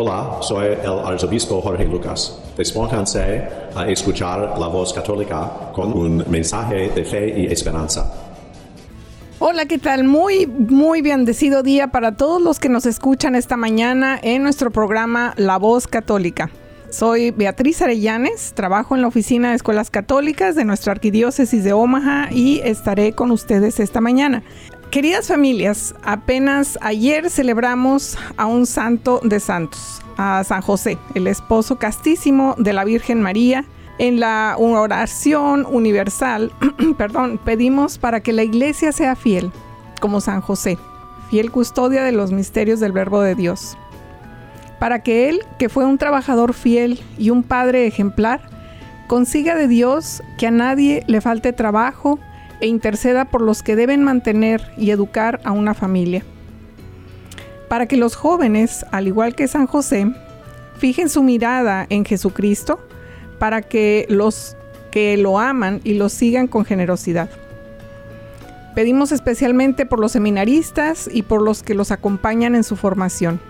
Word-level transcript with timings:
Hola, 0.00 0.38
soy 0.42 0.66
el 0.80 0.90
arzobispo 1.04 1.60
Jorge 1.60 1.84
Lucas. 1.84 2.40
Despónganse 2.56 3.48
a 3.74 3.88
escuchar 3.88 4.56
la 4.56 4.68
voz 4.68 4.92
católica 4.92 5.72
con 5.74 5.92
un 5.92 6.24
mensaje 6.30 6.90
de 6.90 7.04
fe 7.04 7.40
y 7.40 7.46
esperanza. 7.46 8.08
Hola, 9.40 9.66
¿qué 9.66 9.78
tal? 9.78 10.04
Muy, 10.04 10.46
muy 10.46 11.02
bendecido 11.02 11.64
día 11.64 11.88
para 11.88 12.12
todos 12.12 12.40
los 12.40 12.60
que 12.60 12.68
nos 12.68 12.86
escuchan 12.86 13.34
esta 13.34 13.56
mañana 13.56 14.20
en 14.22 14.44
nuestro 14.44 14.70
programa 14.70 15.34
La 15.36 15.56
Voz 15.56 15.88
Católica. 15.88 16.48
Soy 16.90 17.32
Beatriz 17.32 17.82
Arellanes, 17.82 18.52
trabajo 18.54 18.94
en 18.94 19.02
la 19.02 19.08
oficina 19.08 19.50
de 19.50 19.56
escuelas 19.56 19.90
católicas 19.90 20.54
de 20.54 20.64
nuestra 20.64 20.92
arquidiócesis 20.92 21.64
de 21.64 21.72
Omaha 21.72 22.28
y 22.30 22.60
estaré 22.62 23.14
con 23.14 23.32
ustedes 23.32 23.80
esta 23.80 24.00
mañana. 24.00 24.44
Queridas 24.90 25.28
familias, 25.28 25.94
apenas 26.02 26.78
ayer 26.80 27.28
celebramos 27.28 28.16
a 28.38 28.46
un 28.46 28.64
santo 28.64 29.20
de 29.22 29.38
santos, 29.38 30.00
a 30.16 30.42
San 30.44 30.62
José, 30.62 30.96
el 31.14 31.26
esposo 31.26 31.76
castísimo 31.76 32.54
de 32.56 32.72
la 32.72 32.84
Virgen 32.84 33.20
María. 33.20 33.66
En 33.98 34.18
la 34.18 34.54
oración 34.56 35.66
universal, 35.68 36.52
perdón, 36.96 37.38
pedimos 37.44 37.98
para 37.98 38.20
que 38.20 38.32
la 38.32 38.44
iglesia 38.44 38.90
sea 38.92 39.14
fiel, 39.14 39.52
como 40.00 40.22
San 40.22 40.40
José, 40.40 40.78
fiel 41.28 41.50
custodia 41.50 42.02
de 42.02 42.12
los 42.12 42.32
misterios 42.32 42.80
del 42.80 42.92
verbo 42.92 43.20
de 43.20 43.34
Dios. 43.34 43.76
Para 44.78 45.02
que 45.02 45.28
él, 45.28 45.42
que 45.58 45.68
fue 45.68 45.84
un 45.84 45.98
trabajador 45.98 46.54
fiel 46.54 46.98
y 47.18 47.28
un 47.28 47.42
padre 47.42 47.86
ejemplar, 47.86 48.40
consiga 49.06 49.54
de 49.54 49.68
Dios 49.68 50.22
que 50.38 50.46
a 50.46 50.50
nadie 50.50 51.02
le 51.08 51.20
falte 51.20 51.52
trabajo, 51.52 52.18
e 52.60 52.66
interceda 52.66 53.26
por 53.26 53.42
los 53.42 53.62
que 53.62 53.76
deben 53.76 54.02
mantener 54.02 54.72
y 54.76 54.90
educar 54.90 55.40
a 55.44 55.52
una 55.52 55.74
familia. 55.74 56.24
Para 57.68 57.86
que 57.86 57.96
los 57.96 58.16
jóvenes, 58.16 58.84
al 58.90 59.06
igual 59.06 59.34
que 59.34 59.48
San 59.48 59.66
José, 59.66 60.10
fijen 60.78 61.08
su 61.08 61.22
mirada 61.22 61.86
en 61.90 62.04
Jesucristo, 62.04 62.80
para 63.38 63.62
que 63.62 64.06
los 64.08 64.56
que 64.90 65.16
lo 65.16 65.38
aman 65.38 65.80
y 65.84 65.94
lo 65.94 66.08
sigan 66.08 66.48
con 66.48 66.64
generosidad. 66.64 67.30
Pedimos 68.74 69.12
especialmente 69.12 69.86
por 69.86 70.00
los 70.00 70.12
seminaristas 70.12 71.08
y 71.12 71.22
por 71.22 71.42
los 71.42 71.62
que 71.62 71.74
los 71.74 71.90
acompañan 71.90 72.54
en 72.54 72.64
su 72.64 72.76
formación. 72.76 73.40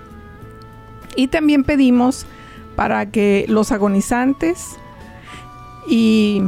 Y 1.16 1.28
también 1.28 1.64
pedimos 1.64 2.26
para 2.76 3.10
que 3.10 3.44
los 3.48 3.72
agonizantes 3.72 4.76
y 5.86 6.42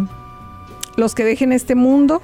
los 0.97 1.15
que 1.15 1.25
dejen 1.25 1.53
este 1.53 1.75
mundo 1.75 2.23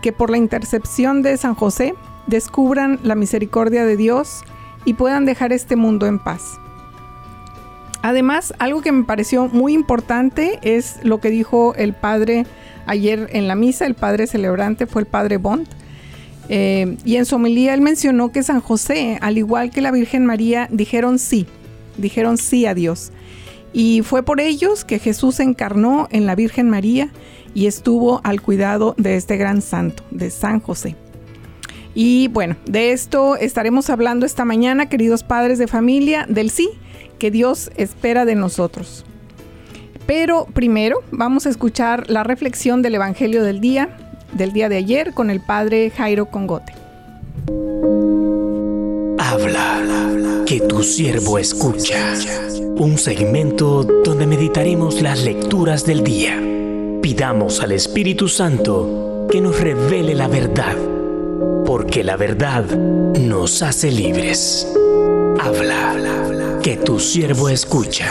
que 0.00 0.12
por 0.12 0.30
la 0.30 0.38
intercepción 0.38 1.22
de 1.22 1.36
San 1.36 1.54
José 1.54 1.94
descubran 2.26 3.00
la 3.02 3.14
misericordia 3.14 3.84
de 3.84 3.96
Dios 3.96 4.42
y 4.84 4.94
puedan 4.94 5.24
dejar 5.24 5.52
este 5.52 5.76
mundo 5.76 6.06
en 6.06 6.18
paz. 6.18 6.58
Además, 8.02 8.54
algo 8.58 8.80
que 8.80 8.92
me 8.92 9.04
pareció 9.04 9.48
muy 9.48 9.72
importante 9.72 10.58
es 10.62 10.98
lo 11.02 11.20
que 11.20 11.30
dijo 11.30 11.74
el 11.74 11.94
padre 11.94 12.46
ayer 12.86 13.28
en 13.32 13.48
la 13.48 13.54
misa, 13.54 13.86
el 13.86 13.94
padre 13.94 14.26
celebrante 14.26 14.86
fue 14.86 15.02
el 15.02 15.06
padre 15.06 15.36
Bond. 15.36 15.68
Eh, 16.48 16.96
y 17.04 17.16
en 17.16 17.26
su 17.26 17.36
homilía 17.36 17.74
él 17.74 17.82
mencionó 17.82 18.32
que 18.32 18.42
San 18.42 18.60
José, 18.60 19.18
al 19.20 19.36
igual 19.36 19.70
que 19.70 19.82
la 19.82 19.90
Virgen 19.90 20.24
María, 20.24 20.68
dijeron 20.70 21.18
sí, 21.18 21.46
dijeron 21.98 22.38
sí 22.38 22.66
a 22.66 22.74
Dios. 22.74 23.12
Y 23.72 24.00
fue 24.02 24.22
por 24.22 24.40
ellos 24.40 24.84
que 24.84 24.98
Jesús 24.98 25.40
encarnó 25.40 26.08
en 26.10 26.24
la 26.24 26.34
Virgen 26.34 26.70
María 26.70 27.10
y 27.54 27.66
estuvo 27.66 28.20
al 28.24 28.40
cuidado 28.40 28.94
de 28.98 29.16
este 29.16 29.36
gran 29.36 29.62
santo, 29.62 30.02
de 30.10 30.30
San 30.30 30.60
José. 30.60 30.96
Y 31.94 32.28
bueno, 32.28 32.56
de 32.64 32.92
esto 32.92 33.36
estaremos 33.36 33.90
hablando 33.90 34.24
esta 34.24 34.44
mañana, 34.44 34.88
queridos 34.88 35.22
padres 35.22 35.58
de 35.58 35.66
familia, 35.66 36.26
del 36.28 36.50
sí 36.50 36.70
que 37.18 37.30
Dios 37.30 37.70
espera 37.76 38.24
de 38.24 38.36
nosotros. 38.36 39.04
Pero 40.06 40.46
primero 40.46 41.02
vamos 41.10 41.46
a 41.46 41.50
escuchar 41.50 42.08
la 42.08 42.22
reflexión 42.22 42.82
del 42.82 42.94
Evangelio 42.94 43.42
del 43.42 43.60
día, 43.60 43.96
del 44.32 44.52
día 44.52 44.68
de 44.68 44.76
ayer, 44.76 45.12
con 45.12 45.28
el 45.28 45.40
padre 45.40 45.90
Jairo 45.90 46.26
Congote. 46.26 46.72
Habla, 49.18 50.44
que 50.46 50.60
tu 50.60 50.82
siervo 50.82 51.38
escucha. 51.38 52.14
Un 52.76 52.96
segmento 52.96 53.82
donde 53.82 54.26
meditaremos 54.26 55.02
las 55.02 55.24
lecturas 55.24 55.84
del 55.84 56.04
día 56.04 56.40
Pidamos 57.02 57.60
al 57.60 57.72
Espíritu 57.72 58.28
Santo 58.28 59.26
que 59.30 59.40
nos 59.40 59.60
revele 59.60 60.14
la 60.14 60.26
verdad, 60.26 60.76
porque 61.64 62.02
la 62.02 62.16
verdad 62.16 62.64
nos 62.66 63.62
hace 63.62 63.90
libres. 63.92 64.66
Habla, 65.40 66.58
que 66.62 66.76
tu 66.76 66.98
siervo 66.98 67.48
escucha. 67.48 68.08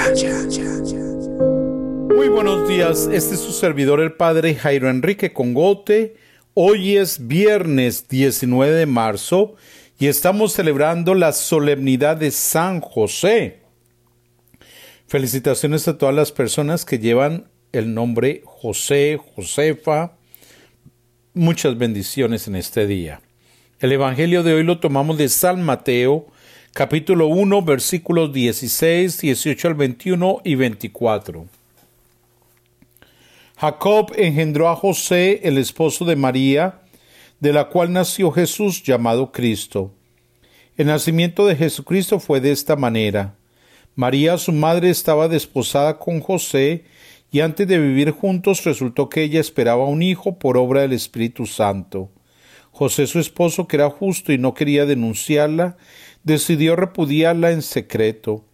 Muy 2.15 2.29
buenos 2.29 2.67
días, 2.69 3.09
este 3.11 3.35
es 3.35 3.41
su 3.41 3.51
servidor 3.51 3.99
el 3.99 4.13
Padre 4.13 4.55
Jairo 4.55 4.89
Enrique 4.89 5.33
Congote. 5.33 6.15
Hoy 6.53 6.95
es 6.95 7.27
viernes 7.27 8.07
19 8.07 8.71
de 8.71 8.85
marzo 8.85 9.55
y 9.99 10.07
estamos 10.07 10.53
celebrando 10.53 11.13
la 11.13 11.33
solemnidad 11.33 12.15
de 12.15 12.31
San 12.31 12.79
José. 12.79 13.61
Felicitaciones 15.07 15.87
a 15.87 15.97
todas 15.97 16.15
las 16.15 16.31
personas 16.31 16.85
que 16.85 16.99
llevan 16.99 17.49
el 17.71 17.93
nombre 17.93 18.41
José, 18.45 19.19
Josefa. 19.35 20.13
Muchas 21.33 21.77
bendiciones 21.77 22.47
en 22.47 22.55
este 22.55 22.87
día. 22.87 23.21
El 23.79 23.91
Evangelio 23.91 24.43
de 24.43 24.53
hoy 24.53 24.63
lo 24.63 24.79
tomamos 24.79 25.17
de 25.17 25.29
San 25.29 25.61
Mateo, 25.61 26.27
capítulo 26.73 27.27
1, 27.27 27.61
versículos 27.61 28.33
16, 28.33 29.21
18 29.21 29.67
al 29.67 29.73
21 29.75 30.41
y 30.43 30.55
24. 30.55 31.45
Jacob 33.57 34.13
engendró 34.15 34.69
a 34.69 34.75
José, 34.75 35.41
el 35.43 35.57
esposo 35.57 36.05
de 36.05 36.15
María, 36.15 36.81
de 37.39 37.53
la 37.53 37.69
cual 37.69 37.91
nació 37.91 38.31
Jesús 38.31 38.83
llamado 38.83 39.31
Cristo. 39.31 39.91
El 40.75 40.87
nacimiento 40.87 41.45
de 41.45 41.55
Jesucristo 41.55 42.19
fue 42.19 42.39
de 42.39 42.51
esta 42.51 42.75
manera. 42.75 43.35
María, 43.95 44.37
su 44.37 44.51
madre, 44.51 44.91
estaba 44.91 45.27
desposada 45.27 45.97
con 45.97 46.19
José, 46.19 46.85
y 47.31 47.41
antes 47.41 47.67
de 47.67 47.77
vivir 47.77 48.11
juntos 48.11 48.63
resultó 48.63 49.09
que 49.09 49.23
ella 49.23 49.39
esperaba 49.39 49.85
un 49.85 50.01
hijo 50.01 50.39
por 50.39 50.57
obra 50.57 50.81
del 50.81 50.93
Espíritu 50.93 51.45
Santo. 51.45 52.11
José 52.71 53.07
su 53.07 53.19
esposo, 53.19 53.67
que 53.67 53.77
era 53.77 53.89
justo 53.89 54.31
y 54.31 54.37
no 54.37 54.53
quería 54.53 54.85
denunciarla, 54.85 55.77
decidió 56.23 56.75
repudiarla 56.75 57.51
en 57.51 57.61
secreto. 57.61 58.45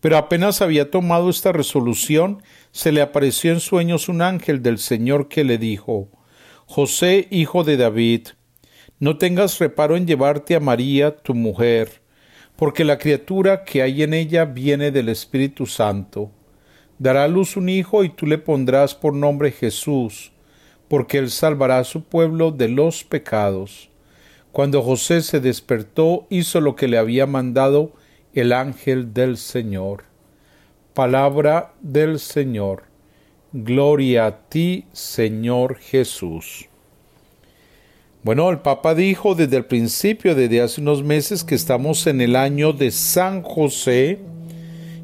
Pero 0.00 0.16
apenas 0.16 0.62
había 0.62 0.90
tomado 0.90 1.30
esta 1.30 1.52
resolución, 1.52 2.42
se 2.70 2.92
le 2.92 3.00
apareció 3.00 3.52
en 3.52 3.60
sueños 3.60 4.08
un 4.08 4.22
ángel 4.22 4.62
del 4.62 4.78
Señor 4.78 5.28
que 5.28 5.44
le 5.44 5.58
dijo 5.58 6.08
José, 6.66 7.28
hijo 7.30 7.64
de 7.64 7.76
David, 7.76 8.28
no 9.00 9.16
tengas 9.16 9.58
reparo 9.58 9.96
en 9.96 10.06
llevarte 10.06 10.54
a 10.54 10.60
María, 10.60 11.16
tu 11.16 11.34
mujer, 11.34 12.02
porque 12.56 12.84
la 12.84 12.98
criatura 12.98 13.64
que 13.64 13.82
hay 13.82 14.02
en 14.02 14.12
ella 14.12 14.44
viene 14.44 14.90
del 14.90 15.08
Espíritu 15.08 15.66
Santo 15.66 16.32
dará 16.98 17.24
a 17.24 17.28
luz 17.28 17.56
un 17.56 17.68
hijo 17.68 18.04
y 18.04 18.08
tú 18.08 18.26
le 18.26 18.38
pondrás 18.38 18.94
por 18.94 19.14
nombre 19.14 19.50
Jesús, 19.50 20.32
porque 20.88 21.18
él 21.18 21.30
salvará 21.30 21.78
a 21.78 21.84
su 21.84 22.02
pueblo 22.02 22.50
de 22.50 22.68
los 22.68 23.04
pecados. 23.04 23.90
Cuando 24.52 24.82
José 24.82 25.20
se 25.22 25.40
despertó, 25.40 26.26
hizo 26.30 26.60
lo 26.60 26.74
que 26.74 26.88
le 26.88 26.98
había 26.98 27.26
mandado 27.26 27.92
el 28.34 28.52
ángel 28.52 29.14
del 29.14 29.36
Señor. 29.36 30.04
Palabra 30.94 31.74
del 31.80 32.18
Señor. 32.18 32.84
Gloria 33.52 34.26
a 34.26 34.48
ti, 34.48 34.84
Señor 34.92 35.76
Jesús. 35.76 36.68
Bueno, 38.22 38.50
el 38.50 38.58
Papa 38.58 38.94
dijo 38.94 39.34
desde 39.34 39.56
el 39.56 39.64
principio, 39.64 40.34
desde 40.34 40.60
hace 40.60 40.80
unos 40.80 41.02
meses, 41.02 41.44
que 41.44 41.54
estamos 41.54 42.06
en 42.06 42.20
el 42.20 42.36
año 42.36 42.72
de 42.72 42.90
San 42.90 43.42
José, 43.42 44.18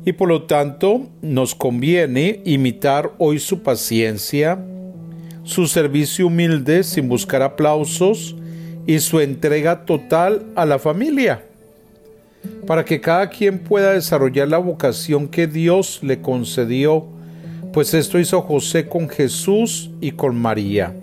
y 0.05 0.13
por 0.13 0.29
lo 0.29 0.43
tanto 0.43 1.07
nos 1.23 1.55
conviene 1.55 2.41
imitar 2.45 3.13
hoy 3.19 3.39
su 3.39 3.63
paciencia, 3.63 4.59
su 5.45 5.67
servicio 5.67 6.27
humilde 6.27 6.83
sin 6.85 7.09
buscar 7.09 7.43
aplausos 7.43 8.37
y 8.87 8.99
su 8.99 9.21
entrega 9.21 9.85
total 9.85 10.45
a 10.55 10.65
la 10.67 10.79
familia. 10.79 11.43
para 12.67 12.85
que 12.85 13.01
cada 13.01 13.31
quien 13.31 13.59
pueda 13.59 13.93
desarrollar 13.93 14.49
la 14.49 14.59
vocación 14.59 15.29
que 15.29 15.47
Dios 15.47 16.01
le 16.03 16.21
concedió, 16.21 17.07
pues 17.73 17.95
esto 17.95 18.19
hizo 18.19 18.43
José 18.43 18.87
con 18.87 19.09
Jesús 19.09 19.91
y 20.03 20.13
con 20.13 20.37
María. 20.37 20.95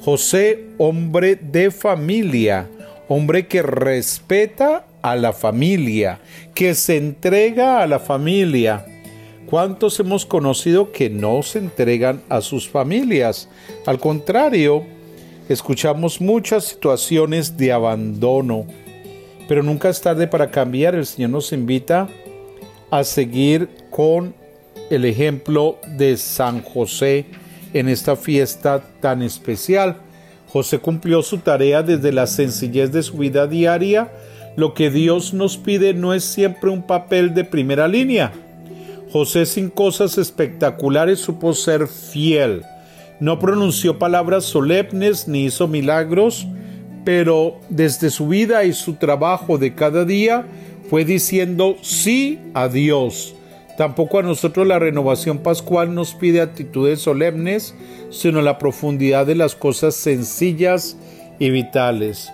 José, 0.00 0.66
hombre 0.76 1.36
de 1.36 1.70
familia, 1.70 2.68
hombre 3.08 3.46
que 3.46 3.62
respeta 3.62 4.86
a 5.04 5.16
la 5.16 5.34
familia, 5.34 6.18
que 6.54 6.74
se 6.74 6.96
entrega 6.96 7.82
a 7.82 7.86
la 7.86 7.98
familia. 7.98 8.86
¿Cuántos 9.44 10.00
hemos 10.00 10.24
conocido 10.24 10.92
que 10.92 11.10
no 11.10 11.42
se 11.42 11.58
entregan 11.58 12.22
a 12.30 12.40
sus 12.40 12.66
familias? 12.66 13.50
Al 13.84 14.00
contrario, 14.00 14.82
escuchamos 15.46 16.22
muchas 16.22 16.64
situaciones 16.64 17.54
de 17.58 17.70
abandono, 17.70 18.66
pero 19.46 19.62
nunca 19.62 19.90
es 19.90 20.00
tarde 20.00 20.26
para 20.26 20.50
cambiar. 20.50 20.94
El 20.94 21.04
Señor 21.04 21.28
nos 21.28 21.52
invita 21.52 22.08
a 22.90 23.04
seguir 23.04 23.68
con 23.90 24.34
el 24.88 25.04
ejemplo 25.04 25.80
de 25.98 26.16
San 26.16 26.62
José 26.62 27.26
en 27.74 27.90
esta 27.90 28.16
fiesta 28.16 28.82
tan 29.02 29.20
especial. 29.20 29.98
José 30.48 30.78
cumplió 30.78 31.20
su 31.20 31.36
tarea 31.36 31.82
desde 31.82 32.10
la 32.10 32.26
sencillez 32.26 32.90
de 32.90 33.02
su 33.02 33.18
vida 33.18 33.46
diaria. 33.46 34.10
Lo 34.56 34.74
que 34.74 34.90
Dios 34.90 35.34
nos 35.34 35.56
pide 35.56 35.94
no 35.94 36.14
es 36.14 36.24
siempre 36.24 36.70
un 36.70 36.82
papel 36.82 37.34
de 37.34 37.44
primera 37.44 37.88
línea. 37.88 38.32
José 39.12 39.46
sin 39.46 39.70
cosas 39.70 40.18
espectaculares 40.18 41.20
supo 41.20 41.54
ser 41.54 41.88
fiel. 41.88 42.62
No 43.20 43.38
pronunció 43.38 43.98
palabras 43.98 44.44
solemnes 44.44 45.28
ni 45.28 45.44
hizo 45.44 45.68
milagros, 45.68 46.46
pero 47.04 47.60
desde 47.68 48.10
su 48.10 48.28
vida 48.28 48.64
y 48.64 48.72
su 48.72 48.94
trabajo 48.94 49.58
de 49.58 49.74
cada 49.74 50.04
día 50.04 50.46
fue 50.88 51.04
diciendo 51.04 51.76
sí 51.82 52.38
a 52.54 52.68
Dios 52.68 53.34
Tampoco 53.76 54.20
a 54.20 54.22
nosotros 54.22 54.66
la 54.66 54.78
renovación 54.78 55.38
pascual 55.38 55.94
nos 55.94 56.14
pide 56.14 56.40
actitudes 56.40 57.00
solemnes, 57.00 57.74
sino 58.10 58.40
la 58.40 58.58
profundidad 58.58 59.26
de 59.26 59.34
las 59.34 59.56
cosas 59.56 59.96
sencillas 59.96 60.96
y 61.40 61.50
vitales. 61.50 62.32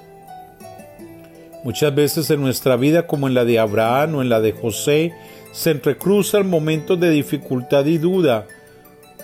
Muchas 1.64 1.94
veces 1.94 2.30
en 2.30 2.40
nuestra 2.40 2.76
vida, 2.76 3.06
como 3.06 3.28
en 3.28 3.34
la 3.34 3.44
de 3.44 3.58
Abraham 3.58 4.16
o 4.16 4.22
en 4.22 4.28
la 4.28 4.40
de 4.40 4.52
José, 4.52 5.12
se 5.52 5.70
entrecruzan 5.70 6.48
momentos 6.48 6.98
de 6.98 7.10
dificultad 7.10 7.84
y 7.86 7.98
duda, 7.98 8.46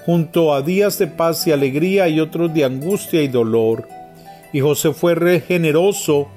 junto 0.04 0.52
a 0.52 0.62
días 0.62 0.98
de 0.98 1.06
paz 1.06 1.46
y 1.46 1.52
alegría 1.52 2.08
y 2.08 2.20
otros 2.20 2.52
de 2.52 2.64
angustia 2.64 3.22
y 3.22 3.28
dolor. 3.28 3.88
Y 4.52 4.60
José 4.60 4.92
fue 4.92 5.40
generoso 5.40 6.28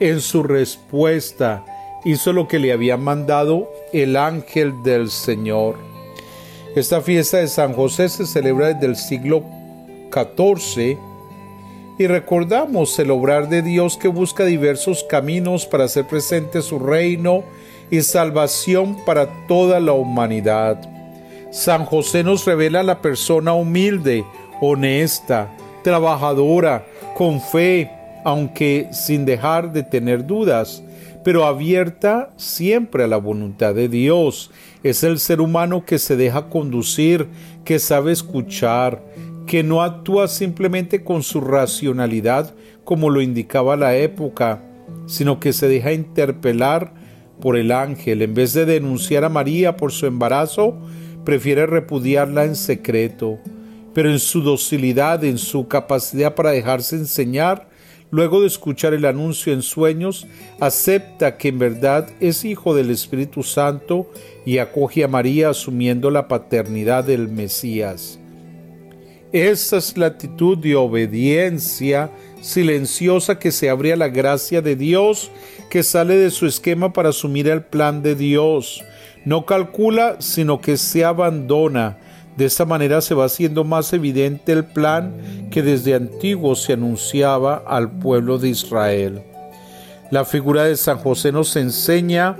en 0.00 0.20
su 0.20 0.42
respuesta 0.42 1.64
hizo 2.04 2.32
lo 2.32 2.48
que 2.48 2.58
le 2.58 2.72
había 2.72 2.96
mandado 2.96 3.70
el 3.92 4.16
ángel 4.16 4.82
del 4.82 5.10
Señor. 5.10 5.76
Esta 6.76 7.00
fiesta 7.00 7.38
de 7.38 7.48
San 7.48 7.72
José 7.72 8.08
se 8.08 8.26
celebra 8.26 8.68
desde 8.68 8.86
el 8.86 8.96
siglo 8.96 9.44
XIV 10.12 10.98
y 11.98 12.06
recordamos 12.06 12.96
el 12.98 13.10
obrar 13.10 13.48
de 13.48 13.62
Dios 13.62 13.96
que 13.96 14.08
busca 14.08 14.44
diversos 14.44 15.04
caminos 15.04 15.66
para 15.66 15.84
hacer 15.84 16.06
presente 16.06 16.62
su 16.62 16.78
reino 16.78 17.42
y 17.90 18.02
salvación 18.02 19.04
para 19.04 19.46
toda 19.46 19.80
la 19.80 19.92
humanidad. 19.92 20.80
San 21.50 21.84
José 21.84 22.22
nos 22.22 22.44
revela 22.44 22.82
la 22.82 23.02
persona 23.02 23.52
humilde, 23.52 24.24
honesta, 24.60 25.50
trabajadora, 25.82 26.86
con 27.16 27.40
fe, 27.40 27.90
aunque 28.24 28.88
sin 28.92 29.24
dejar 29.24 29.72
de 29.72 29.82
tener 29.82 30.24
dudas, 30.24 30.82
pero 31.24 31.46
abierta 31.46 32.30
siempre 32.36 33.04
a 33.04 33.08
la 33.08 33.16
voluntad 33.16 33.74
de 33.74 33.88
Dios. 33.88 34.50
Es 34.82 35.02
el 35.02 35.18
ser 35.18 35.40
humano 35.40 35.84
que 35.84 35.98
se 35.98 36.16
deja 36.16 36.48
conducir, 36.48 37.26
que 37.64 37.78
sabe 37.78 38.12
escuchar, 38.12 39.02
que 39.48 39.64
no 39.64 39.82
actúa 39.82 40.28
simplemente 40.28 41.02
con 41.02 41.22
su 41.22 41.40
racionalidad 41.40 42.54
como 42.84 43.08
lo 43.08 43.22
indicaba 43.22 43.76
la 43.76 43.96
época, 43.96 44.62
sino 45.06 45.40
que 45.40 45.54
se 45.54 45.68
deja 45.68 45.92
interpelar 45.94 46.92
por 47.40 47.56
el 47.56 47.72
ángel. 47.72 48.20
En 48.20 48.34
vez 48.34 48.52
de 48.52 48.66
denunciar 48.66 49.24
a 49.24 49.30
María 49.30 49.76
por 49.76 49.90
su 49.90 50.04
embarazo, 50.06 50.78
prefiere 51.24 51.66
repudiarla 51.66 52.44
en 52.44 52.56
secreto. 52.56 53.38
Pero 53.94 54.10
en 54.10 54.18
su 54.18 54.42
docilidad, 54.42 55.24
en 55.24 55.38
su 55.38 55.66
capacidad 55.66 56.34
para 56.34 56.50
dejarse 56.50 56.96
enseñar, 56.96 57.70
luego 58.10 58.42
de 58.42 58.48
escuchar 58.48 58.92
el 58.92 59.06
anuncio 59.06 59.54
en 59.54 59.62
sueños, 59.62 60.26
acepta 60.60 61.38
que 61.38 61.48
en 61.48 61.58
verdad 61.58 62.06
es 62.20 62.44
hijo 62.44 62.74
del 62.74 62.90
Espíritu 62.90 63.42
Santo 63.42 64.10
y 64.44 64.58
acoge 64.58 65.04
a 65.04 65.08
María 65.08 65.48
asumiendo 65.48 66.10
la 66.10 66.28
paternidad 66.28 67.04
del 67.04 67.28
Mesías. 67.28 68.20
Esa 69.32 69.76
es 69.76 69.96
la 69.96 70.06
actitud 70.06 70.56
de 70.56 70.74
obediencia 70.76 72.10
silenciosa 72.40 73.38
que 73.38 73.52
se 73.52 73.68
abre 73.68 73.92
a 73.92 73.96
la 73.96 74.08
gracia 74.08 74.62
de 74.62 74.76
Dios, 74.76 75.30
que 75.68 75.82
sale 75.82 76.16
de 76.16 76.30
su 76.30 76.46
esquema 76.46 76.92
para 76.92 77.10
asumir 77.10 77.48
el 77.48 77.62
plan 77.62 78.02
de 78.02 78.14
Dios. 78.14 78.82
No 79.24 79.44
calcula, 79.44 80.16
sino 80.20 80.60
que 80.60 80.76
se 80.76 81.04
abandona 81.04 81.98
de 82.38 82.44
esta 82.44 82.64
manera 82.64 83.00
se 83.00 83.16
va 83.16 83.24
haciendo 83.24 83.64
más 83.64 83.92
evidente 83.92 84.52
el 84.52 84.64
plan 84.64 85.12
que 85.50 85.60
desde 85.60 85.96
antiguo 85.96 86.54
se 86.54 86.74
anunciaba 86.74 87.64
al 87.66 87.90
pueblo 87.90 88.38
de 88.38 88.50
Israel. 88.50 89.22
La 90.12 90.24
figura 90.24 90.62
de 90.62 90.76
San 90.76 90.98
José 90.98 91.32
nos 91.32 91.56
enseña 91.56 92.36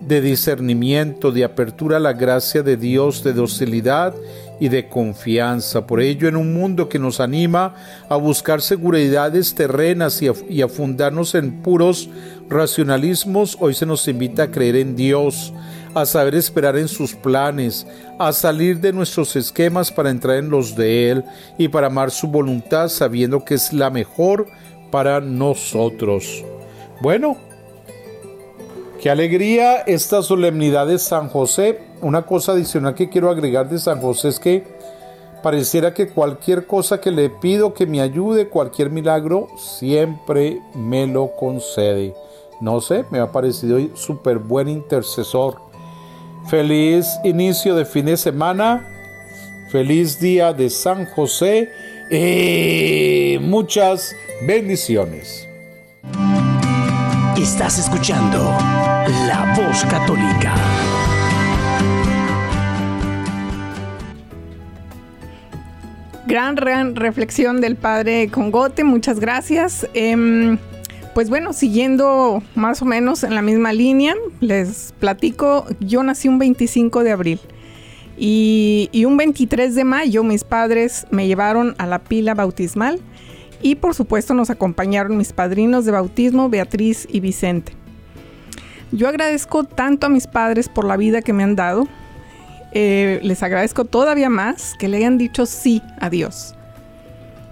de 0.00 0.20
discernimiento, 0.20 1.32
de 1.32 1.42
apertura 1.42 1.96
a 1.96 2.00
la 2.00 2.12
gracia 2.12 2.62
de 2.62 2.76
Dios, 2.76 3.24
de 3.24 3.32
docilidad 3.32 4.14
y 4.60 4.68
de 4.68 4.88
confianza. 4.88 5.86
Por 5.86 6.00
ello, 6.00 6.28
en 6.28 6.36
un 6.36 6.54
mundo 6.54 6.88
que 6.88 6.98
nos 6.98 7.20
anima 7.20 7.74
a 8.08 8.16
buscar 8.16 8.60
seguridades 8.60 9.54
terrenas 9.54 10.22
y 10.22 10.62
a, 10.62 10.68
fundarnos 10.68 11.34
en 11.34 11.62
puros 11.62 12.08
racionalismos, 12.48 13.56
hoy 13.60 13.74
se 13.74 13.86
nos 13.86 14.06
invita 14.08 14.44
a 14.44 14.50
creer 14.50 14.76
en 14.76 14.96
Dios, 14.96 15.52
a 15.94 16.06
saber 16.06 16.34
esperar 16.34 16.76
en 16.76 16.88
sus 16.88 17.14
planes, 17.14 17.86
a 18.18 18.32
salir 18.32 18.80
de 18.80 18.92
nuestros 18.92 19.36
esquemas 19.36 19.92
para 19.92 20.10
entrar 20.10 20.36
en 20.36 20.50
los 20.50 20.76
de 20.76 21.10
Él 21.10 21.24
y 21.58 21.68
para 21.68 21.88
amar 21.88 22.10
su 22.10 22.28
voluntad 22.28 22.88
sabiendo 22.88 23.44
que 23.44 23.54
es 23.54 23.72
la 23.72 23.90
mejor 23.90 24.46
para 24.90 25.20
nosotros. 25.20 26.44
Bueno, 27.00 27.36
qué 29.04 29.10
alegría 29.10 29.82
esta 29.82 30.22
solemnidad 30.22 30.86
de 30.86 30.98
San 30.98 31.28
José. 31.28 31.78
Una 32.00 32.22
cosa 32.22 32.52
adicional 32.52 32.94
que 32.94 33.10
quiero 33.10 33.28
agregar 33.28 33.68
de 33.68 33.78
San 33.78 34.00
José 34.00 34.28
es 34.28 34.40
que 34.40 34.64
pareciera 35.42 35.92
que 35.92 36.08
cualquier 36.08 36.66
cosa 36.66 37.02
que 37.02 37.10
le 37.10 37.28
pido 37.28 37.74
que 37.74 37.84
me 37.84 38.00
ayude, 38.00 38.48
cualquier 38.48 38.88
milagro, 38.88 39.48
siempre 39.58 40.58
me 40.74 41.06
lo 41.06 41.36
concede. 41.36 42.14
No 42.62 42.80
sé, 42.80 43.04
me 43.10 43.18
ha 43.18 43.30
parecido 43.30 43.78
súper 43.94 44.38
buen 44.38 44.70
intercesor. 44.70 45.60
Feliz 46.48 47.06
inicio 47.24 47.74
de 47.74 47.84
fin 47.84 48.06
de 48.06 48.16
semana. 48.16 48.88
Feliz 49.68 50.18
día 50.18 50.54
de 50.54 50.70
San 50.70 51.04
José. 51.10 51.68
Y 52.10 53.38
muchas 53.38 54.16
bendiciones. 54.46 55.46
Estás 57.36 57.80
escuchando 57.80 58.38
La 59.26 59.54
Voz 59.56 59.84
Católica. 59.86 60.54
Gran, 66.26 66.54
gran 66.54 66.94
reflexión 66.94 67.60
del 67.60 67.74
padre 67.74 68.28
Congote. 68.28 68.84
Muchas 68.84 69.18
gracias. 69.18 69.88
Eh, 69.94 70.56
pues 71.12 71.28
bueno, 71.28 71.52
siguiendo 71.52 72.40
más 72.54 72.82
o 72.82 72.84
menos 72.84 73.24
en 73.24 73.34
la 73.34 73.42
misma 73.42 73.72
línea, 73.72 74.14
les 74.40 74.94
platico, 75.00 75.66
yo 75.80 76.04
nací 76.04 76.28
un 76.28 76.38
25 76.38 77.02
de 77.02 77.10
abril 77.10 77.40
y, 78.16 79.04
un 79.06 79.16
23 79.16 79.74
de 79.74 79.84
mayo 79.84 80.22
mis 80.22 80.44
padres 80.44 81.06
me 81.10 81.26
llevaron 81.26 81.74
a 81.78 81.86
la 81.86 81.98
pila 81.98 82.34
bautismal 82.34 83.00
y 83.64 83.76
por 83.76 83.94
supuesto 83.94 84.34
nos 84.34 84.50
acompañaron 84.50 85.16
mis 85.16 85.32
padrinos 85.32 85.86
de 85.86 85.92
bautismo, 85.92 86.50
Beatriz 86.50 87.08
y 87.10 87.20
Vicente. 87.20 87.72
Yo 88.92 89.08
agradezco 89.08 89.64
tanto 89.64 90.06
a 90.06 90.10
mis 90.10 90.26
padres 90.26 90.68
por 90.68 90.84
la 90.84 90.98
vida 90.98 91.22
que 91.22 91.32
me 91.32 91.42
han 91.42 91.56
dado, 91.56 91.88
eh, 92.72 93.20
les 93.22 93.42
agradezco 93.42 93.86
todavía 93.86 94.28
más 94.28 94.74
que 94.78 94.88
le 94.88 94.98
hayan 94.98 95.16
dicho 95.16 95.46
sí 95.46 95.80
a 95.98 96.10
Dios 96.10 96.54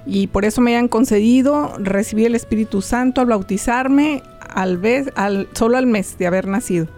y 0.04 0.26
por 0.26 0.44
eso 0.44 0.60
me 0.60 0.76
han 0.76 0.88
concedido 0.88 1.74
recibir 1.78 2.26
el 2.26 2.34
Espíritu 2.34 2.82
Santo 2.82 3.20
al 3.20 3.28
bautizarme 3.28 4.22
al 4.40 4.80
al, 5.14 5.48
solo 5.52 5.78
al 5.78 5.86
mes 5.86 6.18
de 6.18 6.26
haber 6.26 6.46
nacido. 6.46 6.88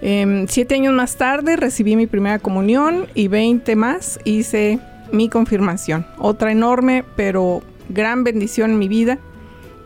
Em, 0.00 0.46
siete 0.48 0.76
años 0.76 0.94
más 0.94 1.16
tarde 1.16 1.56
recibí 1.56 1.96
mi 1.96 2.06
primera 2.06 2.38
comunión 2.38 3.06
y 3.14 3.28
20 3.28 3.76
más 3.76 4.18
hice 4.24 4.78
mi 5.12 5.28
confirmación. 5.28 6.06
Otra 6.18 6.52
enorme 6.52 7.04
pero 7.16 7.62
gran 7.88 8.24
bendición 8.24 8.72
en 8.72 8.78
mi 8.78 8.88
vida 8.88 9.18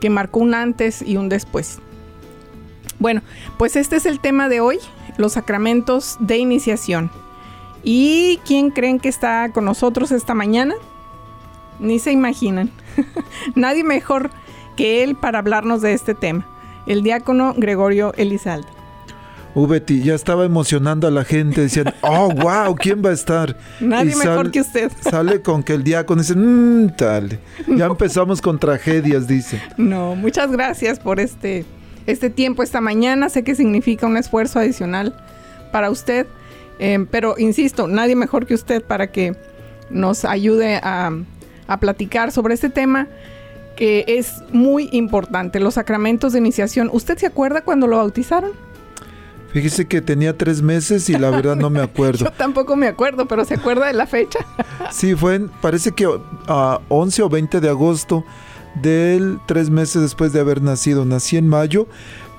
que 0.00 0.10
marcó 0.10 0.40
un 0.40 0.54
antes 0.54 1.02
y 1.02 1.16
un 1.16 1.28
después. 1.28 1.78
Bueno, 2.98 3.22
pues 3.58 3.76
este 3.76 3.96
es 3.96 4.06
el 4.06 4.20
tema 4.20 4.48
de 4.48 4.60
hoy, 4.60 4.78
los 5.16 5.32
sacramentos 5.32 6.16
de 6.20 6.38
iniciación. 6.38 7.10
¿Y 7.82 8.38
quién 8.46 8.70
creen 8.70 9.00
que 9.00 9.08
está 9.08 9.50
con 9.52 9.64
nosotros 9.64 10.10
esta 10.10 10.34
mañana? 10.34 10.74
Ni 11.78 11.98
se 11.98 12.12
imaginan. 12.12 12.70
Nadie 13.54 13.84
mejor 13.84 14.30
que 14.76 15.02
él 15.02 15.16
para 15.16 15.38
hablarnos 15.38 15.80
de 15.80 15.94
este 15.94 16.14
tema. 16.14 16.46
El 16.86 17.02
diácono 17.02 17.54
Gregorio 17.56 18.12
Elizalde. 18.16 18.68
Betty, 19.54 20.02
ya 20.02 20.14
estaba 20.14 20.44
emocionando 20.44 21.06
a 21.06 21.10
la 21.10 21.24
gente. 21.24 21.60
Decían, 21.60 21.92
oh, 22.02 22.30
wow, 22.30 22.74
¿quién 22.76 23.02
va 23.04 23.10
a 23.10 23.12
estar? 23.12 23.56
Nadie 23.80 24.14
mejor 24.16 24.50
que 24.50 24.60
usted. 24.60 24.90
Sale 25.00 25.42
con 25.42 25.62
que 25.62 25.74
el 25.74 25.84
diácono 25.84 26.22
dice, 26.22 26.34
mmm, 26.36 26.90
tal. 26.96 27.38
Ya 27.66 27.86
empezamos 27.86 28.40
con 28.40 28.58
tragedias, 28.58 29.26
dice. 29.26 29.60
No, 29.76 30.14
muchas 30.14 30.50
gracias 30.50 30.98
por 30.98 31.20
este, 31.20 31.64
este 32.06 32.30
tiempo 32.30 32.62
esta 32.62 32.80
mañana. 32.80 33.28
Sé 33.28 33.42
que 33.44 33.54
significa 33.54 34.06
un 34.06 34.16
esfuerzo 34.16 34.58
adicional 34.58 35.14
para 35.72 35.90
usted. 35.90 36.26
Eh, 36.78 37.06
pero 37.10 37.34
insisto, 37.38 37.88
nadie 37.88 38.16
mejor 38.16 38.46
que 38.46 38.54
usted 38.54 38.82
para 38.82 39.08
que 39.08 39.36
nos 39.90 40.24
ayude 40.24 40.76
a, 40.76 41.10
a 41.66 41.80
platicar 41.80 42.32
sobre 42.32 42.54
este 42.54 42.70
tema 42.70 43.08
que 43.76 44.04
es 44.06 44.42
muy 44.52 44.90
importante, 44.92 45.58
los 45.58 45.74
sacramentos 45.74 46.34
de 46.34 46.38
iniciación. 46.38 46.90
¿Usted 46.92 47.16
se 47.16 47.26
acuerda 47.26 47.62
cuando 47.62 47.86
lo 47.86 47.96
bautizaron? 47.96 48.50
Fíjese 49.52 49.86
que 49.86 50.00
tenía 50.00 50.36
tres 50.36 50.62
meses 50.62 51.08
y 51.08 51.14
la 51.14 51.30
verdad 51.30 51.56
no 51.56 51.70
me 51.70 51.80
acuerdo. 51.82 52.26
Yo 52.26 52.32
tampoco 52.32 52.76
me 52.76 52.86
acuerdo, 52.86 53.26
pero 53.26 53.44
¿se 53.44 53.54
acuerda 53.54 53.86
de 53.86 53.94
la 53.94 54.06
fecha? 54.06 54.38
sí, 54.90 55.14
fue, 55.14 55.36
en, 55.36 55.48
parece 55.48 55.92
que 55.92 56.06
a 56.46 56.80
11 56.88 57.22
o 57.22 57.28
20 57.28 57.60
de 57.60 57.68
agosto 57.68 58.24
del 58.82 59.40
tres 59.46 59.70
meses 59.70 60.02
después 60.02 60.32
de 60.32 60.40
haber 60.40 60.62
nacido. 60.62 61.04
Nací 61.04 61.36
en 61.36 61.48
mayo. 61.48 61.86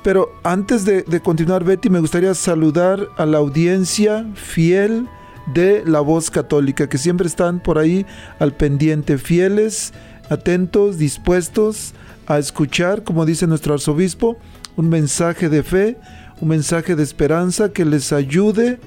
Pero 0.03 0.33
antes 0.43 0.83
de, 0.83 1.03
de 1.03 1.19
continuar, 1.19 1.63
Betty, 1.63 1.89
me 1.89 1.99
gustaría 1.99 2.33
saludar 2.33 3.07
a 3.17 3.25
la 3.27 3.37
audiencia 3.37 4.25
fiel 4.33 5.07
de 5.53 5.83
la 5.85 5.99
voz 5.99 6.31
católica, 6.31 6.87
que 6.89 6.97
siempre 6.97 7.27
están 7.27 7.59
por 7.59 7.77
ahí 7.77 8.05
al 8.39 8.53
pendiente, 8.53 9.17
fieles, 9.17 9.93
atentos, 10.29 10.97
dispuestos 10.97 11.93
a 12.25 12.39
escuchar, 12.39 13.03
como 13.03 13.25
dice 13.25 13.47
nuestro 13.47 13.73
arzobispo, 13.73 14.37
un 14.75 14.89
mensaje 14.89 15.49
de 15.49 15.63
fe 15.63 15.97
un 16.41 16.49
mensaje 16.49 16.95
de 16.95 17.03
esperanza 17.03 17.71
que 17.71 17.85
les 17.85 18.11
ayude 18.11 18.79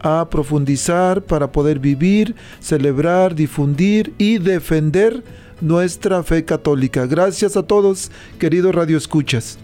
a 0.00 0.28
profundizar 0.28 1.22
para 1.22 1.52
poder 1.52 1.78
vivir, 1.78 2.34
celebrar, 2.60 3.34
difundir 3.34 4.12
y 4.18 4.38
defender 4.38 5.22
nuestra 5.60 6.22
fe 6.22 6.44
católica. 6.44 7.06
Gracias 7.06 7.56
a 7.56 7.62
todos, 7.62 8.10
queridos 8.38 8.74
Radio 8.74 8.98
Escuchas. 8.98 9.58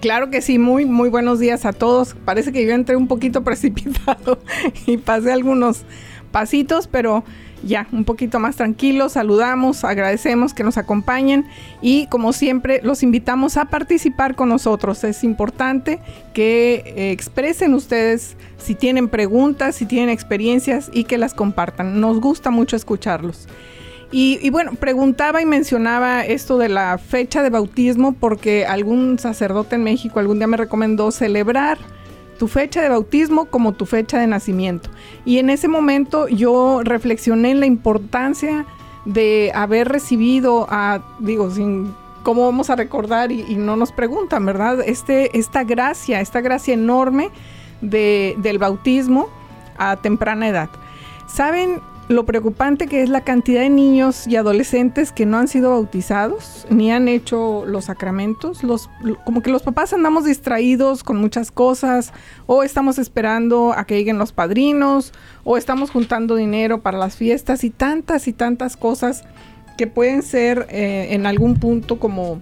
Claro 0.00 0.30
que 0.30 0.40
sí, 0.40 0.58
muy, 0.58 0.84
muy 0.84 1.08
buenos 1.08 1.40
días 1.40 1.64
a 1.64 1.72
todos. 1.72 2.14
Parece 2.24 2.52
que 2.52 2.64
yo 2.64 2.72
entré 2.72 2.94
un 2.96 3.08
poquito 3.08 3.42
precipitado 3.44 4.38
y 4.86 4.98
pasé 4.98 5.32
algunos 5.32 5.82
pasitos, 6.28 6.86
pero 6.86 7.24
ya 7.62 7.88
un 7.92 8.04
poquito 8.04 8.38
más 8.38 8.56
tranquilos, 8.56 9.12
saludamos, 9.12 9.84
agradecemos 9.84 10.54
que 10.54 10.64
nos 10.64 10.78
acompañen 10.78 11.46
y 11.82 12.06
como 12.06 12.32
siempre 12.32 12.80
los 12.82 13.02
invitamos 13.02 13.56
a 13.56 13.66
participar 13.66 14.34
con 14.34 14.48
nosotros. 14.48 15.02
Es 15.04 15.24
importante 15.24 15.98
que 16.34 16.82
eh, 16.86 17.10
expresen 17.10 17.74
ustedes 17.74 18.36
si 18.58 18.74
tienen 18.74 19.08
preguntas, 19.08 19.76
si 19.76 19.86
tienen 19.86 20.10
experiencias 20.10 20.90
y 20.92 21.04
que 21.04 21.18
las 21.18 21.34
compartan. 21.34 22.00
Nos 22.00 22.20
gusta 22.20 22.50
mucho 22.50 22.76
escucharlos. 22.76 23.48
Y, 24.10 24.38
y, 24.40 24.48
bueno, 24.48 24.72
preguntaba 24.72 25.42
y 25.42 25.44
mencionaba 25.44 26.24
esto 26.24 26.56
de 26.56 26.70
la 26.70 26.96
fecha 26.96 27.42
de 27.42 27.50
bautismo 27.50 28.14
porque 28.14 28.64
algún 28.64 29.18
sacerdote 29.18 29.74
en 29.74 29.84
México 29.84 30.18
algún 30.18 30.38
día 30.38 30.46
me 30.46 30.56
recomendó 30.56 31.10
celebrar 31.10 31.76
tu 32.38 32.48
fecha 32.48 32.80
de 32.80 32.88
bautismo 32.88 33.46
como 33.46 33.72
tu 33.72 33.86
fecha 33.86 34.18
de 34.18 34.26
nacimiento. 34.26 34.90
Y 35.24 35.38
en 35.38 35.50
ese 35.50 35.68
momento 35.68 36.28
yo 36.28 36.82
reflexioné 36.84 37.50
en 37.50 37.60
la 37.60 37.66
importancia 37.66 38.64
de 39.04 39.50
haber 39.54 39.88
recibido 39.88 40.66
a, 40.70 41.00
digo, 41.18 41.50
sin 41.50 41.94
cómo 42.22 42.44
vamos 42.44 42.70
a 42.70 42.76
recordar 42.76 43.32
y, 43.32 43.56
no 43.56 43.76
nos 43.76 43.92
preguntan, 43.92 44.44
¿verdad? 44.44 44.80
Este, 44.84 45.36
esta 45.38 45.64
gracia, 45.64 46.20
esta 46.20 46.40
gracia 46.40 46.74
enorme 46.74 47.30
de, 47.80 48.34
del 48.38 48.58
bautismo 48.58 49.28
a 49.78 49.96
temprana 49.96 50.48
edad. 50.48 50.68
¿Saben 51.26 51.80
lo 52.08 52.24
preocupante 52.24 52.86
que 52.86 53.02
es 53.02 53.10
la 53.10 53.20
cantidad 53.20 53.60
de 53.60 53.68
niños 53.68 54.26
y 54.26 54.36
adolescentes 54.36 55.12
que 55.12 55.26
no 55.26 55.36
han 55.36 55.46
sido 55.46 55.70
bautizados 55.70 56.66
ni 56.70 56.90
han 56.90 57.06
hecho 57.06 57.64
los 57.66 57.84
sacramentos. 57.84 58.64
Los, 58.64 58.88
como 59.24 59.42
que 59.42 59.50
los 59.50 59.62
papás 59.62 59.92
andamos 59.92 60.24
distraídos 60.24 61.04
con 61.04 61.18
muchas 61.18 61.50
cosas 61.50 62.12
o 62.46 62.62
estamos 62.62 62.98
esperando 62.98 63.74
a 63.76 63.84
que 63.84 63.96
lleguen 63.96 64.18
los 64.18 64.32
padrinos 64.32 65.12
o 65.44 65.58
estamos 65.58 65.90
juntando 65.90 66.34
dinero 66.34 66.80
para 66.80 66.96
las 66.96 67.16
fiestas 67.16 67.62
y 67.62 67.70
tantas 67.70 68.26
y 68.26 68.32
tantas 68.32 68.78
cosas 68.78 69.24
que 69.76 69.86
pueden 69.86 70.22
ser 70.22 70.66
eh, 70.70 71.08
en 71.10 71.26
algún 71.26 71.60
punto 71.60 71.98
como 71.98 72.40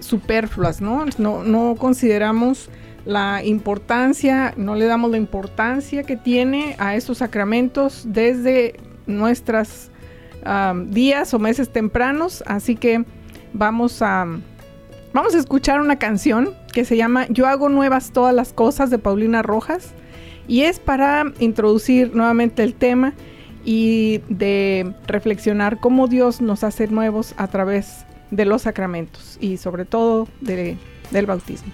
superfluas, 0.00 0.80
¿no? 0.80 1.06
No, 1.18 1.44
no 1.44 1.76
consideramos 1.76 2.68
la 3.04 3.42
importancia, 3.44 4.52
no 4.56 4.74
le 4.74 4.86
damos 4.86 5.10
la 5.10 5.16
importancia 5.16 6.02
que 6.02 6.16
tiene 6.16 6.76
a 6.78 6.94
estos 6.94 7.18
sacramentos 7.18 8.02
desde 8.06 8.76
nuestros 9.08 9.90
días 10.86 11.34
o 11.34 11.38
meses 11.38 11.70
tempranos, 11.70 12.42
así 12.46 12.76
que 12.76 13.04
vamos 13.52 14.00
a, 14.02 14.26
vamos 15.12 15.34
a 15.34 15.38
escuchar 15.38 15.80
una 15.80 15.98
canción 15.98 16.54
que 16.72 16.84
se 16.84 16.96
llama 16.96 17.26
Yo 17.28 17.46
hago 17.46 17.68
nuevas 17.68 18.12
todas 18.12 18.34
las 18.34 18.52
cosas 18.52 18.88
de 18.90 18.98
Paulina 18.98 19.42
Rojas 19.42 19.92
y 20.46 20.62
es 20.62 20.78
para 20.78 21.24
introducir 21.40 22.14
nuevamente 22.14 22.62
el 22.62 22.74
tema 22.74 23.14
y 23.64 24.22
de 24.28 24.94
reflexionar 25.06 25.80
cómo 25.80 26.06
Dios 26.06 26.40
nos 26.40 26.64
hace 26.64 26.86
nuevos 26.88 27.34
a 27.36 27.48
través 27.48 28.06
de 28.30 28.44
los 28.44 28.62
sacramentos 28.62 29.36
y 29.40 29.56
sobre 29.56 29.84
todo 29.84 30.28
del 30.40 31.26
bautismo. 31.26 31.72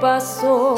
Pasó. 0.00 0.74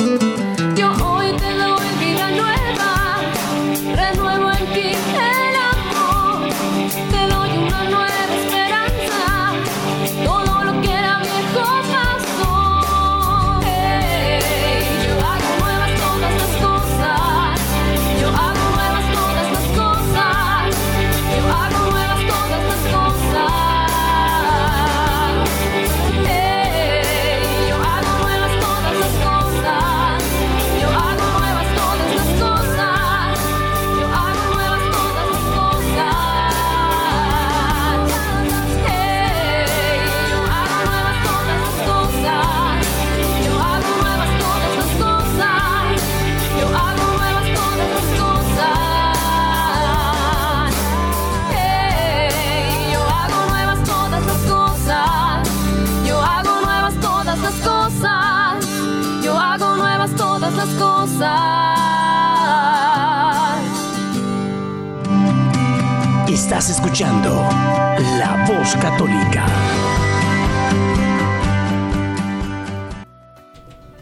Voz 68.73 68.83
Católica. 68.83 69.47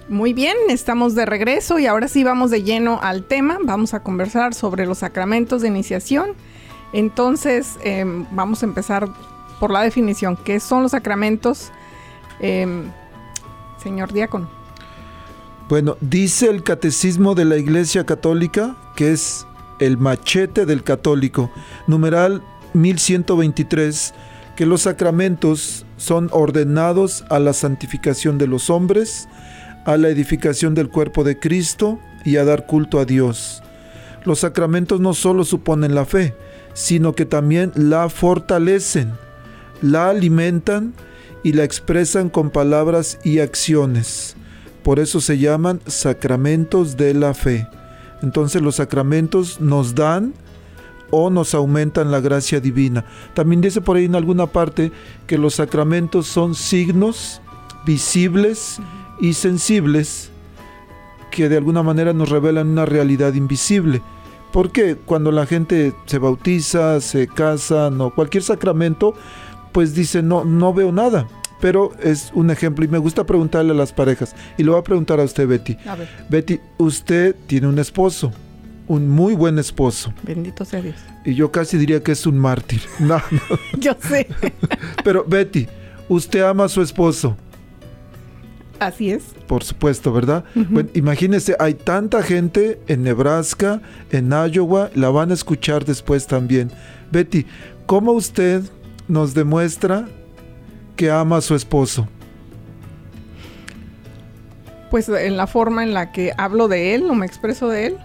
Muy 0.09 0.33
bien, 0.33 0.56
estamos 0.68 1.14
de 1.14 1.24
regreso 1.24 1.78
y 1.78 1.87
ahora 1.87 2.09
sí 2.09 2.24
vamos 2.24 2.50
de 2.50 2.62
lleno 2.62 2.98
al 3.02 3.24
tema. 3.24 3.59
Vamos 3.62 3.94
a 3.94 4.02
conversar 4.02 4.54
sobre 4.54 4.87
los 4.87 4.98
sacramentos 4.98 5.62
de 5.62 5.68
iniciación. 5.68 6.33
Entonces, 6.92 7.78
em, 7.83 8.26
vamos 8.33 8.62
a 8.62 8.66
empezar 8.66 9.09
por 9.61 9.70
la 9.70 9.83
definición. 9.83 10.37
¿Qué 10.37 10.61
son 10.61 10.83
los 10.83 10.92
sacramentos? 10.92 11.70
Em, 12.40 12.90
señor 13.83 14.12
diácono. 14.12 14.48
Bueno, 15.68 15.96
dice 16.00 16.48
el 16.48 16.62
Catecismo 16.64 17.35
de 17.35 17.44
la 17.44 17.56
Iglesia 17.56 18.04
Católica, 18.04 18.76
que 18.96 19.12
es 19.12 19.46
el 19.78 19.96
machete 19.96 20.66
del 20.66 20.83
católico, 20.83 21.50
numeral 21.87 22.42
1123, 22.74 24.14
que 24.61 24.66
los 24.66 24.83
sacramentos 24.83 25.87
son 25.96 26.29
ordenados 26.33 27.25
a 27.31 27.38
la 27.38 27.55
santificación 27.55 28.37
de 28.37 28.46
los 28.46 28.68
hombres, 28.68 29.27
a 29.87 29.96
la 29.96 30.11
edificación 30.11 30.75
del 30.75 30.90
cuerpo 30.90 31.25
de 31.25 31.38
Cristo 31.38 31.99
y 32.27 32.37
a 32.37 32.44
dar 32.44 32.66
culto 32.66 33.01
a 33.01 33.07
Dios. 33.07 33.62
Los 34.27 34.40
sacramentos 34.40 35.01
no 35.01 35.14
solo 35.14 35.44
suponen 35.44 35.94
la 35.94 36.05
fe, 36.05 36.35
sino 36.75 37.14
que 37.14 37.25
también 37.25 37.73
la 37.75 38.11
fortalecen, 38.11 39.12
la 39.81 40.11
alimentan 40.11 40.92
y 41.42 41.55
la 41.55 41.64
expresan 41.64 42.29
con 42.29 42.51
palabras 42.51 43.18
y 43.25 43.38
acciones. 43.38 44.37
Por 44.83 44.99
eso 44.99 45.23
se 45.23 45.38
llaman 45.38 45.81
sacramentos 45.87 46.99
de 46.99 47.14
la 47.14 47.33
fe. 47.33 47.66
Entonces 48.20 48.61
los 48.61 48.75
sacramentos 48.75 49.59
nos 49.59 49.94
dan 49.94 50.35
o 51.11 51.31
nos 51.31 51.55
aumentan 51.55 52.11
la 52.11 52.20
gracia 52.20 52.61
divina. 52.61 53.05
También 53.35 53.61
dice 53.61 53.81
por 53.81 53.96
ahí 53.96 54.05
en 54.05 54.14
alguna 54.14 54.46
parte 54.46 54.92
que 55.27 55.38
los 55.38 55.55
sacramentos 55.55 56.27
son 56.27 56.55
signos 56.55 57.40
visibles 57.85 58.79
y 59.20 59.35
sensibles 59.35 60.31
que 61.31 61.49
de 61.49 61.57
alguna 61.57 61.83
manera 61.83 62.12
nos 62.12 62.29
revelan 62.29 62.68
una 62.68 62.87
realidad 62.87 63.35
invisible. 63.35 64.03
Porque 64.53 64.96
cuando 64.96 65.31
la 65.31 65.46
gente 65.46 65.92
se 66.07 66.18
bautiza, 66.18 67.01
se 67.01 67.29
casa, 67.29 67.88
no, 67.90 68.11
cualquier 68.11 68.42
sacramento, 68.42 69.14
pues 69.73 69.94
dice, 69.94 70.23
no, 70.23 70.44
no 70.44 70.75
veo 70.75 70.90
nada. 70.90 71.29
Pero 71.61 71.92
es 72.03 72.33
un 72.35 72.51
ejemplo 72.51 72.85
y 72.85 72.88
me 72.88 72.99
gusta 72.99 73.25
preguntarle 73.25 73.73
a 73.73 73.77
las 73.77 73.92
parejas. 73.92 74.35
Y 74.59 74.64
lo 74.64 74.73
voy 74.73 74.81
a 74.81 74.85
preguntar 74.85 75.20
a 75.20 75.25
usted, 75.25 75.46
Betty. 75.46 75.77
A 75.87 75.96
Betty, 76.29 76.59
usted 76.79 77.37
tiene 77.46 77.68
un 77.68 77.79
esposo, 77.79 78.33
un 78.90 79.09
muy 79.09 79.37
buen 79.37 79.57
esposo. 79.61 80.12
bendito 80.24 80.64
sea 80.64 80.83
Dios. 80.83 80.96
Y 81.24 81.37
yo 81.37 81.53
casi 81.53 81.79
diría 81.79 82.03
que 82.03 82.11
es 82.11 82.26
un 82.26 82.37
mártir. 82.37 82.81
No, 82.98 83.22
no. 83.31 83.40
Yo 83.79 83.94
sé. 84.00 84.26
Pero 85.05 85.24
Betty, 85.24 85.68
usted 86.09 86.40
ama 86.40 86.64
a 86.64 86.68
su 86.68 86.83
esposo. 86.83 87.37
Así 88.81 89.12
es. 89.12 89.22
Por 89.46 89.62
supuesto, 89.62 90.12
¿verdad? 90.12 90.44
Bueno, 90.57 90.88
imagínese, 90.94 91.55
hay 91.61 91.74
tanta 91.74 92.20
gente 92.24 92.81
en 92.88 93.05
Nebraska, 93.05 93.81
en 94.11 94.33
Iowa, 94.33 94.90
la 94.96 95.11
van 95.11 95.31
a 95.31 95.35
escuchar 95.35 95.85
después 95.85 96.26
también. 96.26 96.72
Betty, 97.12 97.46
¿cómo 97.87 98.11
usted 98.11 98.62
nos 99.07 99.35
demuestra 99.35 100.09
que 100.96 101.12
ama 101.12 101.37
a 101.37 101.40
su 101.42 101.55
esposo? 101.55 102.09
Pues 104.90 105.09
en 105.09 105.37
la 105.37 105.46
forma 105.46 105.85
en 105.85 105.94
la 105.94 106.11
que 106.11 106.33
hablo 106.37 106.66
de 106.66 106.96
él 106.96 107.05
o 107.09 107.14
me 107.14 107.26
expreso 107.26 107.68
de 107.68 107.87
él. 107.87 107.98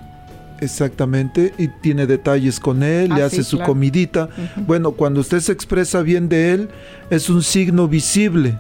Exactamente, 0.62 1.54
y 1.58 1.68
tiene 1.68 2.08
detalles 2.08 2.60
con 2.60 2.82
él, 2.84 3.10
le 3.13 3.22
Ah, 3.24 3.26
hace 3.26 3.44
sí, 3.44 3.50
su 3.52 3.58
claro. 3.58 3.74
comidita. 3.74 4.30
Bueno, 4.68 4.91
cuando 4.91 5.20
usted 5.20 5.39
se 5.41 5.52
expresa 5.52 6.02
bien 6.02 6.30
de 6.30 6.54
él, 6.54 6.70
es 7.10 7.30
un 7.30 7.44
signo 7.44 7.88
visible 7.88 8.58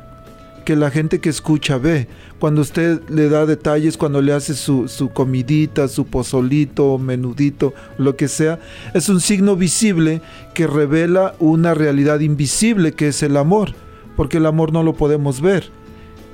que 0.65 0.75
la 0.75 0.89
gente 0.91 1.19
que 1.19 1.29
escucha 1.29 1.77
ve. 1.77 2.07
Cuando 2.39 2.61
usted 2.61 2.99
le 3.09 3.29
da 3.29 3.45
detalles, 3.45 3.97
cuando 3.97 4.21
le 4.21 4.33
hace 4.33 4.55
su, 4.55 4.87
su 4.87 5.09
comidita, 5.09 5.87
su 5.87 6.05
pozolito, 6.07 6.97
menudito, 6.97 7.73
lo 7.97 8.15
que 8.17 8.27
sea, 8.27 8.59
es 8.93 9.07
un 9.07 9.21
signo 9.21 9.55
visible 9.55 10.21
que 10.53 10.67
revela 10.67 11.35
una 11.39 11.73
realidad 11.75 12.19
invisible 12.19 12.91
que 12.93 13.07
es 13.09 13.23
el 13.23 13.37
amor, 13.37 13.73
porque 14.17 14.37
el 14.37 14.45
amor 14.47 14.73
no 14.73 14.83
lo 14.83 14.95
podemos 14.95 15.39
ver. 15.39 15.69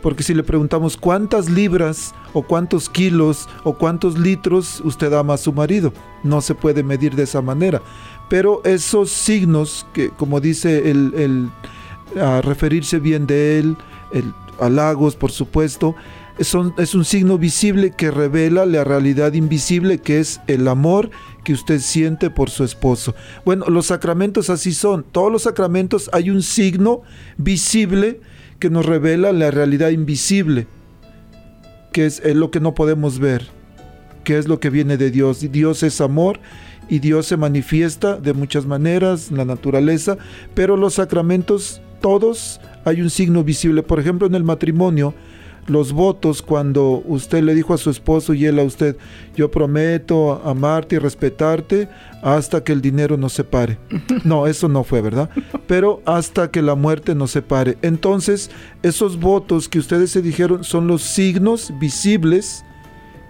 Porque 0.01 0.23
si 0.23 0.33
le 0.33 0.43
preguntamos 0.43 0.97
cuántas 0.97 1.49
libras 1.49 2.13
o 2.33 2.41
cuántos 2.41 2.89
kilos 2.89 3.47
o 3.63 3.73
cuántos 3.73 4.17
litros 4.17 4.81
usted 4.83 5.13
ama 5.13 5.35
a 5.35 5.37
su 5.37 5.53
marido, 5.53 5.93
no 6.23 6.41
se 6.41 6.55
puede 6.55 6.83
medir 6.83 7.15
de 7.15 7.23
esa 7.23 7.41
manera. 7.41 7.81
Pero 8.29 8.61
esos 8.63 9.11
signos 9.11 9.85
que, 9.93 10.09
como 10.09 10.39
dice 10.39 10.89
el, 10.89 11.49
a 12.19 12.41
referirse 12.41 12.99
bien 12.99 13.27
de 13.27 13.59
él, 13.59 13.77
el 14.11 14.33
halagos, 14.59 15.15
por 15.15 15.31
supuesto, 15.31 15.95
son, 16.39 16.73
es 16.77 16.95
un 16.95 17.03
signo 17.03 17.37
visible 17.37 17.91
que 17.91 18.09
revela 18.09 18.65
la 18.65 18.83
realidad 18.83 19.33
invisible 19.33 19.99
que 19.99 20.19
es 20.19 20.39
el 20.47 20.67
amor 20.67 21.09
que 21.43 21.53
usted 21.53 21.79
siente 21.79 22.29
por 22.29 22.49
su 22.49 22.63
esposo. 22.63 23.15
Bueno, 23.43 23.65
los 23.67 23.87
sacramentos 23.87 24.49
así 24.49 24.73
son. 24.73 25.03
Todos 25.03 25.31
los 25.31 25.43
sacramentos 25.43 26.09
hay 26.13 26.29
un 26.29 26.41
signo 26.41 27.01
visible 27.37 28.21
que 28.61 28.69
nos 28.69 28.85
revela 28.85 29.33
la 29.33 29.49
realidad 29.49 29.89
invisible, 29.89 30.67
que 31.91 32.05
es, 32.05 32.23
lo 32.23 32.51
que 32.51 32.61
no 32.61 32.75
podemos 32.75 33.17
ver, 33.17 33.47
que 34.23 34.37
es 34.37 34.47
lo 34.47 34.59
que 34.59 34.69
viene 34.69 34.97
de 34.97 35.09
Dios. 35.09 35.41
Y 35.41 35.47
Dios 35.47 35.81
es 35.81 35.99
amor 35.99 36.39
y 36.87 36.99
Dios 36.99 37.25
se 37.25 37.37
manifiesta 37.37 38.17
de 38.17 38.33
muchas 38.33 38.67
maneras 38.67 39.31
en 39.31 39.37
la 39.37 39.45
naturaleza, 39.45 40.17
pero 40.53 40.77
los 40.77 40.93
sacramentos, 40.93 41.81
todos 42.01 42.61
hay 42.85 43.01
un 43.01 43.09
signo 43.09 43.43
visible. 43.43 43.81
Por 43.81 43.99
ejemplo, 43.99 44.27
en 44.27 44.35
el 44.35 44.43
matrimonio, 44.43 45.15
los 45.71 45.93
votos 45.93 46.41
cuando 46.41 47.01
usted 47.05 47.41
le 47.43 47.55
dijo 47.55 47.73
a 47.73 47.77
su 47.77 47.89
esposo 47.89 48.33
y 48.33 48.45
él 48.45 48.59
a 48.59 48.63
usted, 48.63 48.97
yo 49.35 49.49
prometo 49.49 50.41
amarte 50.43 50.97
y 50.97 50.99
respetarte 50.99 51.87
hasta 52.21 52.63
que 52.63 52.73
el 52.73 52.81
dinero 52.81 53.15
nos 53.17 53.33
separe. 53.33 53.77
No, 54.25 54.45
eso 54.45 54.67
no 54.67 54.83
fue, 54.83 55.01
¿verdad? 55.01 55.29
Pero 55.67 56.01
hasta 56.05 56.51
que 56.51 56.61
la 56.61 56.75
muerte 56.75 57.15
nos 57.15 57.31
separe. 57.31 57.77
Entonces, 57.81 58.51
esos 58.83 59.19
votos 59.19 59.67
que 59.69 59.79
ustedes 59.79 60.11
se 60.11 60.21
dijeron 60.21 60.63
son 60.63 60.87
los 60.87 61.01
signos 61.01 61.73
visibles 61.79 62.63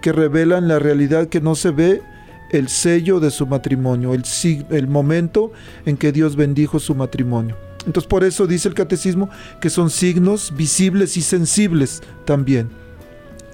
que 0.02 0.12
revelan 0.12 0.68
la 0.68 0.80
realidad 0.80 1.28
que 1.28 1.40
no 1.40 1.56
se 1.56 1.70
ve, 1.70 2.02
el 2.50 2.68
sello 2.68 3.20
de 3.20 3.32
su 3.32 3.46
matrimonio, 3.46 4.14
el, 4.14 4.24
el 4.72 4.88
momento 4.88 5.52
en 5.86 5.96
que 5.96 6.12
Dios 6.12 6.36
bendijo 6.36 6.80
su 6.80 6.96
matrimonio. 6.96 7.56
Entonces 7.86 8.08
por 8.08 8.24
eso 8.24 8.48
dice 8.48 8.68
el 8.68 8.74
catecismo 8.74 9.30
que 9.60 9.70
son 9.70 9.90
signos 9.90 10.54
visibles 10.56 11.18
y 11.18 11.22
sensibles 11.22 12.02
también. 12.26 12.82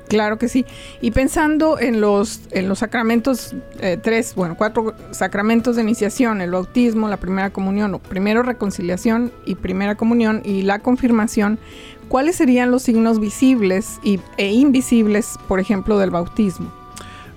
Claro 0.07 0.37
que 0.37 0.47
sí. 0.47 0.65
Y 1.01 1.11
pensando 1.11 1.79
en 1.79 1.99
los, 1.99 2.41
en 2.51 2.69
los 2.69 2.79
sacramentos, 2.79 3.53
eh, 3.79 3.97
tres, 4.01 4.35
bueno, 4.35 4.55
cuatro 4.55 4.95
sacramentos 5.11 5.75
de 5.75 5.81
iniciación, 5.81 6.39
el 6.41 6.51
bautismo, 6.51 7.09
la 7.09 7.17
primera 7.17 7.49
comunión, 7.49 7.93
o 7.93 7.99
primero 7.99 8.41
reconciliación 8.41 9.31
y 9.45 9.55
primera 9.55 9.95
comunión 9.95 10.41
y 10.45 10.61
la 10.61 10.79
confirmación, 10.79 11.59
¿cuáles 12.07 12.37
serían 12.37 12.71
los 12.71 12.83
signos 12.83 13.19
visibles 13.19 13.99
y, 14.01 14.21
e 14.37 14.53
invisibles, 14.53 15.37
por 15.47 15.59
ejemplo, 15.59 15.97
del 15.99 16.11
bautismo? 16.11 16.71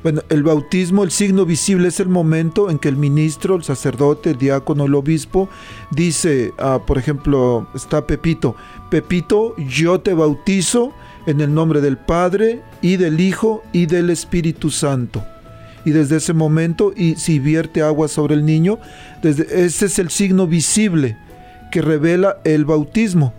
Bueno, 0.03 0.23
el 0.31 0.43
bautismo, 0.43 1.05
el 1.05 1.11
signo 1.11 1.45
visible 1.45 1.89
es 1.89 2.01
el 2.01 2.09
momento 2.09 2.71
en 2.71 2.79
que 2.79 2.89
el 2.89 2.97
ministro, 2.97 3.57
el 3.57 3.65
sacerdote, 3.65 4.31
el 4.31 4.39
diácono, 4.39 4.87
el 4.87 4.95
obispo 4.95 5.51
dice, 5.91 6.55
ah, 6.59 6.81
por 6.87 6.97
ejemplo, 6.97 7.69
está 7.75 8.07
Pepito, 8.07 8.57
Pepito, 8.91 9.55
yo 9.59 10.01
te 10.01 10.15
bautizo 10.15 10.95
en 11.27 11.43
el 11.43 11.53
nombre 11.53 11.83
del 11.83 11.99
Padre 11.99 12.63
y 12.81 12.97
del 12.97 13.21
Hijo 13.21 13.63
y 13.73 13.85
del 13.85 14.09
Espíritu 14.09 14.71
Santo. 14.71 15.23
Y 15.85 15.91
desde 15.91 16.17
ese 16.17 16.33
momento, 16.33 16.93
y 16.97 17.17
si 17.17 17.39
vierte 17.39 17.83
agua 17.83 18.09
sobre 18.09 18.35
el 18.35 18.47
niño, 18.47 18.79
desde, 19.23 19.65
ese 19.65 19.87
es 19.87 19.99
el 19.99 20.09
signo 20.09 20.47
visible 20.47 21.19
que 21.71 21.83
revela 21.83 22.39
el 22.45 22.65
bautismo. 22.65 23.35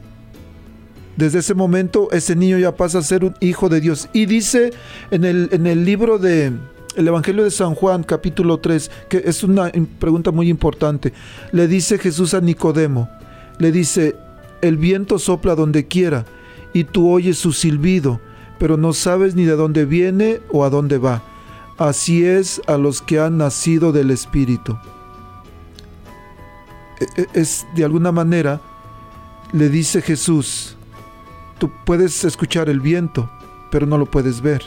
Desde 1.18 1.40
ese 1.40 1.54
momento 1.54 2.10
ese 2.12 2.36
niño 2.36 2.58
ya 2.58 2.76
pasa 2.76 3.00
a 3.00 3.04
ser 3.04 3.26
un 3.26 3.36
hijo 3.40 3.70
de 3.70 3.82
Dios. 3.82 4.10
Y 4.14 4.26
dice 4.26 4.72
en 5.12 5.26
el, 5.26 5.50
en 5.52 5.68
el 5.68 5.86
libro 5.86 6.18
de 6.18 6.54
el 6.96 7.08
Evangelio 7.08 7.44
de 7.44 7.52
San 7.52 7.74
Juan 7.74 8.04
capítulo 8.04 8.60
3, 8.60 8.92
que 9.10 9.24
es 9.26 9.44
una 9.44 9.72
pregunta 10.00 10.32
muy 10.32 10.50
importante, 10.50 11.14
le 11.52 11.68
dice 11.68 11.98
Jesús 11.98 12.34
a 12.34 12.42
Nicodemo, 12.42 13.10
le 13.60 13.72
dice, 13.72 14.16
el 14.62 14.78
viento 14.78 15.20
sopla 15.20 15.56
donde 15.56 15.88
quiera 15.88 16.26
y 16.74 16.84
tú 16.84 17.10
oyes 17.10 17.38
su 17.38 17.54
silbido, 17.54 18.20
pero 18.60 18.78
no 18.78 18.94
sabes 18.94 19.36
ni 19.36 19.46
de 19.46 19.56
dónde 19.56 19.86
viene 19.86 20.42
o 20.52 20.64
a 20.64 20.70
dónde 20.70 20.98
va. 20.98 21.24
Así 21.78 22.26
es 22.26 22.62
a 22.68 22.78
los 22.78 23.02
que 23.02 23.20
han 23.20 23.38
nacido 23.38 23.92
del 23.92 24.12
Espíritu. 24.12 24.78
E, 27.00 27.22
e, 27.22 27.28
es 27.34 27.66
de 27.76 27.84
alguna 27.84 28.12
manera, 28.12 28.62
le 29.52 29.70
dice 29.70 30.02
Jesús, 30.02 30.78
Tú 31.62 31.70
puedes 31.86 32.24
escuchar 32.24 32.70
el 32.70 32.80
viento, 32.80 33.30
pero 33.70 33.86
no 33.86 34.00
lo 34.00 34.10
puedes 34.10 34.42
ver. 34.42 34.64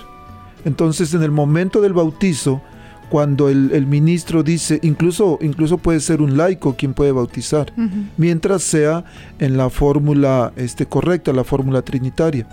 Entonces 0.65 1.13
en 1.13 1.25
el 1.25 1.33
momento 1.33 1.81
del 1.81 1.93
bautizo, 1.93 2.63
cuando 3.11 3.49
el, 3.49 3.85
ministro 3.89 4.45
dice, 4.45 4.79
incluso, 4.85 5.41
incluso 5.43 5.79
puede 5.79 5.99
ser 5.99 6.23
un 6.23 6.37
laico 6.37 6.77
quien 6.77 6.95
puede 6.95 7.11
bautizar, 7.11 7.73
mientras 8.17 8.63
sea 8.63 9.05
en 9.41 9.57
la 9.57 9.71
fórmula 9.71 10.53
este, 10.55 10.87
correcta, 10.87 11.33
la 11.33 11.43
fórmula 11.43 11.83
trinitaria. 11.83 12.47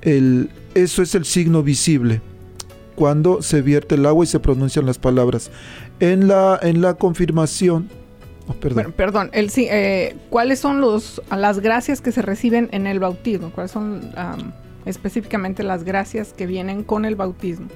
El, 0.00 0.48
eso 0.74 1.02
es 1.02 1.14
el 1.14 1.26
signo 1.26 1.62
visible, 1.62 2.22
cuando 2.94 3.42
se 3.42 3.60
vierte 3.60 3.96
el 3.96 4.06
agua 4.06 4.24
y 4.24 4.28
se 4.28 4.40
pronuncian 4.40 4.86
las 4.86 4.96
palabras. 4.96 5.50
En 6.00 6.28
la, 6.28 6.58
en 6.62 6.80
la 6.80 6.94
confirmación, 6.94 7.90
Oh, 8.48 8.54
perdón. 8.54 8.92
perdón, 8.96 9.30
el, 9.32 9.50
eh, 9.56 10.16
¿cuáles 10.30 10.60
son 10.60 10.80
los, 10.80 11.20
las 11.30 11.60
gracias 11.60 12.00
que 12.00 12.12
se 12.12 12.22
reciben 12.22 12.68
en 12.72 12.86
el 12.86 13.00
bautismo? 13.00 13.50
¿Cuáles 13.50 13.72
son 13.72 14.12
específicamente 14.84 15.62
las 15.62 15.82
gracias 15.82 16.32
que 16.32 16.46
vienen 16.46 16.84
con 16.84 17.04
el 17.04 17.16
bautismo? 17.16 17.66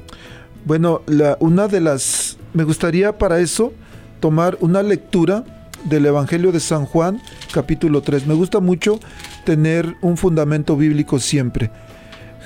Bueno, 0.64 1.02
la, 1.06 1.36
una 1.40 1.68
de 1.68 1.80
las, 1.80 2.38
me 2.54 2.64
gustaría 2.64 3.18
para 3.18 3.40
eso 3.40 3.72
tomar 4.20 4.56
una 4.60 4.82
lectura 4.82 5.44
del 5.84 6.06
Evangelio 6.06 6.52
de 6.52 6.60
San 6.60 6.84
Juan, 6.84 7.20
capítulo 7.52 8.02
3. 8.02 8.26
Me 8.26 8.34
gusta 8.34 8.60
mucho 8.60 9.00
tener 9.44 9.96
un 10.02 10.16
fundamento 10.16 10.76
bíblico 10.76 11.18
siempre. 11.18 11.70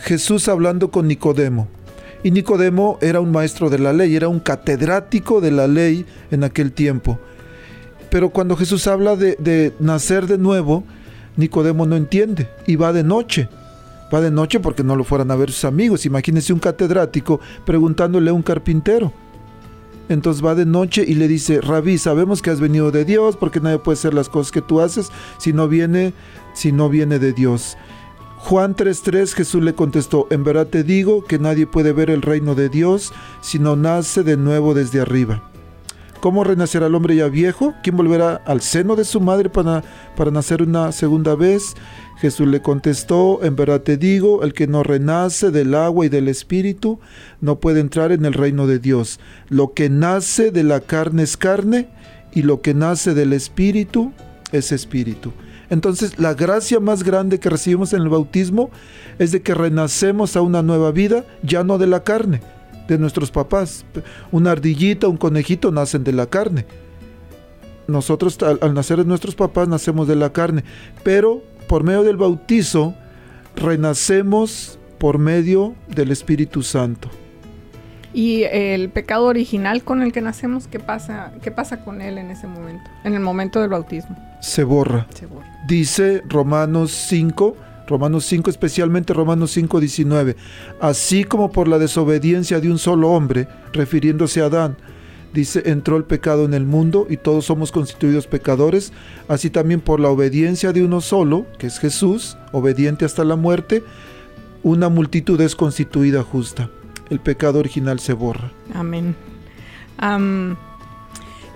Jesús 0.02 0.48
hablando 0.48 0.90
con 0.90 1.08
Nicodemo. 1.08 1.68
Y 2.22 2.30
Nicodemo 2.30 2.98
era 3.02 3.20
un 3.20 3.32
maestro 3.32 3.68
de 3.68 3.78
la 3.78 3.92
ley, 3.92 4.16
era 4.16 4.28
un 4.28 4.40
catedrático 4.40 5.40
de 5.40 5.50
la 5.50 5.66
ley 5.66 6.06
en 6.30 6.44
aquel 6.44 6.72
tiempo. 6.72 7.18
Pero 8.14 8.30
cuando 8.30 8.56
Jesús 8.56 8.86
habla 8.86 9.16
de, 9.16 9.74
nacer 9.80 10.28
de 10.28 10.38
nuevo, 10.38 10.84
Nicodemo 11.36 11.84
no 11.84 11.96
entiende 11.96 12.48
y 12.64 12.76
va 12.76 12.92
de 12.92 13.02
noche. 13.02 13.48
Va 14.14 14.20
de 14.20 14.30
noche 14.30 14.60
porque 14.60 14.84
no 14.84 14.94
lo 14.94 15.02
fueran 15.02 15.32
a 15.32 15.34
ver 15.34 15.50
sus 15.50 15.64
amigos. 15.64 16.06
Imagínense 16.06 16.52
un 16.52 16.60
catedrático 16.60 17.40
preguntándole 17.66 18.30
a 18.30 18.32
un 18.32 18.44
carpintero. 18.44 19.12
Entonces 20.08 20.44
va 20.46 20.54
de 20.54 20.64
noche 20.64 21.04
y 21.04 21.16
le 21.16 21.26
dice, 21.26 21.60
Rabí, 21.60 21.98
sabemos 21.98 22.40
que 22.40 22.50
has 22.50 22.60
venido 22.60 22.92
de 22.92 23.04
Dios 23.04 23.36
porque 23.36 23.58
nadie 23.58 23.80
puede 23.80 23.98
hacer 23.98 24.14
las 24.14 24.28
cosas 24.28 24.52
que 24.52 24.62
tú 24.62 24.80
haces 24.80 25.10
si 25.38 25.52
no 25.52 25.66
viene, 25.66 26.14
si 26.52 26.70
no 26.70 26.88
viene 26.88 27.18
de 27.18 27.32
Dios. 27.32 27.76
Juan 28.38 28.76
3:3 28.76 29.34
Jesús 29.34 29.64
le 29.64 29.74
contestó, 29.74 30.28
en 30.30 30.44
verdad 30.44 30.68
te 30.68 30.84
digo 30.84 31.24
que 31.24 31.40
nadie 31.40 31.66
puede 31.66 31.92
ver 31.92 32.10
el 32.10 32.22
reino 32.22 32.54
de 32.54 32.68
Dios 32.68 33.12
si 33.40 33.58
no 33.58 33.74
nace 33.74 34.22
de 34.22 34.36
nuevo 34.36 34.72
desde 34.72 35.00
arriba. 35.00 35.50
¿Cómo 36.24 36.42
renacerá 36.42 36.86
el 36.86 36.94
hombre 36.94 37.16
ya 37.16 37.28
viejo? 37.28 37.74
¿Quién 37.82 37.98
volverá 37.98 38.36
al 38.46 38.62
seno 38.62 38.96
de 38.96 39.04
su 39.04 39.20
madre 39.20 39.50
para, 39.50 39.84
para 40.16 40.30
nacer 40.30 40.62
una 40.62 40.90
segunda 40.90 41.34
vez? 41.34 41.74
Jesús 42.16 42.48
le 42.48 42.62
contestó, 42.62 43.44
en 43.44 43.56
verdad 43.56 43.82
te 43.82 43.98
digo, 43.98 44.42
el 44.42 44.54
que 44.54 44.66
no 44.66 44.82
renace 44.82 45.50
del 45.50 45.74
agua 45.74 46.06
y 46.06 46.08
del 46.08 46.28
espíritu 46.28 46.98
no 47.42 47.60
puede 47.60 47.80
entrar 47.80 48.10
en 48.10 48.24
el 48.24 48.32
reino 48.32 48.66
de 48.66 48.78
Dios. 48.78 49.20
Lo 49.50 49.74
que 49.74 49.90
nace 49.90 50.50
de 50.50 50.62
la 50.62 50.80
carne 50.80 51.24
es 51.24 51.36
carne 51.36 51.88
y 52.32 52.40
lo 52.40 52.62
que 52.62 52.72
nace 52.72 53.12
del 53.12 53.34
espíritu 53.34 54.10
es 54.50 54.72
espíritu. 54.72 55.30
Entonces 55.68 56.18
la 56.18 56.32
gracia 56.32 56.80
más 56.80 57.02
grande 57.02 57.38
que 57.38 57.50
recibimos 57.50 57.92
en 57.92 58.00
el 58.00 58.08
bautismo 58.08 58.70
es 59.18 59.30
de 59.30 59.42
que 59.42 59.52
renacemos 59.52 60.36
a 60.36 60.40
una 60.40 60.62
nueva 60.62 60.90
vida, 60.90 61.26
ya 61.42 61.64
no 61.64 61.76
de 61.76 61.86
la 61.86 62.02
carne, 62.02 62.40
de 62.88 62.98
nuestros 62.98 63.30
papás. 63.30 63.84
Una 64.32 64.52
ardillita, 64.52 65.08
un 65.08 65.16
conejito 65.16 65.70
nacen 65.70 66.04
de 66.04 66.12
la 66.12 66.26
carne. 66.26 66.66
Nosotros 67.86 68.38
al, 68.42 68.74
nacer 68.74 68.98
de 68.98 69.04
nuestros 69.04 69.34
papás 69.34 69.68
nacemos 69.68 70.08
de 70.08 70.16
la 70.16 70.32
carne, 70.32 70.64
pero 71.02 71.42
por 71.68 71.84
medio 71.84 72.02
del 72.02 72.16
bautizo 72.16 72.94
renacemos 73.56 74.78
por 74.98 75.18
medio 75.18 75.74
del 75.88 76.10
Espíritu 76.10 76.62
Santo. 76.62 77.10
Y 78.14 78.44
el 78.44 78.90
pecado 78.90 79.24
original 79.26 79.82
con 79.82 80.00
el 80.02 80.12
que 80.12 80.20
nacemos, 80.20 80.68
¿qué 80.68 80.78
pasa, 80.78 81.32
qué 81.42 81.50
pasa 81.50 81.84
con 81.84 82.00
él 82.00 82.16
en 82.16 82.30
ese 82.30 82.46
momento? 82.46 82.88
En 83.02 83.14
el 83.14 83.20
momento 83.20 83.60
del 83.60 83.70
bautismo. 83.70 84.16
Se 84.40 84.62
borra. 84.62 85.08
Se 85.12 85.26
borra. 85.26 85.50
Dice 85.66 86.22
Romanos 86.28 86.92
5, 86.92 87.56
Romanos 87.86 88.24
5, 88.26 88.50
especialmente 88.50 89.12
Romanos 89.12 89.50
5, 89.52 89.80
19. 89.80 90.36
Así 90.80 91.24
como 91.24 91.52
por 91.52 91.68
la 91.68 91.78
desobediencia 91.78 92.60
de 92.60 92.70
un 92.70 92.78
solo 92.78 93.10
hombre, 93.10 93.48
refiriéndose 93.72 94.40
a 94.40 94.46
Adán, 94.46 94.76
dice, 95.34 95.62
entró 95.66 95.96
el 95.96 96.04
pecado 96.04 96.44
en 96.44 96.54
el 96.54 96.64
mundo 96.64 97.06
y 97.10 97.16
todos 97.16 97.44
somos 97.46 97.72
constituidos 97.72 98.26
pecadores, 98.26 98.92
así 99.28 99.50
también 99.50 99.80
por 99.80 100.00
la 100.00 100.08
obediencia 100.08 100.72
de 100.72 100.82
uno 100.82 101.00
solo, 101.00 101.46
que 101.58 101.66
es 101.66 101.78
Jesús, 101.78 102.38
obediente 102.52 103.04
hasta 103.04 103.24
la 103.24 103.36
muerte, 103.36 103.82
una 104.62 104.88
multitud 104.88 105.38
es 105.40 105.54
constituida 105.54 106.22
justa. 106.22 106.70
El 107.10 107.20
pecado 107.20 107.58
original 107.58 108.00
se 108.00 108.14
borra. 108.14 108.50
Amén. 108.72 109.14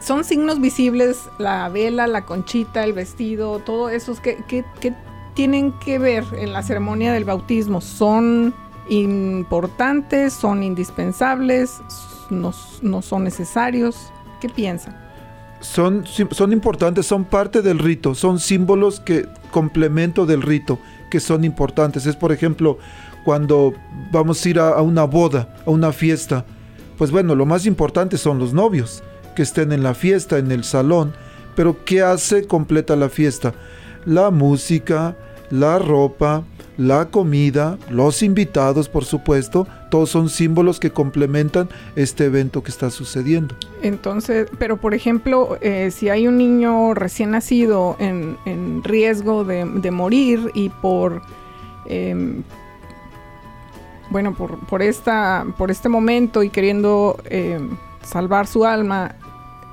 son 0.00 0.24
signos 0.24 0.60
visibles 0.60 1.18
la 1.38 1.68
vela, 1.70 2.06
la 2.06 2.26
conchita, 2.26 2.84
el 2.84 2.92
vestido, 2.92 3.60
todo 3.60 3.88
eso. 3.88 4.14
¿Qué, 4.22 4.36
qué, 4.46 4.64
qué 4.80 4.92
tienen 5.38 5.70
que 5.70 6.00
ver 6.00 6.24
en 6.32 6.52
la 6.52 6.64
ceremonia 6.64 7.12
del 7.12 7.24
bautismo? 7.24 7.80
¿Son 7.80 8.52
importantes? 8.88 10.32
¿Son 10.32 10.64
indispensables? 10.64 11.76
¿No, 12.28 12.52
son 13.02 13.22
necesarios? 13.22 14.12
¿Qué 14.40 14.48
piensan? 14.48 14.98
Son, 15.60 16.04
son 16.32 16.52
importantes, 16.52 17.06
son 17.06 17.24
parte 17.24 17.62
del 17.62 17.78
rito, 17.78 18.16
son 18.16 18.40
símbolos 18.40 18.98
que 18.98 19.28
complemento 19.52 20.26
del 20.26 20.42
rito, 20.42 20.80
que 21.08 21.20
son 21.20 21.44
importantes. 21.44 22.04
Es 22.06 22.16
por 22.16 22.32
ejemplo 22.32 22.78
cuando 23.24 23.74
vamos 24.10 24.44
a 24.44 24.48
ir 24.48 24.58
a, 24.58 24.70
a 24.70 24.82
una 24.82 25.04
boda, 25.04 25.54
a 25.64 25.70
una 25.70 25.92
fiesta, 25.92 26.46
pues 26.96 27.12
bueno, 27.12 27.36
lo 27.36 27.46
más 27.46 27.64
importante 27.64 28.18
son 28.18 28.40
los 28.40 28.52
novios, 28.52 29.04
que 29.36 29.42
estén 29.42 29.70
en 29.70 29.84
la 29.84 29.94
fiesta, 29.94 30.38
en 30.38 30.50
el 30.50 30.64
salón, 30.64 31.12
pero 31.54 31.84
¿qué 31.84 32.02
hace 32.02 32.48
completa 32.48 32.96
la 32.96 33.08
fiesta? 33.08 33.54
La 34.04 34.32
música, 34.32 35.16
la 35.50 35.78
ropa, 35.78 36.44
la 36.76 37.06
comida, 37.06 37.76
los 37.90 38.22
invitados, 38.22 38.88
por 38.88 39.04
supuesto, 39.04 39.66
todos 39.90 40.10
son 40.10 40.28
símbolos 40.28 40.78
que 40.78 40.90
complementan 40.90 41.68
este 41.96 42.26
evento 42.26 42.62
que 42.62 42.70
está 42.70 42.90
sucediendo. 42.90 43.54
Entonces, 43.82 44.48
pero 44.58 44.76
por 44.76 44.94
ejemplo, 44.94 45.58
eh, 45.60 45.90
si 45.90 46.08
hay 46.08 46.28
un 46.28 46.38
niño 46.38 46.94
recién 46.94 47.32
nacido 47.32 47.96
en, 47.98 48.36
riesgo 48.84 49.44
de, 49.44 49.90
morir 49.90 50.50
y 50.54 50.68
por, 50.68 51.22
em, 51.86 52.42
bueno, 54.10 54.34
por, 54.34 54.82
esta, 54.82 55.46
por 55.56 55.70
este 55.70 55.88
momento 55.88 56.42
y 56.42 56.50
queriendo 56.50 57.18
em, 57.24 57.76
salvar 58.02 58.46
su 58.46 58.64
alma, 58.64 59.16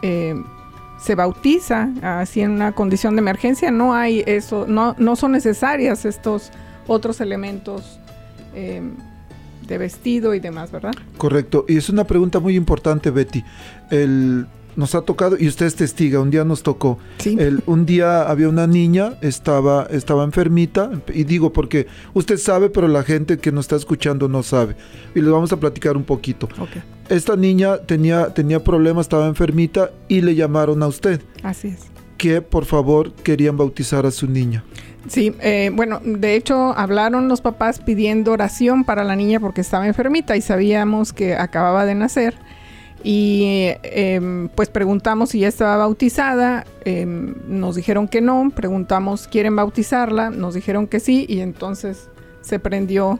em, 0.01 0.43
se 1.05 1.13
bautiza 1.13 1.89
así 2.01 2.41
en 2.41 2.49
una 2.49 2.71
condición 2.71 3.15
de 3.15 3.19
emergencia, 3.19 3.69
no 3.69 3.93
hay 3.93 4.23
eso, 4.25 4.65
no, 4.67 4.95
no 4.97 5.15
son 5.15 5.33
necesarias 5.33 6.03
estos 6.03 6.49
otros 6.87 7.21
elementos 7.21 7.99
eh, 8.55 8.81
de 9.67 9.77
vestido 9.77 10.33
y 10.33 10.39
demás, 10.39 10.71
¿verdad? 10.71 10.93
Correcto. 11.17 11.65
Y 11.67 11.77
es 11.77 11.89
una 11.89 12.05
pregunta 12.05 12.39
muy 12.39 12.55
importante, 12.55 13.11
Betty. 13.11 13.43
El, 13.91 14.47
nos 14.75 14.95
ha 14.95 15.01
tocado, 15.01 15.37
y 15.39 15.47
usted 15.47 15.65
es 15.65 15.75
testiga, 15.75 16.19
un 16.19 16.31
día 16.31 16.43
nos 16.43 16.63
tocó. 16.63 16.97
Sí. 17.17 17.35
El, 17.39 17.61
un 17.65 17.85
día 17.85 18.23
había 18.23 18.49
una 18.49 18.67
niña, 18.67 19.13
estaba, 19.21 19.87
estaba 19.89 20.23
enfermita, 20.23 20.91
y 21.13 21.23
digo 21.23 21.51
porque 21.53 21.87
usted 22.13 22.37
sabe, 22.37 22.69
pero 22.69 22.87
la 22.87 23.03
gente 23.03 23.37
que 23.37 23.51
nos 23.51 23.65
está 23.65 23.75
escuchando 23.75 24.27
no 24.27 24.43
sabe. 24.43 24.75
Y 25.13 25.21
les 25.21 25.29
vamos 25.31 25.51
a 25.51 25.59
platicar 25.59 25.95
un 25.97 26.03
poquito. 26.03 26.47
Ok, 26.59 26.69
Esta 27.09 27.35
niña 27.35 27.77
tenía, 27.77 28.33
tenía 28.33 28.63
problemas, 28.63 29.05
estaba 29.05 29.27
enfermita, 29.27 29.91
y 30.07 30.21
le 30.21 30.35
llamaron 30.35 30.81
a 30.83 30.87
usted 30.87 31.21
así 31.43 31.69
es. 31.69 31.79
que 32.17 32.41
por 32.41 32.65
favor 32.65 33.13
querían 33.13 33.57
bautizar 33.57 34.05
a 34.05 34.11
su 34.11 34.27
niña. 34.27 34.63
Sí, 35.07 35.35
eh, 35.41 35.69
bueno, 35.71 36.01
de 36.03 36.35
hecho 36.35 36.73
hablaron 36.75 37.27
los 37.27 37.39
papás 37.41 37.79
pidiendo 37.79 38.31
oración 38.31 38.83
para 38.85 39.03
la 39.03 39.15
niña 39.15 39.39
porque 39.39 39.61
estaba 39.61 39.85
enfermita 39.85 40.35
y 40.35 40.41
sabíamos 40.41 41.13
que 41.13 41.35
acababa 41.35 41.85
de 41.85 41.93
nacer. 41.93 42.33
Y 43.07 43.43
eh, 43.43 43.79
em, 44.15 44.49
pues 44.49 44.69
preguntamos 44.69 45.29
si 45.29 45.39
ya 45.41 45.47
estaba 45.47 45.77
bautizada, 45.77 46.65
em, 46.85 47.35
nos 47.47 47.75
dijeron 47.75 48.07
que 48.07 48.19
no, 48.19 48.49
preguntamos, 48.55 49.27
¿quieren 49.27 49.55
bautizarla? 49.55 50.31
Nos 50.31 50.55
dijeron 50.55 50.87
que 50.87 50.99
sí 50.99 51.23
y 51.29 51.41
entonces 51.41 52.09
se 52.41 52.57
prendió 52.57 53.19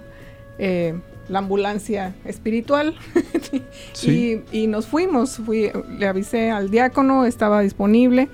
eh, 0.58 0.96
la 1.30 1.38
ambulancia 1.40 2.16
espiritual 2.26 2.96
Sí. 3.94 4.42
y, 4.52 4.64
y 4.64 4.68
nos 4.68 4.88
fuimos, 4.88 5.38
Fui- 5.38 5.72
le 6.00 6.08
avisé 6.08 6.50
al 6.50 6.72
diácono, 6.72 7.26
estaba 7.26 7.62
disponible, 7.62 8.28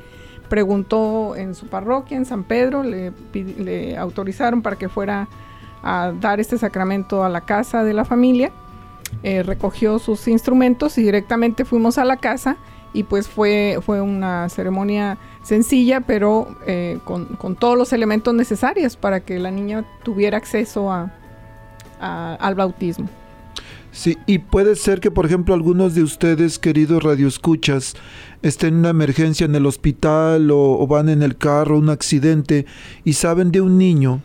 preguntó 0.47 1.35
en 1.35 1.53
su 1.53 1.67
parroquia, 1.67 2.15
en 2.15 2.25
San 2.25 2.45
Pedro, 2.45 2.81
le 2.83 3.97
autorizaron 3.97 4.61
para 4.61 4.77
que 4.77 4.87
fuera 4.87 5.27
a 5.83 6.13
dar 6.21 6.39
este 6.39 6.57
sacramento 6.57 7.25
a 7.25 7.29
la 7.29 7.41
casa 7.41 7.83
de 7.83 7.93
la 7.93 8.05
familia, 8.05 8.51
Eh, 9.23 9.43
recogió 9.43 9.99
sus 9.99 10.27
instrumentos 10.27 10.97
y 10.97 11.03
directamente 11.03 11.63
fuimos 11.65 11.97
a 11.97 12.05
la 12.05 12.17
casa 12.17 12.57
y 12.93 13.03
pues 13.03 13.27
fue, 13.29 13.79
fue 13.85 14.01
una 14.01 14.49
ceremonia 14.49 15.17
sencilla, 15.43 16.01
pero 16.01 16.47
eh, 16.65 16.97
con, 17.05 17.25
con 17.37 17.55
todos 17.55 17.77
los 17.77 17.93
elementos 17.93 18.33
necesarios 18.33 18.95
para 18.95 19.19
que 19.19 19.37
la 19.39 19.51
niña 19.51 19.85
tuviera 20.03 20.37
acceso 20.37 20.91
a- 20.91 21.11
al 21.99 22.55
bautismo. 22.55 23.07
Sí, 23.91 24.17
y 24.25 24.39
puede 24.39 24.75
ser 24.75 24.99
que, 25.01 25.11
por 25.11 25.25
ejemplo, 25.25 25.53
algunos 25.53 25.93
de 25.93 26.01
ustedes, 26.01 26.57
queridos 26.57 27.03
radioescuchas, 27.03 27.93
estén 28.41 28.69
en 28.73 28.79
una 28.79 28.89
emergencia 28.89 29.45
en 29.45 29.53
el 29.53 29.65
hospital 29.65 30.49
o 30.51 30.87
van 30.87 31.09
en 31.09 31.21
el 31.21 31.37
carro, 31.37 31.77
un 31.77 31.89
accidente, 31.89 32.65
y 33.03 33.13
saben 33.13 33.51
de 33.51 33.61
un 33.61 33.77
niño 33.77 34.21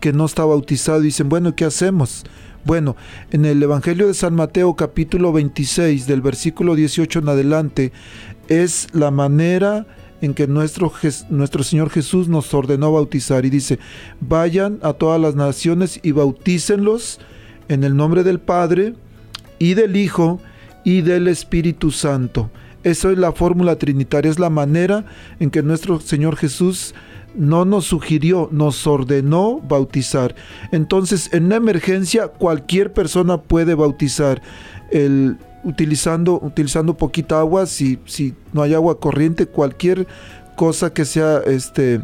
que 0.00 0.12
no 0.12 0.26
está 0.26 0.44
bautizado 0.44 1.00
y 1.00 1.04
dicen, 1.04 1.28
bueno, 1.30 1.54
¿qué 1.56 1.64
hacemos? 1.64 2.24
Bueno, 2.64 2.96
en 3.30 3.44
el 3.44 3.62
Evangelio 3.62 4.06
de 4.06 4.14
San 4.14 4.34
Mateo 4.34 4.74
capítulo 4.74 5.34
26, 5.34 6.06
del 6.06 6.22
versículo 6.22 6.74
18 6.74 7.18
en 7.18 7.28
adelante, 7.28 7.92
es 8.48 8.88
la 8.94 9.10
manera 9.10 9.86
en 10.22 10.32
que 10.32 10.46
nuestro, 10.46 10.90
nuestro 11.28 11.62
Señor 11.62 11.90
Jesús 11.90 12.28
nos 12.28 12.54
ordenó 12.54 12.90
bautizar 12.90 13.44
y 13.44 13.50
dice, 13.50 13.78
vayan 14.20 14.78
a 14.80 14.94
todas 14.94 15.20
las 15.20 15.34
naciones 15.34 16.00
y 16.02 16.12
bautícenlos 16.12 17.20
en 17.68 17.84
el 17.84 17.96
nombre 17.96 18.22
del 18.22 18.40
Padre 18.40 18.94
y 19.58 19.74
del 19.74 19.94
Hijo 19.96 20.40
y 20.84 21.02
del 21.02 21.28
Espíritu 21.28 21.90
Santo. 21.90 22.50
Eso 22.82 23.10
es 23.10 23.18
la 23.18 23.32
fórmula 23.32 23.76
trinitaria, 23.76 24.30
es 24.30 24.38
la 24.38 24.48
manera 24.48 25.04
en 25.38 25.50
que 25.50 25.62
nuestro 25.62 26.00
Señor 26.00 26.36
Jesús 26.36 26.94
no 27.34 27.64
nos 27.64 27.84
sugirió, 27.86 28.48
nos 28.52 28.86
ordenó 28.86 29.60
bautizar. 29.60 30.34
Entonces, 30.72 31.32
en 31.32 31.46
una 31.46 31.56
emergencia, 31.56 32.28
cualquier 32.28 32.92
persona 32.92 33.40
puede 33.42 33.74
bautizar. 33.74 34.42
El, 34.90 35.36
utilizando, 35.64 36.38
utilizando 36.42 36.94
poquita 36.94 37.38
agua, 37.40 37.66
si, 37.66 37.98
si 38.04 38.34
no 38.52 38.62
hay 38.62 38.74
agua 38.74 39.00
corriente, 39.00 39.46
cualquier 39.46 40.06
cosa 40.56 40.92
que 40.92 41.04
sea, 41.04 41.38
este, 41.46 42.00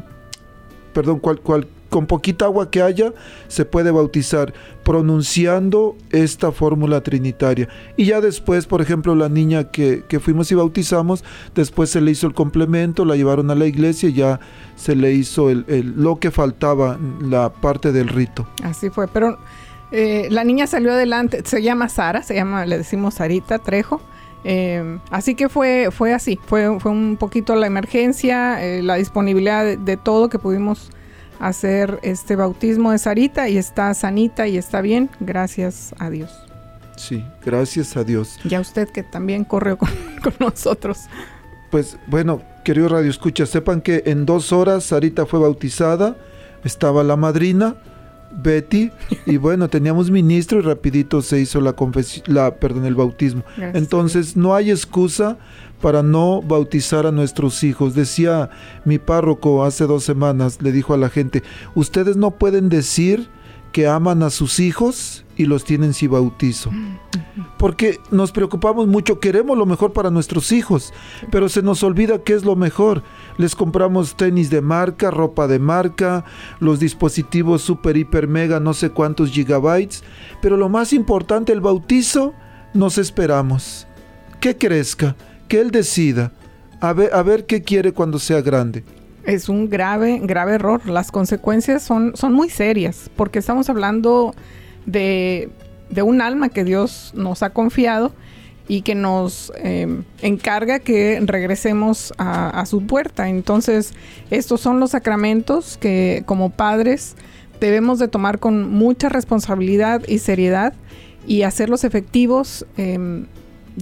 perdón, 0.92 1.18
cual, 1.20 1.40
cual- 1.40 1.66
con 1.90 2.06
poquita 2.06 2.46
agua 2.46 2.70
que 2.70 2.80
haya, 2.80 3.12
se 3.48 3.64
puede 3.66 3.90
bautizar 3.90 4.54
pronunciando 4.84 5.96
esta 6.10 6.52
fórmula 6.52 7.02
trinitaria. 7.02 7.68
Y 7.96 8.06
ya 8.06 8.20
después, 8.20 8.66
por 8.66 8.80
ejemplo, 8.80 9.14
la 9.14 9.28
niña 9.28 9.70
que, 9.70 10.04
que 10.08 10.20
fuimos 10.20 10.50
y 10.50 10.54
bautizamos, 10.54 11.24
después 11.54 11.90
se 11.90 12.00
le 12.00 12.12
hizo 12.12 12.26
el 12.26 12.32
complemento, 12.32 13.04
la 13.04 13.16
llevaron 13.16 13.50
a 13.50 13.54
la 13.54 13.66
iglesia 13.66 14.08
y 14.08 14.14
ya 14.14 14.40
se 14.76 14.96
le 14.96 15.12
hizo 15.12 15.50
el, 15.50 15.66
lo 15.96 16.18
que 16.18 16.30
faltaba, 16.30 16.98
la 17.20 17.52
parte 17.52 17.92
del 17.92 18.08
rito. 18.08 18.46
Así 18.62 18.88
fue, 18.88 19.08
pero 19.08 19.36
eh, 19.92 20.28
la 20.30 20.44
niña 20.44 20.66
salió 20.66 20.92
adelante, 20.92 21.42
se 21.44 21.62
llama 21.62 21.88
Sara, 21.88 22.22
se 22.22 22.34
llama, 22.34 22.64
le 22.66 22.78
decimos 22.78 23.14
Sarita 23.14 23.58
Trejo. 23.58 24.00
eh, 24.44 24.98
así 25.10 25.34
que 25.34 25.48
fue, 25.48 25.88
fue 25.90 26.14
así, 26.14 26.38
fue, 26.46 26.80
fue 26.80 26.92
un 26.92 27.16
poquito 27.18 27.56
la 27.56 27.66
emergencia, 27.66 28.64
eh, 28.64 28.82
la 28.82 28.94
disponibilidad 28.94 29.64
de, 29.64 29.76
de 29.76 29.96
todo 29.96 30.28
que 30.28 30.38
pudimos 30.38 30.90
hacer 31.40 31.98
este 32.02 32.36
bautismo 32.36 32.92
de 32.92 32.98
Sarita 32.98 33.48
y 33.48 33.58
está 33.58 33.92
sanita 33.94 34.46
y 34.46 34.56
está 34.56 34.80
bien, 34.80 35.10
gracias 35.18 35.94
a 35.98 36.10
Dios. 36.10 36.30
Sí, 36.96 37.24
gracias 37.44 37.96
a 37.96 38.04
Dios. 38.04 38.38
Y 38.44 38.54
a 38.54 38.60
usted 38.60 38.88
que 38.90 39.02
también 39.02 39.44
corrió 39.44 39.78
con, 39.78 39.88
con 40.22 40.34
nosotros. 40.38 41.06
Pues 41.70 41.98
bueno, 42.06 42.42
queridos 42.64 42.92
Radio 42.92 43.10
Escucha, 43.10 43.46
sepan 43.46 43.80
que 43.80 44.02
en 44.06 44.26
dos 44.26 44.52
horas 44.52 44.84
Sarita 44.84 45.24
fue 45.24 45.40
bautizada, 45.40 46.16
estaba 46.62 47.02
la 47.02 47.16
madrina, 47.16 47.76
Betty, 48.30 48.90
y 49.26 49.36
bueno, 49.38 49.68
teníamos 49.68 50.10
ministro 50.10 50.58
y 50.58 50.62
rapidito 50.62 51.22
se 51.22 51.40
hizo 51.40 51.60
la 51.60 51.72
confesión, 51.72 52.24
la, 52.28 52.54
perdón, 52.54 52.86
el 52.86 52.94
bautismo. 52.94 53.42
Gracias 53.56 53.82
Entonces 53.82 54.36
no 54.36 54.54
hay 54.54 54.70
excusa 54.70 55.38
para 55.80 56.02
no 56.02 56.42
bautizar 56.42 57.06
a 57.06 57.12
nuestros 57.12 57.62
hijos. 57.64 57.94
Decía 57.94 58.50
mi 58.84 58.98
párroco 58.98 59.64
hace 59.64 59.86
dos 59.86 60.04
semanas, 60.04 60.58
le 60.60 60.72
dijo 60.72 60.94
a 60.94 60.98
la 60.98 61.08
gente, 61.08 61.42
ustedes 61.74 62.16
no 62.16 62.32
pueden 62.32 62.68
decir 62.68 63.28
que 63.72 63.86
aman 63.86 64.22
a 64.22 64.30
sus 64.30 64.58
hijos 64.60 65.24
y 65.36 65.46
los 65.46 65.64
tienen 65.64 65.94
sin 65.94 66.10
bautizo. 66.10 66.70
Porque 67.58 67.98
nos 68.10 68.32
preocupamos 68.32 68.86
mucho, 68.86 69.20
queremos 69.20 69.56
lo 69.56 69.66
mejor 69.66 69.92
para 69.92 70.10
nuestros 70.10 70.52
hijos, 70.52 70.92
pero 71.30 71.48
se 71.48 71.62
nos 71.62 71.82
olvida 71.82 72.22
qué 72.22 72.34
es 72.34 72.44
lo 72.44 72.56
mejor. 72.56 73.02
Les 73.38 73.54
compramos 73.54 74.16
tenis 74.16 74.50
de 74.50 74.60
marca, 74.60 75.10
ropa 75.10 75.46
de 75.46 75.58
marca, 75.58 76.24
los 76.58 76.80
dispositivos 76.80 77.62
super, 77.62 77.96
hiper, 77.96 78.28
mega, 78.28 78.60
no 78.60 78.74
sé 78.74 78.90
cuántos 78.90 79.30
gigabytes, 79.30 80.02
pero 80.42 80.56
lo 80.56 80.68
más 80.68 80.92
importante, 80.92 81.52
el 81.52 81.60
bautizo, 81.60 82.34
nos 82.74 82.98
esperamos. 82.98 83.86
Que 84.40 84.56
crezca, 84.56 85.16
que 85.48 85.60
él 85.60 85.70
decida, 85.70 86.32
a 86.80 86.92
ver, 86.92 87.14
a 87.14 87.22
ver 87.22 87.46
qué 87.46 87.62
quiere 87.62 87.92
cuando 87.92 88.18
sea 88.18 88.40
grande. 88.40 88.84
Es 89.30 89.48
un 89.48 89.70
grave, 89.70 90.18
grave 90.24 90.54
error. 90.54 90.88
Las 90.88 91.12
consecuencias 91.12 91.84
son, 91.84 92.16
son 92.16 92.32
muy 92.32 92.50
serias 92.50 93.08
porque 93.14 93.38
estamos 93.38 93.70
hablando 93.70 94.34
de, 94.86 95.50
de 95.88 96.02
un 96.02 96.20
alma 96.20 96.48
que 96.48 96.64
Dios 96.64 97.12
nos 97.14 97.44
ha 97.44 97.50
confiado 97.50 98.12
y 98.66 98.82
que 98.82 98.96
nos 98.96 99.52
eh, 99.62 100.02
encarga 100.20 100.80
que 100.80 101.20
regresemos 101.22 102.12
a, 102.18 102.50
a 102.50 102.66
su 102.66 102.88
puerta. 102.88 103.28
Entonces, 103.28 103.92
estos 104.32 104.60
son 104.60 104.80
los 104.80 104.90
sacramentos 104.90 105.76
que 105.76 106.24
como 106.26 106.50
padres 106.50 107.14
debemos 107.60 108.00
de 108.00 108.08
tomar 108.08 108.40
con 108.40 108.68
mucha 108.68 109.08
responsabilidad 109.08 110.02
y 110.08 110.18
seriedad 110.18 110.72
y 111.24 111.42
hacerlos 111.42 111.84
efectivos 111.84 112.66
em, 112.76 113.26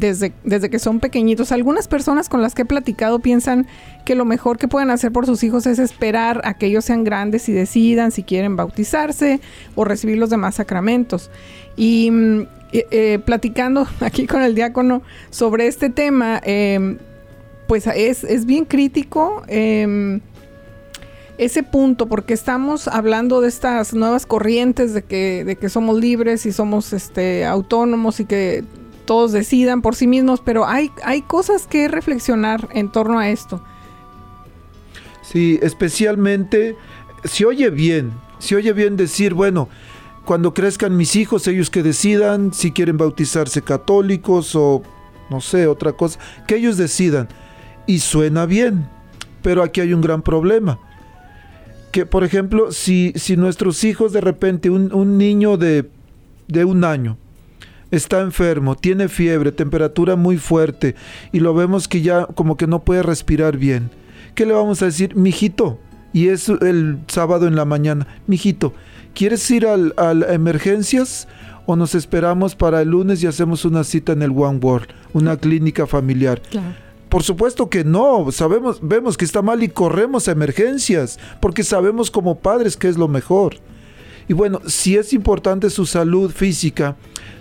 desde, 0.00 0.32
que 0.70 0.78
son 0.78 1.00
pequeñitos. 1.00 1.52
Algunas 1.52 1.88
personas 1.88 2.28
con 2.28 2.42
las 2.42 2.54
que 2.54 2.62
he 2.62 2.64
platicado 2.64 3.18
piensan 3.20 3.66
que 4.04 4.14
lo 4.14 4.24
mejor 4.24 4.58
que 4.58 4.68
pueden 4.68 4.90
hacer 4.90 5.12
por 5.12 5.26
sus 5.26 5.42
hijos 5.44 5.66
es 5.66 5.78
esperar 5.78 6.40
a 6.44 6.54
que 6.54 6.66
ellos 6.66 6.84
sean 6.84 7.04
grandes 7.04 7.48
y 7.48 7.52
decidan 7.52 8.10
si 8.10 8.22
quieren 8.22 8.56
bautizarse 8.56 9.40
o 9.74 9.84
recibir 9.84 10.18
los 10.18 10.30
demás 10.30 10.56
sacramentos. 10.56 11.30
Y 11.76 12.10
mm, 12.10 12.40
eh, 12.72 12.86
eh, 12.90 13.18
platicando 13.24 13.86
aquí 14.00 14.26
con 14.26 14.42
el 14.42 14.54
diácono 14.54 15.02
sobre 15.30 15.66
este 15.66 15.90
tema, 15.90 16.40
eh, 16.44 16.98
pues 17.66 17.86
es, 17.86 18.24
es, 18.24 18.46
bien 18.46 18.64
crítico. 18.64 19.42
Eh, 19.48 20.20
ese 21.38 21.62
punto, 21.62 22.06
porque 22.06 22.34
estamos 22.34 22.88
hablando 22.88 23.40
de 23.40 23.48
estas 23.48 23.94
nuevas 23.94 24.26
corrientes 24.26 24.92
de 24.92 25.02
que, 25.02 25.44
de 25.44 25.54
que 25.54 25.68
somos 25.68 25.96
libres 25.96 26.44
y 26.46 26.52
somos 26.52 26.92
este, 26.92 27.46
autónomos 27.46 28.18
y 28.18 28.24
que 28.24 28.64
todos 29.08 29.32
decidan 29.32 29.80
por 29.80 29.96
sí 29.96 30.06
mismos, 30.06 30.42
pero 30.44 30.66
hay, 30.66 30.92
hay 31.02 31.22
cosas 31.22 31.66
que 31.66 31.88
reflexionar 31.88 32.68
en 32.72 32.92
torno 32.92 33.18
a 33.18 33.30
esto. 33.30 33.62
Sí, 35.22 35.58
especialmente, 35.62 36.76
se 37.24 37.46
oye 37.46 37.70
bien, 37.70 38.12
se 38.38 38.54
oye 38.54 38.74
bien 38.74 38.98
decir, 38.98 39.32
bueno, 39.32 39.70
cuando 40.26 40.52
crezcan 40.52 40.94
mis 40.94 41.16
hijos, 41.16 41.48
ellos 41.48 41.70
que 41.70 41.82
decidan 41.82 42.52
si 42.52 42.70
quieren 42.70 42.98
bautizarse 42.98 43.62
católicos 43.62 44.54
o, 44.54 44.82
no 45.30 45.40
sé, 45.40 45.66
otra 45.66 45.94
cosa, 45.94 46.20
que 46.46 46.56
ellos 46.56 46.76
decidan. 46.76 47.28
Y 47.86 48.00
suena 48.00 48.44
bien, 48.44 48.90
pero 49.40 49.62
aquí 49.62 49.80
hay 49.80 49.94
un 49.94 50.02
gran 50.02 50.20
problema. 50.20 50.78
Que, 51.92 52.04
por 52.04 52.24
ejemplo, 52.24 52.72
si, 52.72 53.14
si 53.16 53.38
nuestros 53.38 53.84
hijos 53.84 54.12
de 54.12 54.20
repente, 54.20 54.68
un, 54.68 54.92
un 54.92 55.16
niño 55.16 55.56
de, 55.56 55.88
de 56.46 56.66
un 56.66 56.84
año, 56.84 57.16
está 57.90 58.20
enfermo, 58.20 58.76
tiene 58.76 59.08
fiebre, 59.08 59.52
temperatura 59.52 60.16
muy 60.16 60.36
fuerte 60.36 60.94
y 61.32 61.40
lo 61.40 61.54
vemos 61.54 61.88
que 61.88 62.02
ya 62.02 62.26
como 62.26 62.56
que 62.56 62.66
no 62.66 62.84
puede 62.84 63.02
respirar 63.02 63.56
bien. 63.56 63.90
¿Qué 64.34 64.46
le 64.46 64.52
vamos 64.52 64.82
a 64.82 64.86
decir? 64.86 65.16
Mijito, 65.16 65.78
y 66.12 66.28
es 66.28 66.48
el 66.48 66.98
sábado 67.08 67.46
en 67.46 67.56
la 67.56 67.64
mañana, 67.64 68.06
mijito, 68.26 68.72
¿quieres 69.14 69.50
ir 69.50 69.66
al, 69.66 69.94
a 69.96 70.12
emergencias 70.32 71.28
o 71.66 71.76
nos 71.76 71.94
esperamos 71.94 72.54
para 72.54 72.80
el 72.82 72.90
lunes 72.90 73.22
y 73.22 73.26
hacemos 73.26 73.64
una 73.64 73.84
cita 73.84 74.12
en 74.12 74.22
el 74.22 74.30
One 74.30 74.58
World, 74.62 74.88
una 75.12 75.36
clínica 75.36 75.86
familiar? 75.86 76.40
Por 77.08 77.22
supuesto 77.22 77.70
que 77.70 77.84
no, 77.84 78.30
sabemos, 78.32 78.80
vemos 78.82 79.16
que 79.16 79.24
está 79.24 79.40
mal 79.40 79.62
y 79.62 79.68
corremos 79.68 80.28
a 80.28 80.32
emergencias, 80.32 81.18
porque 81.40 81.64
sabemos 81.64 82.10
como 82.10 82.38
padres 82.38 82.76
que 82.76 82.88
es 82.88 82.98
lo 82.98 83.08
mejor. 83.08 83.56
Y 84.28 84.34
bueno, 84.34 84.60
si 84.66 84.96
es 84.96 85.14
importante 85.14 85.70
su 85.70 85.86
salud 85.86 86.30
física, 86.30 86.96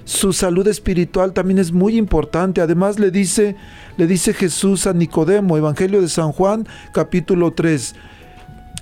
su 0.06 0.32
salud 0.32 0.66
espiritual 0.68 1.34
también 1.34 1.60
es 1.60 1.74
muy 1.74 1.98
importante. 1.98 2.62
Además 2.62 2.98
le 2.98 3.12
dice, 3.12 3.58
le 3.98 4.08
dice 4.08 4.34
Jesús 4.34 4.88
a 4.88 4.94
Nicodemo, 4.94 5.58
Evangelio 5.58 6.02
de 6.02 6.08
San 6.08 6.32
Juan, 6.32 6.66
capítulo 6.94 7.52
3. 7.52 7.94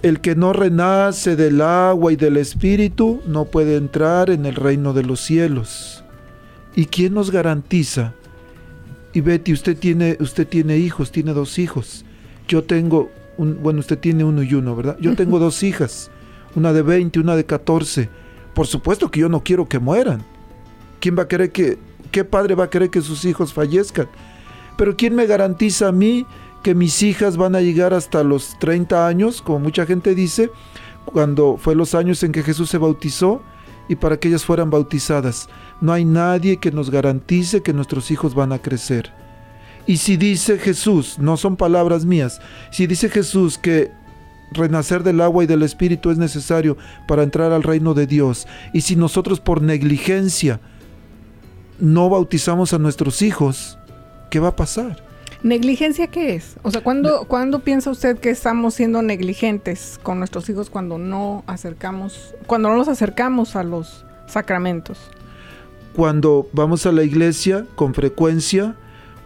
El 0.04 0.22
que 0.22 0.36
no 0.36 0.54
renace 0.54 1.36
del 1.36 1.62
agua 1.62 2.14
y 2.14 2.16
del 2.16 2.38
espíritu 2.38 3.24
no 3.26 3.46
puede 3.46 3.76
entrar 3.76 4.30
en 4.30 4.46
el 4.46 4.54
reino 4.54 4.94
de 4.94 5.02
los 5.02 5.20
cielos. 5.20 6.04
¿Y 6.76 6.86
quién 6.86 7.16
nos 7.16 7.32
garantiza? 7.32 8.14
Y 9.14 9.22
Betty, 9.22 9.52
usted 9.52 9.78
tiene, 9.78 10.18
usted 10.20 10.48
tiene 10.48 10.78
hijos, 10.78 11.12
tiene 11.12 11.34
dos 11.34 11.58
hijos. 11.58 12.06
Yo 12.48 12.66
tengo, 12.66 13.10
un, 13.38 13.64
bueno, 13.64 13.80
usted 13.80 13.98
tiene 13.98 14.24
uno 14.24 14.44
y 14.44 14.54
uno, 14.54 14.76
¿verdad? 14.76 14.98
Yo 15.00 15.16
tengo 15.16 15.40
dos 15.40 15.64
hijas, 15.64 16.12
una 16.56 16.74
de 16.74 16.82
20, 16.82 17.20
una 17.20 17.36
de 17.36 17.46
14. 17.46 18.10
Por 18.54 18.68
supuesto 18.68 19.12
que 19.12 19.20
yo 19.20 19.30
no 19.30 19.44
quiero 19.44 19.68
que 19.68 19.80
mueran. 19.80 20.24
¿Quién 21.00 21.18
va 21.18 21.24
a 21.24 21.28
querer 21.28 21.52
que, 21.52 21.78
qué 22.12 22.24
padre 22.24 22.56
va 22.56 22.66
a 22.66 22.70
querer 22.70 22.90
que 22.90 23.02
sus 23.02 23.26
hijos 23.26 23.54
fallezcan? 23.54 24.08
Pero 24.78 24.96
¿quién 24.96 25.16
me 25.16 25.26
garantiza 25.26 25.90
a 25.90 25.92
mí 25.92 26.26
que 26.64 26.76
mis 26.76 27.04
hijas 27.04 27.38
van 27.38 27.56
a 27.56 27.62
llegar 27.62 27.94
hasta 27.94 28.24
los 28.24 28.58
30 28.60 29.08
años, 29.08 29.42
como 29.42 29.60
mucha 29.60 29.86
gente 29.86 30.16
dice, 30.16 30.50
cuando 31.06 31.58
fue 31.58 31.76
los 31.76 31.94
años 31.94 32.24
en 32.24 32.32
que 32.32 32.44
Jesús 32.44 32.70
se 32.70 32.78
bautizó 32.78 33.44
y 33.88 33.96
para 33.98 34.18
que 34.18 34.30
ellas 34.30 34.46
fueran 34.46 34.70
bautizadas? 34.70 35.48
No 35.82 35.94
hay 35.94 36.06
nadie 36.06 36.58
que 36.58 36.72
nos 36.72 36.90
garantice 36.90 37.62
que 37.62 37.74
nuestros 37.74 38.10
hijos 38.10 38.34
van 38.34 38.52
a 38.52 38.60
crecer. 38.60 39.12
Y 39.86 39.98
si 39.98 40.18
dice 40.18 40.58
Jesús, 40.58 41.20
no 41.20 41.38
son 41.38 41.58
palabras 41.58 42.06
mías, 42.06 42.42
si 42.72 42.88
dice 42.88 43.10
Jesús 43.10 43.58
que 43.58 43.92
renacer 44.56 45.04
del 45.04 45.22
agua 45.22 45.44
y 45.44 45.48
del 45.48 45.64
espíritu 45.64 46.10
es 46.10 46.18
necesario 46.18 46.78
para 47.08 47.24
entrar 47.24 47.52
al 47.52 47.64
reino 47.64 47.94
de 47.94 48.08
Dios, 48.08 48.48
y 48.74 48.82
si 48.82 48.96
nosotros 48.96 49.40
por 49.40 49.62
negligencia 49.62 50.60
no 51.80 52.10
bautizamos 52.10 52.74
a 52.74 52.80
nuestros 52.80 53.22
hijos, 53.22 53.78
¿qué 54.30 54.40
va 54.40 54.50
a 54.50 54.56
pasar? 54.56 55.04
¿Negligencia 55.44 56.08
qué 56.08 56.36
es? 56.36 56.56
O 56.64 56.72
sea, 56.72 56.82
¿cuándo, 56.82 57.26
¿cuándo 57.28 57.60
piensa 57.60 57.92
usted 57.92 58.18
que 58.18 58.32
estamos 58.32 58.74
siendo 58.74 59.02
negligentes 59.02 60.00
con 60.02 60.18
nuestros 60.18 60.50
hijos 60.50 60.70
cuando 60.70 60.98
no 60.98 61.44
acercamos, 61.46 62.34
cuando 62.48 62.70
no 62.70 62.76
los 62.76 62.88
acercamos 62.88 63.56
a 63.56 63.64
los 63.64 64.06
sacramentos? 64.26 64.98
Cuando 65.96 66.48
vamos 66.52 66.86
a 66.86 66.92
la 66.92 67.04
iglesia 67.04 67.66
con 67.76 67.94
frecuencia, 67.94 68.76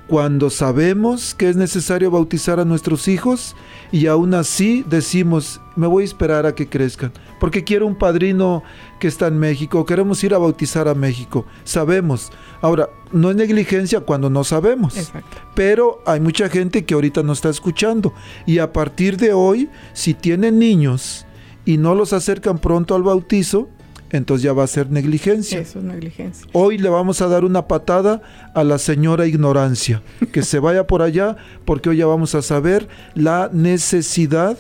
cuando 0.10 0.50
sabemos 0.50 1.36
que 1.36 1.50
es 1.50 1.56
necesario 1.56 2.10
bautizar 2.10 2.60
a 2.60 2.66
nuestros 2.66 3.08
hijos 3.08 3.56
y 3.92 4.08
aún 4.08 4.34
así 4.34 4.84
decimos, 4.90 5.62
me 5.76 5.86
voy 5.86 6.02
a 6.02 6.06
esperar 6.06 6.48
a 6.48 6.56
que 6.56 6.68
crezcan, 6.68 7.12
porque 7.40 7.64
quiero 7.64 7.86
un 7.86 7.96
padrino 7.96 8.64
que 9.00 9.08
está 9.08 9.28
en 9.28 9.38
México, 9.38 9.86
queremos 9.86 10.24
ir 10.24 10.34
a 10.34 10.40
bautizar 10.40 10.88
a 10.88 10.96
México, 10.96 11.46
sabemos. 11.64 12.32
Ahora, 12.60 12.90
no 13.12 13.30
es 13.30 13.36
negligencia 13.36 14.00
cuando 14.00 14.32
no 14.32 14.44
sabemos, 14.44 15.12
pero 15.54 16.02
hay 16.08 16.20
mucha 16.20 16.50
gente 16.50 16.86
que 16.86 16.96
ahorita 16.96 17.22
no 17.22 17.34
está 17.34 17.50
escuchando 17.50 18.12
y 18.48 18.58
a 18.58 18.74
partir 18.74 19.16
de 19.16 19.34
hoy, 19.34 19.70
si 19.94 20.16
tienen 20.16 20.58
niños 20.58 21.28
y 21.66 21.78
no 21.78 21.94
los 21.94 22.14
acercan 22.14 22.58
pronto 22.58 22.96
al 22.96 23.04
bautizo, 23.04 23.70
entonces 24.12 24.44
ya 24.44 24.54
va 24.54 24.64
a 24.64 24.68
ser 24.68 24.90
negligencia. 24.90 25.60
Eso 25.60 25.80
es 25.80 25.86
negligencia. 25.86 26.48
Hoy 26.54 26.78
le 26.78 26.90
vamos 26.90 27.22
a 27.22 27.28
dar 27.28 27.46
una 27.46 27.68
patada 27.68 28.22
a 28.54 28.64
la 28.64 28.78
señora 28.78 29.28
ignorancia, 29.28 30.02
que 30.32 30.42
se 30.42 30.60
vaya 30.60 30.88
por 30.88 31.02
allá, 31.02 31.38
porque 31.66 31.90
hoy 31.90 31.98
ya 31.98 32.06
vamos 32.06 32.36
a 32.36 32.42
saber 32.42 32.88
la 33.16 33.50
necesidad, 33.54 34.58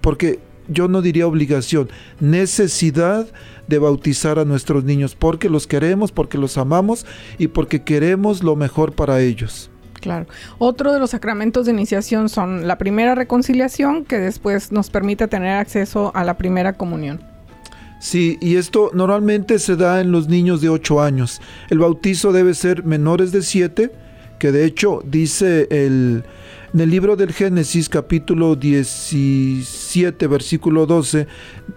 porque 0.00 0.40
yo 0.68 0.88
no 0.88 1.02
diría 1.02 1.26
obligación, 1.26 1.88
necesidad 2.20 3.26
de 3.66 3.78
bautizar 3.78 4.38
a 4.38 4.44
nuestros 4.44 4.84
niños, 4.84 5.14
porque 5.14 5.48
los 5.48 5.66
queremos, 5.66 6.12
porque 6.12 6.38
los 6.38 6.58
amamos 6.58 7.06
y 7.38 7.48
porque 7.48 7.82
queremos 7.82 8.42
lo 8.42 8.56
mejor 8.56 8.92
para 8.92 9.20
ellos. 9.20 9.70
Claro. 10.00 10.26
Otro 10.58 10.92
de 10.92 10.98
los 10.98 11.10
sacramentos 11.10 11.66
de 11.66 11.72
iniciación 11.72 12.28
son 12.28 12.66
la 12.66 12.78
primera 12.78 13.14
reconciliación, 13.14 14.04
que 14.04 14.18
después 14.18 14.72
nos 14.72 14.90
permite 14.90 15.28
tener 15.28 15.58
acceso 15.58 16.10
a 16.14 16.24
la 16.24 16.38
primera 16.38 16.72
comunión. 16.72 17.29
Sí, 18.00 18.38
y 18.40 18.56
esto 18.56 18.90
normalmente 18.94 19.58
se 19.58 19.76
da 19.76 20.00
en 20.00 20.10
los 20.10 20.26
niños 20.26 20.62
de 20.62 20.70
8 20.70 21.02
años. 21.02 21.42
El 21.68 21.80
bautizo 21.80 22.32
debe 22.32 22.54
ser 22.54 22.82
menores 22.82 23.30
de 23.30 23.42
7, 23.42 23.92
que 24.38 24.52
de 24.52 24.64
hecho 24.64 25.02
dice 25.04 25.68
el, 25.70 26.24
en 26.72 26.80
el 26.80 26.88
libro 26.88 27.14
del 27.16 27.34
Génesis 27.34 27.90
capítulo 27.90 28.56
17 28.56 30.26
versículo 30.28 30.86
12, 30.86 31.26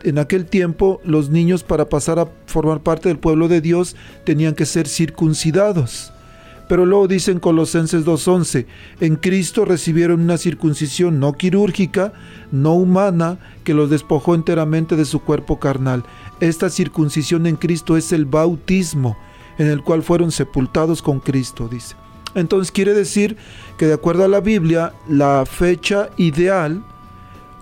en 0.03 0.17
aquel 0.17 0.45
tiempo 0.45 1.01
los 1.03 1.29
niños 1.29 1.61
para 1.61 1.89
pasar 1.89 2.19
a 2.19 2.29
formar 2.45 2.81
parte 2.81 3.09
del 3.09 3.19
pueblo 3.19 3.49
de 3.49 3.59
Dios 3.59 3.97
tenían 4.23 4.55
que 4.55 4.65
ser 4.65 4.87
circuncidados. 4.87 6.13
Pero 6.67 6.85
luego 6.85 7.07
dice 7.07 7.31
en 7.31 7.39
Colosenses 7.39 8.05
2.11, 8.05 8.65
en 9.01 9.15
Cristo 9.15 9.65
recibieron 9.65 10.21
una 10.21 10.37
circuncisión 10.37 11.19
no 11.19 11.33
quirúrgica, 11.33 12.13
no 12.51 12.73
humana, 12.73 13.37
que 13.63 13.73
los 13.73 13.89
despojó 13.89 14.33
enteramente 14.33 14.95
de 14.95 15.05
su 15.05 15.19
cuerpo 15.19 15.59
carnal. 15.59 16.03
Esta 16.39 16.69
circuncisión 16.69 17.47
en 17.47 17.57
Cristo 17.57 17.97
es 17.97 18.13
el 18.13 18.25
bautismo, 18.25 19.17
en 19.57 19.67
el 19.67 19.83
cual 19.83 20.03
fueron 20.03 20.31
sepultados 20.31 21.01
con 21.01 21.19
Cristo, 21.19 21.67
dice. 21.67 21.95
Entonces 22.33 22.71
quiere 22.71 22.93
decir 22.93 23.37
que 23.77 23.85
de 23.85 23.93
acuerdo 23.93 24.23
a 24.23 24.29
la 24.29 24.39
Biblia, 24.39 24.93
la 25.07 25.45
fecha 25.45 26.09
ideal 26.17 26.83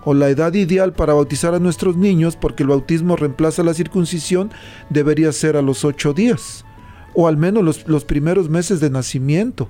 o 0.05 0.13
la 0.13 0.29
edad 0.29 0.53
ideal 0.53 0.93
para 0.93 1.13
bautizar 1.13 1.53
a 1.53 1.59
nuestros 1.59 1.97
niños, 1.97 2.35
porque 2.35 2.63
el 2.63 2.69
bautismo 2.69 3.15
reemplaza 3.15 3.63
la 3.63 3.73
circuncisión, 3.73 4.51
debería 4.89 5.31
ser 5.31 5.57
a 5.57 5.61
los 5.61 5.83
ocho 5.83 6.13
días 6.13 6.65
o 7.13 7.27
al 7.27 7.37
menos 7.37 7.85
los, 7.87 8.05
primeros 8.05 8.49
meses 8.49 8.79
de 8.79 8.89
nacimiento. 8.89 9.69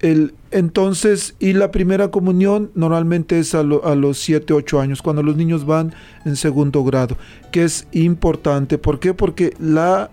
El, 0.00 0.34
entonces, 0.50 1.34
y 1.38 1.54
la 1.54 1.70
primera 1.70 2.10
comunión 2.10 2.70
normalmente 2.74 3.38
es 3.38 3.54
a, 3.54 3.62
los 3.62 4.18
7, 4.18 4.52
8 4.52 4.80
años, 4.80 5.02
cuando 5.02 5.22
los 5.22 5.36
niños 5.36 5.64
van 5.64 5.94
en 6.24 6.36
segundo 6.36 6.84
grado, 6.84 7.16
que 7.50 7.64
es 7.64 7.86
importante. 7.92 8.78
¿Por 8.78 9.00
qué? 9.00 9.14
Porque 9.14 9.54
la, 9.58 10.10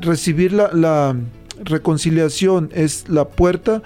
recibir 0.00 0.52
la, 0.52 0.72
la 0.72 1.16
reconciliación 1.62 2.70
es 2.74 3.08
la 3.08 3.28
puerta 3.28 3.82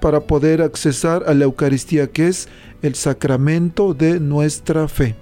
para 0.00 0.20
poder 0.20 0.62
accesar 0.62 1.24
a 1.26 1.34
la 1.34 1.44
Eucaristía, 1.44 2.08
que 2.08 2.28
es 2.28 2.48
el 2.82 2.94
sacramento 2.94 3.94
de 3.94 4.20
nuestra 4.20 4.88
fe. 4.88 5.14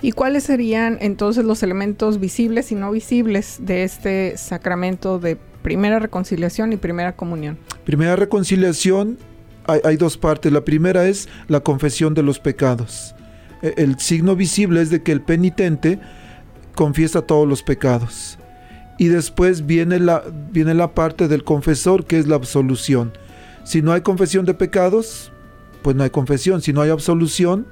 ¿Y 0.00 0.12
cuáles 0.12 0.44
serían 0.44 0.98
entonces 1.00 1.44
los 1.44 1.62
elementos 1.62 2.20
visibles 2.20 2.70
y 2.70 2.76
no 2.76 2.92
visibles 2.92 3.58
de 3.60 3.82
este 3.82 4.36
sacramento 4.36 5.18
de 5.18 5.36
primera 5.62 5.98
reconciliación 5.98 6.72
y 6.72 6.76
primera 6.76 7.16
comunión? 7.16 7.58
Primera 7.84 8.14
reconciliación, 8.14 9.18
hay, 9.66 9.96
dos 9.96 10.16
partes. 10.16 10.52
La 10.52 10.64
primera 10.64 11.06
es 11.08 11.28
la 11.48 11.60
confesión 11.60 12.14
de 12.14 12.22
los 12.22 12.38
pecados. 12.38 13.14
E, 13.60 13.74
el 13.76 13.98
signo 13.98 14.36
visible 14.36 14.80
es 14.80 14.90
de 14.90 15.02
que 15.02 15.10
el 15.10 15.20
penitente 15.20 15.98
confiesa 16.76 17.22
todos 17.22 17.48
los 17.48 17.64
pecados. 17.64 18.38
Y 18.98 19.08
después 19.08 19.66
viene 19.66 19.98
la, 19.98 20.22
viene 20.52 20.74
la 20.74 20.94
parte 20.94 21.26
del 21.26 21.42
confesor, 21.42 22.04
que 22.06 22.18
es 22.18 22.28
la 22.28 22.36
absolución. 22.36 23.12
Si 23.64 23.82
no 23.82 23.92
hay 23.92 24.02
confesión 24.02 24.46
de 24.46 24.54
pecados, 24.54 25.32
pues 25.82 25.96
no 25.96 26.04
hay 26.04 26.10
confesión. 26.10 26.62
Si 26.62 26.72
no 26.72 26.82
hay 26.82 26.90
absolución, 26.90 27.66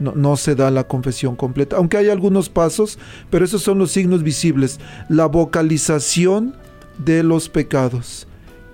no, 0.00 0.36
se 0.36 0.54
da 0.54 0.70
la 0.70 0.84
confesión 0.84 1.36
completa, 1.36 1.76
aunque 1.76 1.96
hay 1.96 2.08
algunos 2.08 2.48
pasos, 2.48 2.98
pero 3.30 3.44
esos 3.44 3.62
son 3.62 3.78
los 3.78 3.92
signos 3.92 4.22
visibles, 4.22 4.80
la 5.08 5.26
vocalización 5.26 6.56
de 6.98 7.22
los 7.22 7.48
pecados 7.48 8.26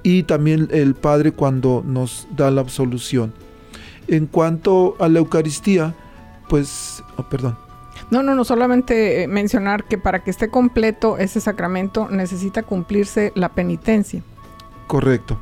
y 0.03 0.23
también 0.23 0.69
el 0.71 0.95
Padre 0.95 1.33
cuando 1.33 1.83
nos 1.85 2.27
da 2.37 2.51
la 2.51 2.61
absolución. 2.61 3.33
En 4.09 4.27
cuanto 4.27 4.97
a 5.01 5.09
la 5.09 5.19
Eucaristía, 5.19 5.95
pues, 6.49 7.03
oh, 7.17 7.25
perdón. 7.25 7.59
No, 8.11 8.23
no, 8.23 8.37
no, 8.37 8.45
solamente 8.45 9.23
eh, 9.23 9.27
mencionar 9.27 9.85
que 9.85 9.99
para 9.99 10.23
que 10.23 10.31
esté 10.31 10.49
completo 10.49 11.19
ese 11.19 11.41
sacramento 11.41 12.09
necesita 12.09 12.63
cumplirse 12.63 13.33
la 13.35 13.49
penitencia. 13.49 14.23
Correcto. 14.87 15.39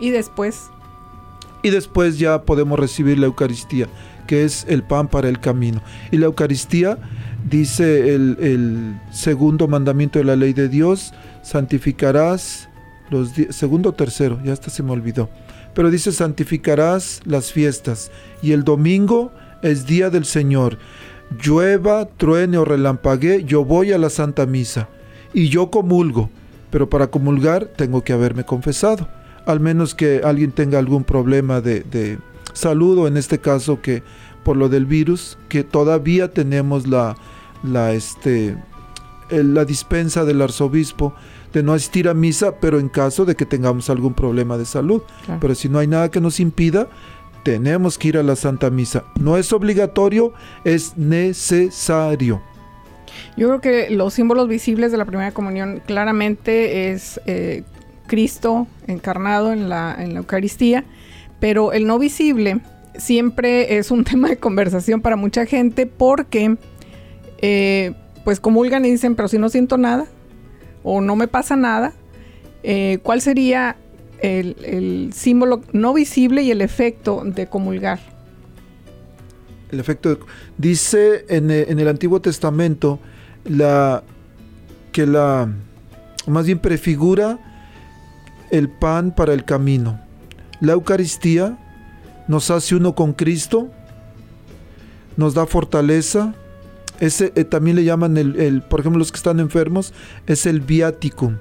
Y 0.00 0.10
después 0.10 0.70
y 1.62 1.70
después 1.70 2.18
ya 2.18 2.42
podemos 2.42 2.78
recibir 2.78 3.18
la 3.18 3.26
Eucaristía, 3.26 3.88
que 4.28 4.44
es 4.44 4.66
el 4.68 4.84
pan 4.84 5.08
para 5.08 5.28
el 5.28 5.40
camino. 5.40 5.82
Y 6.12 6.18
la 6.18 6.26
Eucaristía, 6.26 6.98
dice 7.50 8.14
el, 8.14 9.00
segundo 9.10 9.66
mandamiento 9.66 10.20
de 10.20 10.26
la 10.26 10.36
ley 10.36 10.52
de 10.52 10.68
Dios, 10.68 11.12
santificarás 11.42 12.68
los 13.10 13.32
segundo 13.50 13.88
o 13.88 13.94
tercero, 13.94 14.38
ya 14.44 14.52
hasta 14.52 14.70
se 14.70 14.82
me 14.84 14.92
olvidó. 14.92 15.30
Pero 15.74 15.90
dice 15.90 16.12
santificarás 16.12 17.22
las 17.24 17.52
fiestas 17.52 18.10
y 18.42 18.52
el 18.52 18.64
domingo 18.64 19.32
es 19.62 19.86
día 19.86 20.10
del 20.10 20.26
Señor. 20.26 20.78
Llueva, 21.42 22.06
truene 22.06 22.58
o 22.58 22.64
relampaguee, 22.66 23.44
yo 23.44 23.64
voy 23.64 23.92
a 23.92 23.98
la 23.98 24.10
Santa 24.10 24.44
Misa 24.44 24.88
y 25.32 25.48
yo 25.48 25.70
comulgo, 25.70 26.28
pero 26.70 26.90
para 26.90 27.06
comulgar 27.06 27.64
tengo 27.64 28.04
que 28.04 28.12
haberme 28.12 28.44
confesado, 28.44 29.08
al 29.46 29.60
menos 29.60 29.94
que 29.94 30.20
alguien 30.22 30.52
tenga 30.52 30.78
algún 30.78 31.04
problema 31.04 31.62
de, 31.62 31.80
de 31.80 32.18
salud 32.58 32.98
o 32.98 33.08
en 33.08 33.16
este 33.16 33.38
caso 33.38 33.80
que 33.80 34.02
por 34.44 34.56
lo 34.56 34.68
del 34.68 34.86
virus, 34.86 35.38
que 35.48 35.64
todavía 35.64 36.32
tenemos 36.32 36.86
la, 36.86 37.16
la, 37.62 37.92
este, 37.92 38.56
la 39.30 39.64
dispensa 39.64 40.24
del 40.24 40.42
arzobispo 40.42 41.14
de 41.52 41.62
no 41.62 41.72
asistir 41.72 42.08
a 42.08 42.14
misa, 42.14 42.56
pero 42.60 42.78
en 42.78 42.88
caso 42.88 43.24
de 43.24 43.34
que 43.34 43.46
tengamos 43.46 43.90
algún 43.90 44.14
problema 44.14 44.58
de 44.58 44.64
salud. 44.64 45.02
Pero 45.40 45.54
si 45.54 45.68
no 45.68 45.78
hay 45.78 45.86
nada 45.86 46.10
que 46.10 46.20
nos 46.20 46.40
impida, 46.40 46.88
tenemos 47.42 47.98
que 47.98 48.08
ir 48.08 48.18
a 48.18 48.22
la 48.22 48.36
Santa 48.36 48.70
Misa. 48.70 49.04
No 49.18 49.36
es 49.36 49.52
obligatorio, 49.52 50.32
es 50.64 50.96
necesario. 50.96 52.42
Yo 53.36 53.48
creo 53.48 53.60
que 53.60 53.90
los 53.90 54.14
símbolos 54.14 54.48
visibles 54.48 54.92
de 54.92 54.98
la 54.98 55.04
primera 55.04 55.32
comunión 55.32 55.82
claramente 55.86 56.90
es 56.90 57.20
eh, 57.26 57.64
Cristo 58.06 58.66
encarnado 58.86 59.52
en 59.52 59.68
la, 59.68 59.96
en 59.98 60.12
la 60.14 60.20
Eucaristía, 60.20 60.84
pero 61.40 61.72
el 61.72 61.86
no 61.86 61.98
visible 61.98 62.60
siempre 62.96 63.78
es 63.78 63.90
un 63.90 64.04
tema 64.04 64.28
de 64.28 64.36
conversación 64.36 65.00
para 65.00 65.16
mucha 65.16 65.46
gente 65.46 65.86
porque 65.86 66.56
eh, 67.38 67.94
pues 68.24 68.40
comulgan 68.40 68.84
y 68.84 68.90
dicen, 68.90 69.14
pero 69.14 69.28
si 69.28 69.38
no 69.38 69.48
siento 69.48 69.78
nada 69.78 70.06
o 70.82 71.00
no 71.00 71.16
me 71.16 71.28
pasa 71.28 71.56
nada, 71.56 71.92
eh, 72.62 72.98
¿cuál 73.02 73.20
sería 73.20 73.76
el, 74.20 75.10
símbolo 75.14 75.62
no 75.72 75.94
visible 75.94 76.42
y 76.42 76.50
el 76.50 76.60
efecto 76.60 77.22
de 77.24 77.46
comulgar? 77.46 78.00
El 79.70 79.80
efecto 79.80 80.18
dice 80.56 81.26
en, 81.28 81.50
en, 81.50 81.78
el 81.78 81.88
Antiguo 81.88 82.20
Testamento 82.20 82.98
la 83.44 84.02
que 84.92 85.06
la 85.06 85.48
más 86.26 86.46
bien 86.46 86.58
prefigura 86.58 87.38
el 88.50 88.68
pan 88.68 89.14
para 89.14 89.34
el 89.34 89.44
camino. 89.44 90.00
La 90.60 90.72
Eucaristía 90.72 91.56
nos 92.26 92.50
hace 92.50 92.74
uno 92.74 92.94
con 92.94 93.12
Cristo, 93.12 93.68
nos 95.16 95.34
da 95.34 95.46
fortaleza, 95.46 96.34
ese 97.00 97.32
eh, 97.36 97.44
también 97.44 97.76
le 97.76 97.84
llaman 97.84 98.16
el, 98.16 98.62
por 98.62 98.80
ejemplo, 98.80 98.98
los 98.98 99.12
que 99.12 99.16
están 99.16 99.40
enfermos, 99.40 99.92
es 100.26 100.46
el 100.46 100.60
viático 100.60 101.32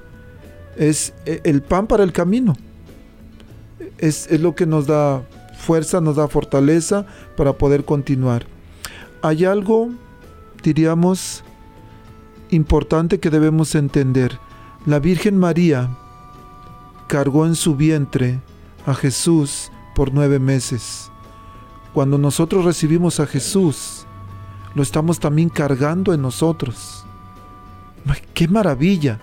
Es 0.75 1.13
eh, 1.25 1.41
el 1.43 1.63
pan 1.63 1.87
para 1.87 2.03
el 2.03 2.13
camino. 2.13 2.55
Es, 3.97 4.27
es, 4.29 4.39
lo 4.39 4.53
que 4.53 4.67
nos 4.67 4.85
da 4.85 5.23
fuerza, 5.57 5.99
nos 5.99 6.17
da 6.17 6.27
fortaleza 6.27 7.05
para 7.35 7.53
poder 7.53 7.85
continuar. 7.85 8.45
Hay 9.23 9.45
algo, 9.45 9.89
diríamos, 10.61 11.43
importante 12.51 13.19
que 13.19 13.31
debemos 13.31 13.73
entender. 13.73 14.37
La 14.85 14.99
Virgen 14.99 15.37
María 15.37 15.89
cargó 17.07 17.47
en 17.47 17.55
su 17.55 17.75
vientre 17.75 18.39
a 18.87 18.95
Jesús 18.95 19.69
por 19.93 20.13
nueve 20.13 20.39
meses. 20.39 21.11
Cuando 21.93 22.17
nosotros 22.17 22.65
recibimos 22.65 23.19
a 23.19 23.27
Jesús, 23.27 24.07
lo 24.73 24.81
estamos 24.81 25.19
también 25.19 25.49
cargando 25.49 26.13
en 26.13 26.21
nosotros. 26.21 27.05
¡Qué 28.33 28.47
maravilla! 28.47 29.19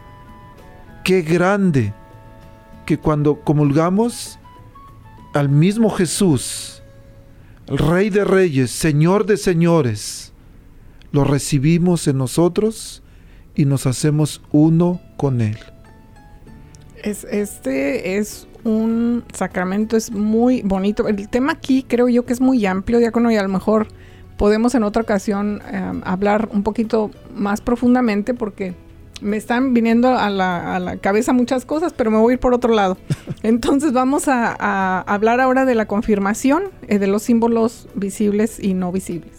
¡Qué 1.02 1.22
grande! 1.22 1.94
Que 2.84 2.98
cuando 2.98 3.40
comulgamos 3.40 4.38
al 5.32 5.48
mismo 5.48 5.88
Jesús, 5.90 6.82
el 7.66 7.78
Rey 7.78 8.10
de 8.10 8.24
Reyes, 8.24 8.70
Señor 8.70 9.24
de 9.24 9.38
Señores, 9.38 10.32
lo 11.10 11.24
recibimos 11.24 12.06
en 12.06 12.18
nosotros 12.18 13.02
y 13.54 13.64
nos 13.64 13.86
hacemos 13.86 14.42
uno 14.52 15.00
con 15.16 15.40
Él. 15.40 15.58
Es, 17.02 17.24
este 17.24 18.18
es 18.18 18.46
un 18.64 19.24
sacramento, 19.32 19.96
es 19.96 20.10
muy 20.10 20.62
bonito. 20.62 21.06
El 21.08 21.28
tema 21.28 21.52
aquí 21.52 21.84
creo 21.86 22.08
yo 22.08 22.24
que 22.24 22.32
es 22.32 22.40
muy 22.40 22.64
amplio, 22.66 22.98
diácono, 22.98 23.30
y 23.30 23.36
a 23.36 23.42
lo 23.42 23.48
mejor 23.48 23.88
podemos 24.36 24.74
en 24.74 24.82
otra 24.82 25.02
ocasión 25.02 25.62
em, 25.70 26.02
hablar 26.04 26.48
un 26.52 26.62
poquito 26.62 27.10
más 27.34 27.60
profundamente 27.60 28.34
porque 28.34 28.74
me 29.20 29.36
están 29.36 29.74
viniendo 29.74 30.08
a 30.08 30.28
la, 30.28 30.98
cabeza 31.00 31.32
muchas 31.32 31.64
cosas, 31.64 31.92
pero 31.92 32.10
me 32.10 32.18
voy 32.18 32.32
a 32.32 32.34
ir 32.34 32.40
por 32.40 32.52
otro 32.54 32.74
lado. 32.74 32.98
Entonces 33.42 33.92
vamos 33.92 34.28
a, 34.28 35.00
hablar 35.02 35.40
ahora 35.40 35.64
de 35.64 35.74
la 35.74 35.86
confirmación 35.86 36.64
eh, 36.88 36.98
de 36.98 37.06
los 37.06 37.22
símbolos 37.22 37.88
visibles 37.94 38.58
y 38.60 38.74
no 38.74 38.92
visibles. 38.92 39.32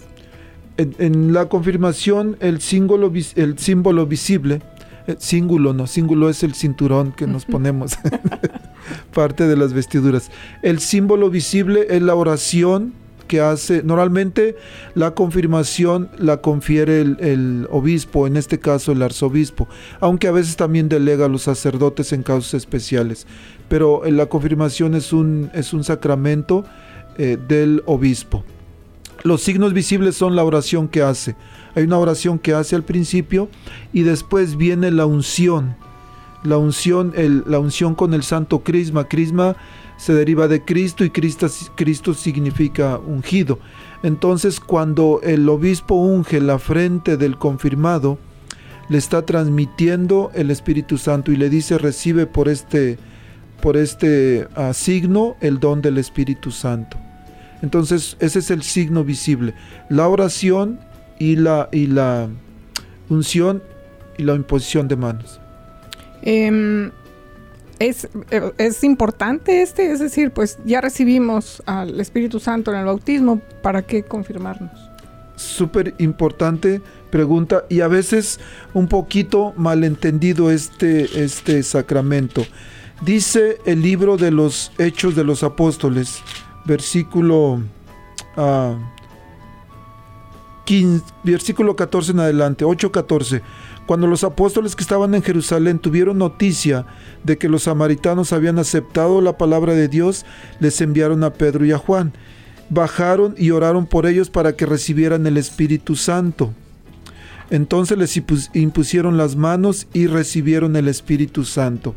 En, 0.77 1.33
la 1.33 1.47
confirmación, 1.47 2.35
el 2.41 2.59
símbolo, 2.59 3.11
el 3.35 3.57
símbolo 3.57 4.05
visible, 4.07 4.61
el 5.07 5.19
símbolo 5.19 5.73
no, 5.73 5.87
símbolo 5.87 6.29
es 6.29 6.43
el 6.43 6.53
cinturón 6.53 7.13
que 7.13 7.27
nos 7.27 7.45
ponemos, 7.45 7.97
parte 9.13 9.47
de 9.47 9.57
las 9.57 9.73
vestiduras. 9.73 10.31
El 10.61 10.79
símbolo 10.79 11.29
visible 11.29 11.87
es 11.89 12.01
la 12.01 12.15
oración 12.15 12.93
que 13.27 13.41
hace, 13.41 13.81
normalmente 13.83 14.55
la 14.93 15.11
confirmación 15.11 16.09
la 16.17 16.37
confiere 16.37 17.01
el, 17.01 17.67
obispo, 17.71 18.27
en 18.27 18.37
este 18.37 18.59
caso 18.59 18.91
el 18.91 19.01
arzobispo, 19.01 19.67
aunque 19.99 20.27
a 20.27 20.31
veces 20.31 20.55
también 20.55 20.89
delega 20.89 21.25
a 21.25 21.29
los 21.29 21.43
sacerdotes 21.43 22.13
en 22.13 22.23
casos 22.23 22.53
especiales, 22.53 23.25
pero 23.67 24.03
la 24.05 24.27
confirmación 24.27 24.95
es 24.95 25.11
un, 25.11 25.49
es 25.53 25.73
un 25.73 25.83
sacramento 25.83 26.65
eh, 27.17 27.37
del 27.47 27.81
obispo. 27.85 28.43
Los 29.23 29.41
signos 29.41 29.73
visibles 29.73 30.15
son 30.15 30.35
la 30.35 30.43
oración 30.43 30.87
que 30.87 31.01
hace. 31.01 31.35
Hay 31.73 31.83
una 31.83 31.97
oración 31.97 32.37
que 32.37 32.53
hace 32.53 32.75
al 32.75 32.83
principio 32.83 33.49
y 33.91 34.03
después 34.03 34.55
viene 34.55 34.91
la 34.91 35.07
unción. 35.07 35.75
La 36.45 36.57
unción, 36.57 37.13
el, 37.15 37.43
la 37.47 37.59
unción 37.59 37.95
con 37.95 38.13
el 38.13 38.23
santo 38.23 38.63
crisma. 38.63 39.07
Crisma 39.07 39.55
se 39.97 40.13
deriva 40.13 40.47
de 40.47 40.63
Cristo 40.63 41.03
y 41.03 41.09
Cristo, 41.09 41.47
Cristo 41.75 42.13
significa 42.13 42.97
ungido. 42.97 43.59
Entonces 44.03 44.59
cuando 44.59 45.21
el 45.23 45.47
obispo 45.49 45.95
unge 45.95 46.39
la 46.41 46.59
frente 46.59 47.17
del 47.17 47.37
confirmado, 47.37 48.17
le 48.89 48.97
está 48.97 49.25
transmitiendo 49.25 50.31
el 50.35 50.51
Espíritu 50.51 50.97
Santo 50.97 51.31
y 51.31 51.37
le 51.37 51.49
dice 51.49 51.77
recibe 51.77 52.27
por 52.27 52.49
este, 52.49 52.99
por 53.61 53.77
este 53.77 54.47
uh, 54.55 54.73
signo 54.73 55.35
el 55.41 55.59
don 55.59 55.81
del 55.81 55.97
Espíritu 55.97 56.51
Santo. 56.51 56.97
Entonces 57.61 58.15
ese 58.19 58.39
es 58.39 58.51
el 58.51 58.61
signo 58.61 59.03
visible. 59.03 59.55
La 59.89 60.07
oración 60.07 60.79
y 61.17 61.35
la, 61.35 61.69
y 61.71 61.87
la 61.87 62.29
unción 63.09 63.63
y 64.17 64.23
la 64.23 64.35
imposición 64.35 64.87
de 64.87 64.97
manos. 64.97 65.39
Eh, 66.25 66.91
es, 67.79 68.07
eh, 68.31 68.51
es 68.57 68.83
importante 68.83 69.61
este, 69.61 69.91
es 69.91 69.99
decir, 69.99 70.31
pues 70.31 70.57
ya 70.65 70.81
recibimos 70.81 71.61
al 71.65 71.99
Espíritu 71.99 72.39
Santo 72.39 72.71
en 72.71 72.79
el 72.79 72.85
bautismo, 72.85 73.41
¿para 73.61 73.81
qué 73.81 74.03
confirmarnos? 74.03 74.71
Súper 75.35 75.93
importante 75.97 76.81
pregunta 77.09 77.65
y 77.69 77.81
a 77.81 77.87
veces 77.87 78.39
un 78.73 78.87
poquito 78.87 79.53
malentendido 79.57 80.51
este, 80.51 81.23
este 81.23 81.63
sacramento. 81.63 82.45
Dice 83.01 83.57
el 83.65 83.81
libro 83.81 84.15
de 84.15 84.31
los 84.31 84.71
Hechos 84.77 85.15
de 85.15 85.25
los 85.25 85.43
Apóstoles, 85.43 86.21
versículo, 86.65 87.61
15, 90.65 91.05
versículo 91.23 91.75
14 91.75 92.11
en 92.11 92.19
adelante, 92.19 92.65
8-14. 92.65 93.41
Cuando 93.85 94.07
los 94.07 94.23
apóstoles 94.23 94.75
que 94.75 94.81
estaban 94.81 95.13
en 95.13 95.21
Jerusalén 95.21 95.79
tuvieron 95.79 96.17
noticia 96.17 96.85
de 97.23 97.37
que 97.37 97.49
los 97.49 97.63
samaritanos 97.63 98.33
habían 98.33 98.57
aceptado 98.57 99.21
la 99.21 99.37
palabra 99.37 99.73
de 99.73 99.87
Dios, 99.87 100.25
les 100.59 100.81
enviaron 100.81 101.23
a 101.23 101.33
Pedro 101.33 101.65
y 101.65 101.71
a 101.71 101.77
Juan. 101.77 102.11
Bajaron 102.69 103.35
y 103.37 103.51
oraron 103.51 103.85
por 103.85 104.07
ellos 104.07 104.31
para 104.31 104.55
que 104.55 104.65
recibieran 104.65 105.27
el 105.27 105.37
Espíritu 105.37 105.95
Santo. 105.95 106.51
Entonces 107.51 107.97
les 107.97 108.19
impusieron 108.53 109.17
las 109.17 109.35
manos 109.35 109.87
y 109.93 110.07
recibieron 110.07 110.75
el 110.75 110.87
Espíritu 110.87 111.45
Santo. 111.45 111.93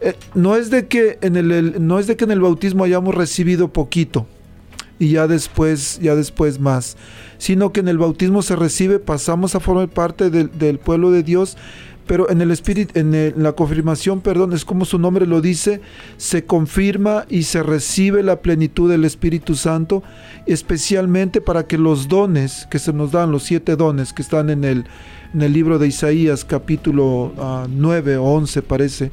Eh, 0.00 0.14
no, 0.34 0.56
es 0.56 0.70
de 0.70 0.88
que 0.88 1.18
en 1.22 1.36
el, 1.36 1.86
no 1.86 2.00
es 2.00 2.08
de 2.08 2.16
que 2.16 2.24
en 2.24 2.32
el 2.32 2.40
bautismo 2.40 2.82
hayamos 2.82 3.14
recibido 3.14 3.72
poquito 3.72 4.26
y 5.00 5.08
ya 5.08 5.26
después, 5.26 5.98
ya 6.00 6.14
después 6.14 6.60
más 6.60 6.96
sino 7.40 7.72
que 7.72 7.80
en 7.80 7.88
el 7.88 7.96
bautismo 7.96 8.42
se 8.42 8.54
recibe, 8.54 8.98
pasamos 8.98 9.54
a 9.54 9.60
formar 9.60 9.88
parte 9.88 10.28
del, 10.28 10.78
pueblo 10.78 11.10
de 11.10 11.22
Dios, 11.22 11.56
pero 12.06 12.28
en 12.28 12.42
el 12.42 12.50
espíritu, 12.50 12.98
en 12.98 13.42
la 13.42 13.52
confirmación, 13.52 14.20
perdón, 14.20 14.52
es 14.52 14.66
como 14.66 14.84
su 14.84 14.98
nombre 14.98 15.26
lo 15.26 15.40
dice, 15.40 15.80
se 16.18 16.44
confirma 16.44 17.24
y 17.30 17.44
se 17.44 17.62
recibe 17.62 18.22
la 18.22 18.42
plenitud 18.42 18.90
del 18.90 19.06
Espíritu 19.06 19.54
Santo, 19.54 20.02
especialmente 20.46 21.40
para 21.40 21.66
que 21.66 21.78
los 21.78 22.08
dones 22.08 22.68
que 22.70 22.78
se 22.78 22.92
nos 22.92 23.10
dan, 23.10 23.32
los 23.32 23.44
siete 23.44 23.74
dones 23.74 24.12
que 24.12 24.20
están 24.20 24.50
en 24.50 24.64
el, 24.64 24.84
en 25.32 25.40
el 25.40 25.54
libro 25.54 25.78
de 25.78 25.88
Isaías, 25.88 26.44
capítulo 26.44 27.32
9 27.70 28.14
ah, 28.16 28.20
o 28.20 28.34
11 28.34 28.60
parece, 28.60 29.12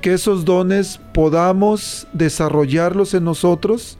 que 0.00 0.12
esos 0.12 0.44
dones 0.44 1.00
podamos 1.12 2.06
desarrollarlos 2.12 3.12
en 3.14 3.24
nosotros 3.24 3.98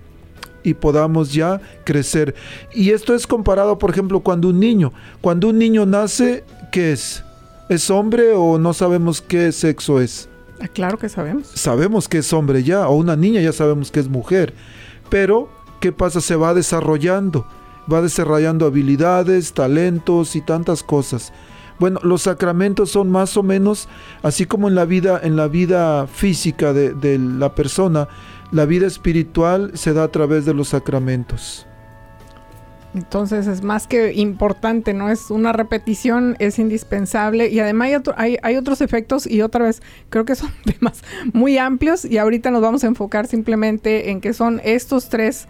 y 0.66 0.74
podamos 0.74 1.32
ya 1.32 1.60
crecer. 1.84 2.34
Y 2.74 2.90
esto 2.90 3.14
es 3.14 3.24
comparado, 3.24 3.78
por 3.78 3.90
ejemplo, 3.90 4.18
cuando 4.18 4.48
un 4.48 4.58
niño, 4.58 4.92
cuando 5.20 5.48
un 5.48 5.58
niño 5.58 5.86
nace, 5.86 6.42
¿qué 6.72 6.90
es? 6.90 7.22
¿Es 7.68 7.88
hombre 7.88 8.32
o 8.32 8.58
no 8.58 8.74
sabemos 8.74 9.22
qué 9.22 9.52
sexo 9.52 10.00
es? 10.00 10.28
Ah, 10.60 10.66
claro 10.66 10.98
que 10.98 11.08
sabemos. 11.08 11.46
Sabemos 11.54 12.08
que 12.08 12.18
es 12.18 12.32
hombre 12.32 12.64
ya, 12.64 12.88
o 12.88 12.96
una 12.96 13.14
niña 13.14 13.40
ya 13.40 13.52
sabemos 13.52 13.92
que 13.92 14.00
es 14.00 14.08
mujer. 14.08 14.54
Pero, 15.08 15.48
¿qué 15.78 15.92
pasa? 15.92 16.20
Se 16.20 16.34
va 16.34 16.52
desarrollando, 16.52 17.46
va 17.90 18.02
desarrollando 18.02 18.66
habilidades, 18.66 19.52
talentos 19.52 20.34
y 20.34 20.40
tantas 20.40 20.82
cosas. 20.82 21.32
Bueno, 21.78 22.00
los 22.02 22.22
sacramentos 22.22 22.90
son 22.90 23.08
más 23.08 23.36
o 23.36 23.44
menos 23.44 23.88
así 24.24 24.46
como 24.46 24.66
en 24.66 24.74
la 24.74 24.84
vida, 24.84 25.20
en 25.22 25.36
la 25.36 25.46
vida 25.46 26.08
física 26.08 26.72
de, 26.72 26.92
de 26.92 27.18
la 27.18 27.54
persona, 27.54 28.08
la 28.52 28.64
vida 28.64 28.86
espiritual 28.86 29.72
se 29.74 29.92
da 29.92 30.04
a 30.04 30.08
través 30.08 30.44
de 30.44 30.54
los 30.54 30.68
sacramentos. 30.68 31.66
Entonces 32.96 33.46
es 33.46 33.62
más 33.62 33.86
que 33.86 34.14
importante, 34.14 34.94
¿no? 34.94 35.10
Es 35.10 35.30
una 35.30 35.52
repetición, 35.52 36.34
es 36.38 36.58
indispensable 36.58 37.48
y 37.48 37.60
además 37.60 37.90
hay, 38.16 38.56
otros 38.56 38.80
efectos 38.80 39.26
y 39.26 39.42
otra 39.42 39.66
vez 39.66 39.82
creo 40.08 40.24
que 40.24 40.34
son 40.34 40.50
temas 40.64 41.02
muy 41.34 41.58
amplios 41.58 42.06
y 42.06 42.16
ahorita 42.16 42.50
nos 42.50 42.62
vamos 42.62 42.84
a 42.84 42.86
enfocar 42.86 43.26
simplemente 43.26 44.10
en 44.10 44.22
que 44.22 44.32
son 44.32 44.62
estos 44.64 45.10
tres 45.10 45.46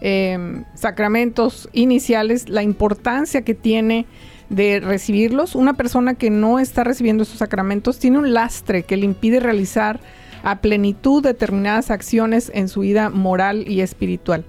em, 0.00 0.64
sacramentos 0.74 1.68
iniciales, 1.74 2.48
la 2.48 2.62
importancia 2.62 3.42
que 3.42 3.54
tiene 3.54 4.06
de 4.48 4.80
recibirlos. 4.80 5.54
Una 5.54 5.74
persona 5.74 6.14
que 6.14 6.30
no 6.30 6.58
está 6.58 6.82
recibiendo 6.82 7.24
estos 7.24 7.40
sacramentos 7.40 7.98
tiene 7.98 8.18
un 8.18 8.32
lastre 8.32 8.84
que 8.84 8.96
le 8.96 9.04
impide 9.04 9.40
realizar 9.40 10.00
a 10.46 10.60
plenitud 10.60 11.24
determinadas 11.24 11.90
acciones 11.90 12.52
en 12.54 12.68
su 12.68 12.80
vida 12.80 13.10
moral 13.10 13.68
y 13.68 13.80
espiritual. 13.80 14.44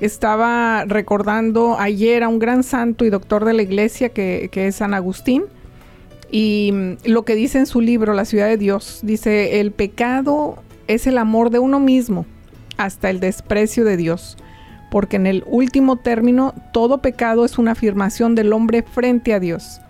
Estaba 0.00 0.84
recordando 0.84 1.78
ayer 1.78 2.24
a 2.24 2.28
un 2.28 2.40
gran 2.40 2.64
santo 2.64 3.04
y 3.04 3.10
doctor 3.10 3.44
de 3.44 3.52
la 3.52 3.62
iglesia 3.62 4.08
que, 4.08 4.50
es 4.52 4.74
San 4.74 4.94
Agustín. 4.94 5.44
Y 6.32 6.70
mm, 6.72 6.92
lo 7.04 7.24
que 7.24 7.36
dice 7.36 7.58
en 7.58 7.66
su 7.66 7.80
libro, 7.80 8.14
La 8.14 8.24
ciudad 8.24 8.48
de 8.48 8.56
Dios, 8.56 8.98
dice, 9.04 9.60
el 9.60 9.70
pecado 9.70 10.60
es 10.88 11.06
el 11.06 11.16
amor 11.18 11.50
de 11.50 11.60
uno 11.60 11.78
mismo 11.78 12.26
hasta 12.76 13.08
el 13.08 13.20
desprecio 13.20 13.84
de 13.84 13.96
Dios, 13.96 14.36
porque 14.90 15.14
en 15.14 15.28
el 15.28 15.44
último 15.46 15.98
término 15.98 16.52
todo 16.72 16.98
pecado 16.98 17.44
es 17.44 17.58
una 17.58 17.72
afirmación 17.72 18.34
del 18.34 18.52
hombre 18.52 18.82
frente 18.82 19.34
a 19.34 19.38
Dios. 19.38 19.80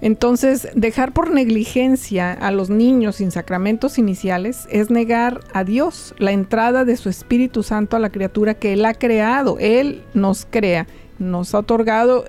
Entonces, 0.00 0.68
dejar 0.74 1.12
por 1.12 1.30
negligencia 1.30 2.32
a 2.32 2.52
los 2.52 2.70
niños 2.70 3.16
sin 3.16 3.30
sacramentos 3.30 3.98
iniciales 3.98 4.68
es 4.70 4.90
negar 4.90 5.40
a 5.52 5.64
Dios 5.64 6.14
la 6.18 6.30
entrada 6.30 6.84
de 6.84 6.96
su 6.96 7.08
Espíritu 7.08 7.62
Santo 7.62 7.96
a 7.96 8.00
la 8.00 8.10
criatura 8.10 8.54
que 8.54 8.72
Él 8.74 8.84
ha 8.84 8.94
creado. 8.94 9.56
Él 9.58 10.04
nos 10.14 10.46
crea, 10.48 10.86
nos 11.18 11.54
ha 11.54 11.58
otorgado 11.58 12.24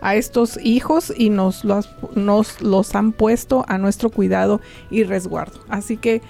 a 0.00 0.14
estos 0.14 0.58
hijos 0.62 1.12
y 1.16 1.30
nos 1.30 1.64
los, 1.64 1.90
nos 2.14 2.62
los 2.62 2.94
han 2.94 3.12
puesto 3.12 3.64
a 3.68 3.76
nuestro 3.76 4.10
cuidado 4.10 4.60
y 4.90 5.02
resguardo. 5.02 5.60
Así 5.68 5.96
que 5.96 6.22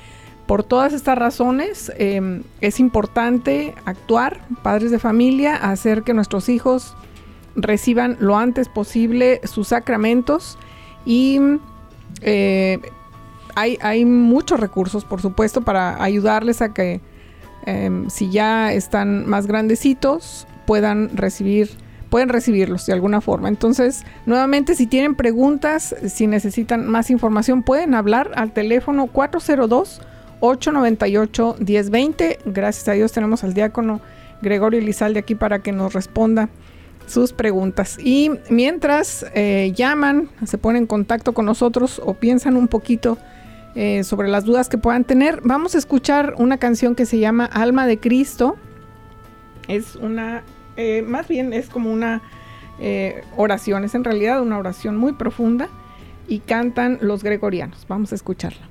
por 0.47 0.64
todas 0.64 0.95
estas 0.95 1.16
razones 1.16 1.93
em, 1.97 2.43
es 2.61 2.81
importante 2.81 3.74
actuar, 3.85 4.41
padres 4.62 4.91
de 4.91 4.99
familia, 4.99 5.55
hacer 5.57 6.03
que 6.03 6.14
nuestros 6.14 6.49
hijos 6.49 6.97
reciban 7.55 8.16
lo 8.18 8.37
antes 8.37 8.68
posible 8.68 9.41
sus 9.45 9.68
sacramentos 9.68 10.59
y 11.11 11.40
eh, 12.22 12.78
hay, 13.56 14.04
muchos 14.04 14.61
recursos, 14.61 15.04
por 15.04 15.20
supuesto, 15.20 15.62
para 15.62 16.00
ayudarles 16.00 16.62
a 16.62 16.72
que 16.72 17.00
em, 17.66 18.08
si 18.08 18.30
ya 18.30 18.72
están 18.72 19.28
más 19.28 19.48
grandecitos 19.48 20.46
puedan 20.66 21.16
recibir 21.16 21.68
pueden 22.11 22.28
recibirlos 22.28 22.86
de 22.86 22.92
alguna 22.92 23.20
forma. 23.20 23.48
Entonces, 23.48 24.04
nuevamente, 24.24 24.76
si 24.76 24.86
tienen 24.86 25.16
preguntas, 25.16 25.96
si 26.08 26.28
necesitan 26.28 26.88
más 26.88 27.11
información, 27.11 27.64
pueden 27.64 27.94
hablar 27.94 28.30
al 28.36 28.52
teléfono 28.52 29.08
402 29.08 30.00
898 30.38 31.56
1020. 31.58 32.38
Gracias 32.46 32.86
a 32.88 32.92
Dios 32.92 33.11
tenemos 33.11 33.42
al 33.42 33.54
diácono 33.54 34.00
Gregorio 34.42 34.80
Lizalde 34.80 35.18
aquí 35.18 35.34
para 35.34 35.58
que 35.58 35.72
nos 35.72 35.92
responda 35.92 36.48
sus 37.11 37.32
preguntas. 37.32 37.98
Y 38.02 38.30
mientras 38.48 39.26
eh, 39.34 39.72
llaman, 39.74 40.30
se 40.46 40.56
ponen 40.56 40.82
en 40.82 40.86
contacto 40.86 41.34
con 41.34 41.44
nosotros 41.44 42.00
o 42.04 42.14
piensan 42.14 42.56
un 42.56 42.68
poquito 42.68 43.18
eh, 43.74 44.02
sobre 44.04 44.28
las 44.28 44.44
dudas 44.44 44.68
que 44.68 44.78
puedan 44.78 45.04
tener, 45.04 45.40
vamos 45.44 45.74
a 45.74 45.78
escuchar 45.78 46.34
una 46.38 46.58
canción 46.58 46.94
que 46.94 47.06
se 47.06 47.18
llama 47.18 47.44
Alma 47.44 47.86
de 47.86 47.98
Cristo. 47.98 48.56
Es 49.68 49.96
una, 49.96 50.42
eh, 50.76 51.02
más 51.02 51.28
bien 51.28 51.52
es 51.52 51.68
como 51.68 51.92
una 51.92 52.22
oración, 53.36 53.84
es 53.84 53.94
en 53.94 54.04
realidad 54.04 54.40
una 54.40 54.56
oración 54.56 54.96
muy 54.96 55.12
profunda 55.12 55.68
y 56.26 56.38
cantan 56.38 56.98
los 57.02 57.22
gregorianos. 57.22 57.84
Vamos 57.88 58.12
a 58.12 58.14
escucharla. 58.14 58.66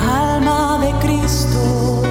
Alma 0.00 0.78
de 0.80 1.06
Cristo 1.06 2.01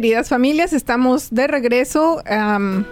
Queridas 0.00 0.30
familias, 0.30 0.72
estamos 0.72 1.28
de 1.28 1.46
regreso. 1.46 2.22
am, 2.24 2.86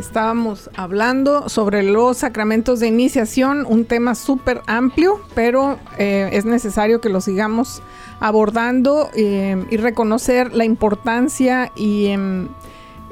estábamos 0.00 0.70
hablando 0.76 1.50
sobre 1.50 1.82
los 1.82 2.16
sacramentos 2.16 2.80
de 2.80 2.86
iniciación, 2.86 3.66
un 3.68 3.84
tema 3.84 4.14
súper 4.14 4.62
amplio, 4.66 5.20
pero 5.34 5.78
eh, 5.98 6.30
es 6.32 6.46
necesario 6.46 7.02
que 7.02 7.10
lo 7.10 7.20
sigamos 7.20 7.82
abordando 8.18 9.10
eh, 9.14 9.62
y 9.70 9.76
reconocer 9.76 10.54
la 10.54 10.64
importancia 10.64 11.70
y 11.76 12.06
em, 12.06 12.48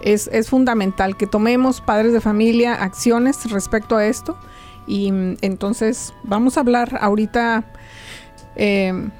es, 0.02 0.30
es 0.32 0.48
fundamental 0.48 1.18
que 1.18 1.26
tomemos, 1.26 1.82
padres 1.82 2.14
de 2.14 2.22
familia, 2.22 2.72
acciones 2.82 3.50
respecto 3.50 3.98
a 3.98 4.06
esto. 4.06 4.38
Y 4.86 5.12
mm, 5.12 5.36
entonces 5.42 6.14
vamos 6.22 6.56
a 6.56 6.60
hablar 6.60 6.96
ahorita 7.02 7.64
em, 8.54 9.10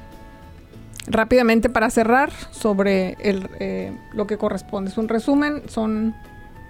rápidamente 1.06 1.68
para 1.68 1.90
cerrar 1.90 2.30
sobre 2.50 3.16
eh, 3.20 3.92
lo 4.12 4.26
que 4.26 4.36
corresponde. 4.38 4.90
Es 4.90 4.98
un 4.98 5.08
resumen, 5.08 5.62
son 5.68 6.14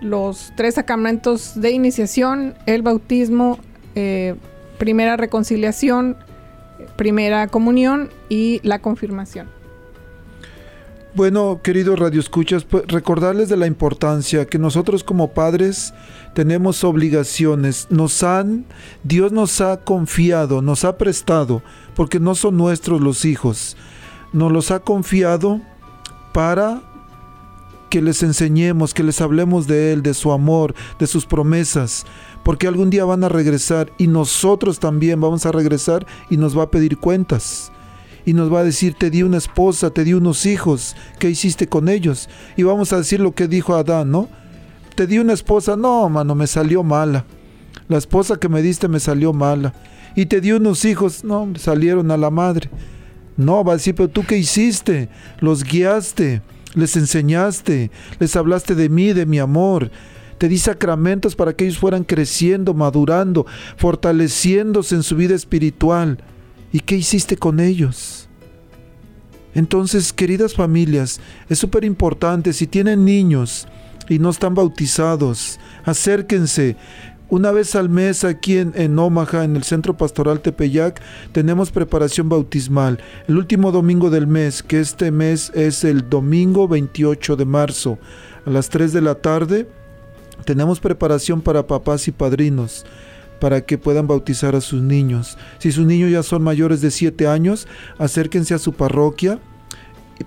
los 0.00 0.52
tres 0.56 0.74
sacramentos 0.74 1.60
de 1.60 1.70
iniciación, 1.70 2.54
el 2.66 2.82
bautismo, 2.82 3.58
eh, 3.94 4.34
primera 4.78 5.16
reconciliación, 5.16 6.16
primera 6.96 7.48
comunión 7.48 8.10
y 8.28 8.60
la 8.62 8.80
confirmación. 8.80 9.48
Bueno, 11.14 11.60
queridos 11.62 11.98
radioescuchas, 11.98 12.64
pues 12.64 12.86
recordarles 12.88 13.48
de 13.48 13.56
la 13.56 13.66
importancia 13.66 14.44
que 14.44 14.58
nosotros 14.58 15.02
como 15.02 15.32
padres 15.32 15.94
tenemos 16.34 16.84
obligaciones. 16.84 17.86
Nos 17.88 18.22
han, 18.22 18.66
Dios 19.02 19.32
nos 19.32 19.62
ha 19.62 19.78
confiado, 19.78 20.60
nos 20.60 20.84
ha 20.84 20.98
prestado, 20.98 21.62
porque 21.94 22.20
no 22.20 22.34
son 22.34 22.58
nuestros 22.58 23.00
los 23.00 23.24
hijos. 23.24 23.78
Nos 24.36 24.52
los 24.52 24.70
ha 24.70 24.80
confiado 24.80 25.62
para 26.34 26.82
que 27.88 28.02
les 28.02 28.22
enseñemos, 28.22 28.92
que 28.92 29.02
les 29.02 29.22
hablemos 29.22 29.66
de 29.66 29.94
Él, 29.94 30.02
de 30.02 30.12
su 30.12 30.30
amor, 30.30 30.74
de 30.98 31.06
sus 31.06 31.24
promesas, 31.24 32.04
porque 32.44 32.68
algún 32.68 32.90
día 32.90 33.06
van 33.06 33.24
a 33.24 33.30
regresar 33.30 33.90
y 33.96 34.08
nosotros 34.08 34.78
también 34.78 35.22
vamos 35.22 35.46
a 35.46 35.52
regresar 35.52 36.06
y 36.28 36.36
nos 36.36 36.56
va 36.56 36.64
a 36.64 36.70
pedir 36.70 36.98
cuentas. 36.98 37.72
Y 38.26 38.34
nos 38.34 38.52
va 38.52 38.60
a 38.60 38.64
decir, 38.64 38.92
te 38.92 39.08
di 39.08 39.22
una 39.22 39.38
esposa, 39.38 39.88
te 39.88 40.04
di 40.04 40.12
unos 40.12 40.44
hijos, 40.44 40.96
¿qué 41.18 41.30
hiciste 41.30 41.66
con 41.66 41.88
ellos? 41.88 42.28
Y 42.58 42.62
vamos 42.62 42.92
a 42.92 42.98
decir 42.98 43.20
lo 43.20 43.34
que 43.34 43.48
dijo 43.48 43.74
Adán, 43.74 44.10
¿no? 44.10 44.28
Te 44.96 45.06
di 45.06 45.18
una 45.18 45.32
esposa, 45.32 45.76
no, 45.76 46.10
mano, 46.10 46.34
me 46.34 46.46
salió 46.46 46.82
mala. 46.82 47.24
La 47.88 47.96
esposa 47.96 48.36
que 48.36 48.50
me 48.50 48.60
diste 48.60 48.86
me 48.86 49.00
salió 49.00 49.32
mala. 49.32 49.72
Y 50.14 50.26
te 50.26 50.42
di 50.42 50.52
unos 50.52 50.84
hijos, 50.84 51.24
no, 51.24 51.50
salieron 51.56 52.10
a 52.10 52.18
la 52.18 52.28
madre. 52.28 52.68
No, 53.36 53.64
va 53.64 53.72
a 53.72 53.76
decir, 53.76 53.94
pero 53.94 54.08
tú 54.08 54.24
qué 54.24 54.38
hiciste? 54.38 55.08
Los 55.40 55.64
guiaste, 55.64 56.42
les 56.74 56.96
enseñaste, 56.96 57.90
les 58.18 58.36
hablaste 58.36 58.74
de 58.74 58.88
mí, 58.88 59.12
de 59.12 59.26
mi 59.26 59.38
amor. 59.38 59.90
Te 60.38 60.48
di 60.48 60.58
sacramentos 60.58 61.34
para 61.34 61.54
que 61.54 61.64
ellos 61.64 61.78
fueran 61.78 62.04
creciendo, 62.04 62.74
madurando, 62.74 63.46
fortaleciéndose 63.76 64.94
en 64.94 65.02
su 65.02 65.16
vida 65.16 65.34
espiritual. 65.34 66.18
¿Y 66.72 66.80
qué 66.80 66.96
hiciste 66.96 67.36
con 67.36 67.60
ellos? 67.60 68.28
Entonces, 69.54 70.12
queridas 70.12 70.54
familias, 70.54 71.20
es 71.48 71.58
súper 71.58 71.84
importante, 71.84 72.52
si 72.52 72.66
tienen 72.66 73.06
niños 73.06 73.66
y 74.08 74.18
no 74.18 74.28
están 74.28 74.54
bautizados, 74.54 75.58
acérquense. 75.84 76.76
Una 77.28 77.50
vez 77.50 77.74
al 77.74 77.88
mes 77.88 78.22
aquí 78.22 78.56
en, 78.56 78.98
Omaha, 79.00 79.42
en 79.42 79.56
el 79.56 79.64
Centro 79.64 79.96
Pastoral 79.96 80.40
Tepeyac, 80.40 81.02
tenemos 81.32 81.72
preparación 81.72 82.28
bautismal. 82.28 83.00
El 83.26 83.36
último 83.36 83.72
domingo 83.72 84.10
del 84.10 84.28
mes, 84.28 84.62
que 84.62 84.78
este 84.78 85.10
mes 85.10 85.50
es 85.52 85.82
el 85.82 86.08
domingo 86.08 86.68
28 86.68 87.34
de 87.34 87.44
marzo, 87.44 87.98
a 88.44 88.50
las 88.50 88.68
3 88.68 88.92
de 88.92 89.00
la 89.00 89.16
tarde, 89.16 89.68
tenemos 90.44 90.78
preparación 90.78 91.40
para 91.40 91.66
papás 91.66 92.06
y 92.06 92.12
padrinos 92.12 92.86
para 93.40 93.60
que 93.60 93.76
puedan 93.76 94.06
bautizar 94.06 94.54
a 94.54 94.60
sus 94.60 94.80
niños. 94.80 95.36
Si 95.58 95.72
sus 95.72 95.84
niños 95.84 96.12
ya 96.12 96.22
son 96.22 96.44
mayores 96.44 96.80
de 96.80 96.92
7 96.92 97.26
años, 97.26 97.66
acérquense 97.98 98.54
a 98.54 98.58
su 98.58 98.72
parroquia 98.72 99.40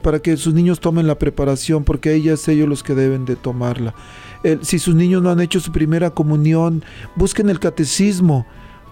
para 0.01 0.19
que 0.19 0.37
sus 0.37 0.53
niños 0.53 0.79
tomen 0.79 1.07
la 1.07 1.17
preparación, 1.17 1.83
porque 1.83 2.13
ellas 2.13 2.47
ellos 2.47 2.67
los 2.67 2.83
que 2.83 2.93
deben 2.93 3.25
de 3.25 3.35
tomarla. 3.35 3.95
El- 4.43 4.63
si 4.65 4.79
sus 4.79 4.95
niños 4.95 5.21
no 5.21 5.29
han 5.31 5.39
hecho 5.39 5.59
su 5.59 5.71
primera 5.71 6.09
comunión, 6.11 6.83
busquen 7.15 7.49
el 7.49 7.59
catecismo. 7.59 8.45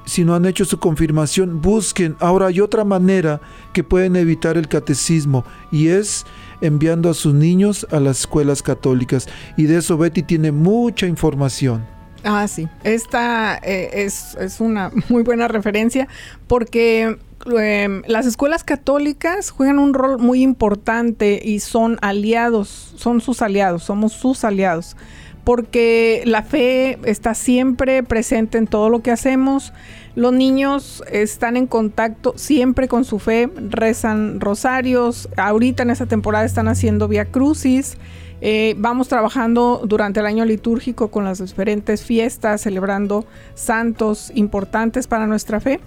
Si 0.05 0.23
no 0.23 0.35
han 0.35 0.45
hecho 0.45 0.63
su 0.63 0.79
confirmación, 0.79 1.61
busquen. 1.61 2.15
Ahora 2.19 2.47
hay 2.47 2.61
otra 2.61 2.85
manera 2.85 3.41
que 3.73 3.83
pueden 3.83 4.15
evitar 4.15 4.55
el 4.57 4.69
catecismo 4.69 5.43
y 5.69 5.89
es 5.89 6.25
enviando 6.61 7.09
a 7.09 7.13
sus 7.13 7.33
niños 7.33 7.85
a 7.91 7.99
las 7.99 8.21
escuelas 8.21 8.63
católicas. 8.63 9.27
Y 9.57 9.63
de 9.63 9.77
eso 9.79 9.97
Betty 9.97 10.23
tiene 10.23 10.53
mucha 10.53 11.07
información. 11.07 11.85
Ah, 12.23 12.47
sí. 12.47 12.67
Esta 12.85 13.57
eh, 13.57 13.89
es, 14.05 14.35
es 14.39 14.59
una 14.61 14.91
muy 15.09 15.23
buena 15.23 15.49
referencia 15.49 16.07
porque 16.47 17.17
em, 17.57 18.01
las 18.07 18.25
escuelas 18.25 18.63
católicas 18.63 19.49
juegan 19.51 19.77
un 19.77 19.93
rol 19.93 20.19
muy 20.19 20.41
importante 20.41 21.41
y 21.43 21.59
son 21.59 21.97
aliados, 22.01 22.93
son 22.95 23.19
sus 23.19 23.41
aliados, 23.41 23.83
somos 23.83 24.13
sus 24.13 24.45
aliados. 24.45 24.95
Porque 25.47 26.23
la 26.25 26.43
fe 26.43 26.99
está 27.05 27.33
siempre 27.33 28.03
presente 28.03 28.57
en 28.57 28.67
todo 28.67 28.89
lo 28.89 29.01
que 29.01 29.11
hacemos. 29.11 29.71
Los 30.13 30.33
niños 30.33 31.05
están 31.09 31.55
en 31.55 31.67
contacto 31.67 32.33
siempre 32.35 32.89
con 32.89 33.05
su 33.05 33.17
fe, 33.17 33.49
rezan 33.55 34.41
rosarios. 34.41 35.29
Ahorita 35.37 35.83
en 35.83 35.91
esta 35.91 36.05
temporada 36.05 36.43
están 36.43 36.67
haciendo 36.67 37.07
via 37.07 37.23
crucis. 37.23 37.95
Eh, 38.41 38.75
vamos 38.77 39.07
trabajando 39.07 39.83
durante 39.85 40.19
el 40.19 40.25
año 40.25 40.43
litúrgico 40.43 41.07
con 41.11 41.23
las 41.23 41.39
diferentes 41.39 42.03
fiestas, 42.03 42.59
celebrando 42.59 43.25
santos 43.55 44.33
importantes 44.35 45.07
para 45.07 45.27
nuestra 45.27 45.61
fe. 45.61 45.79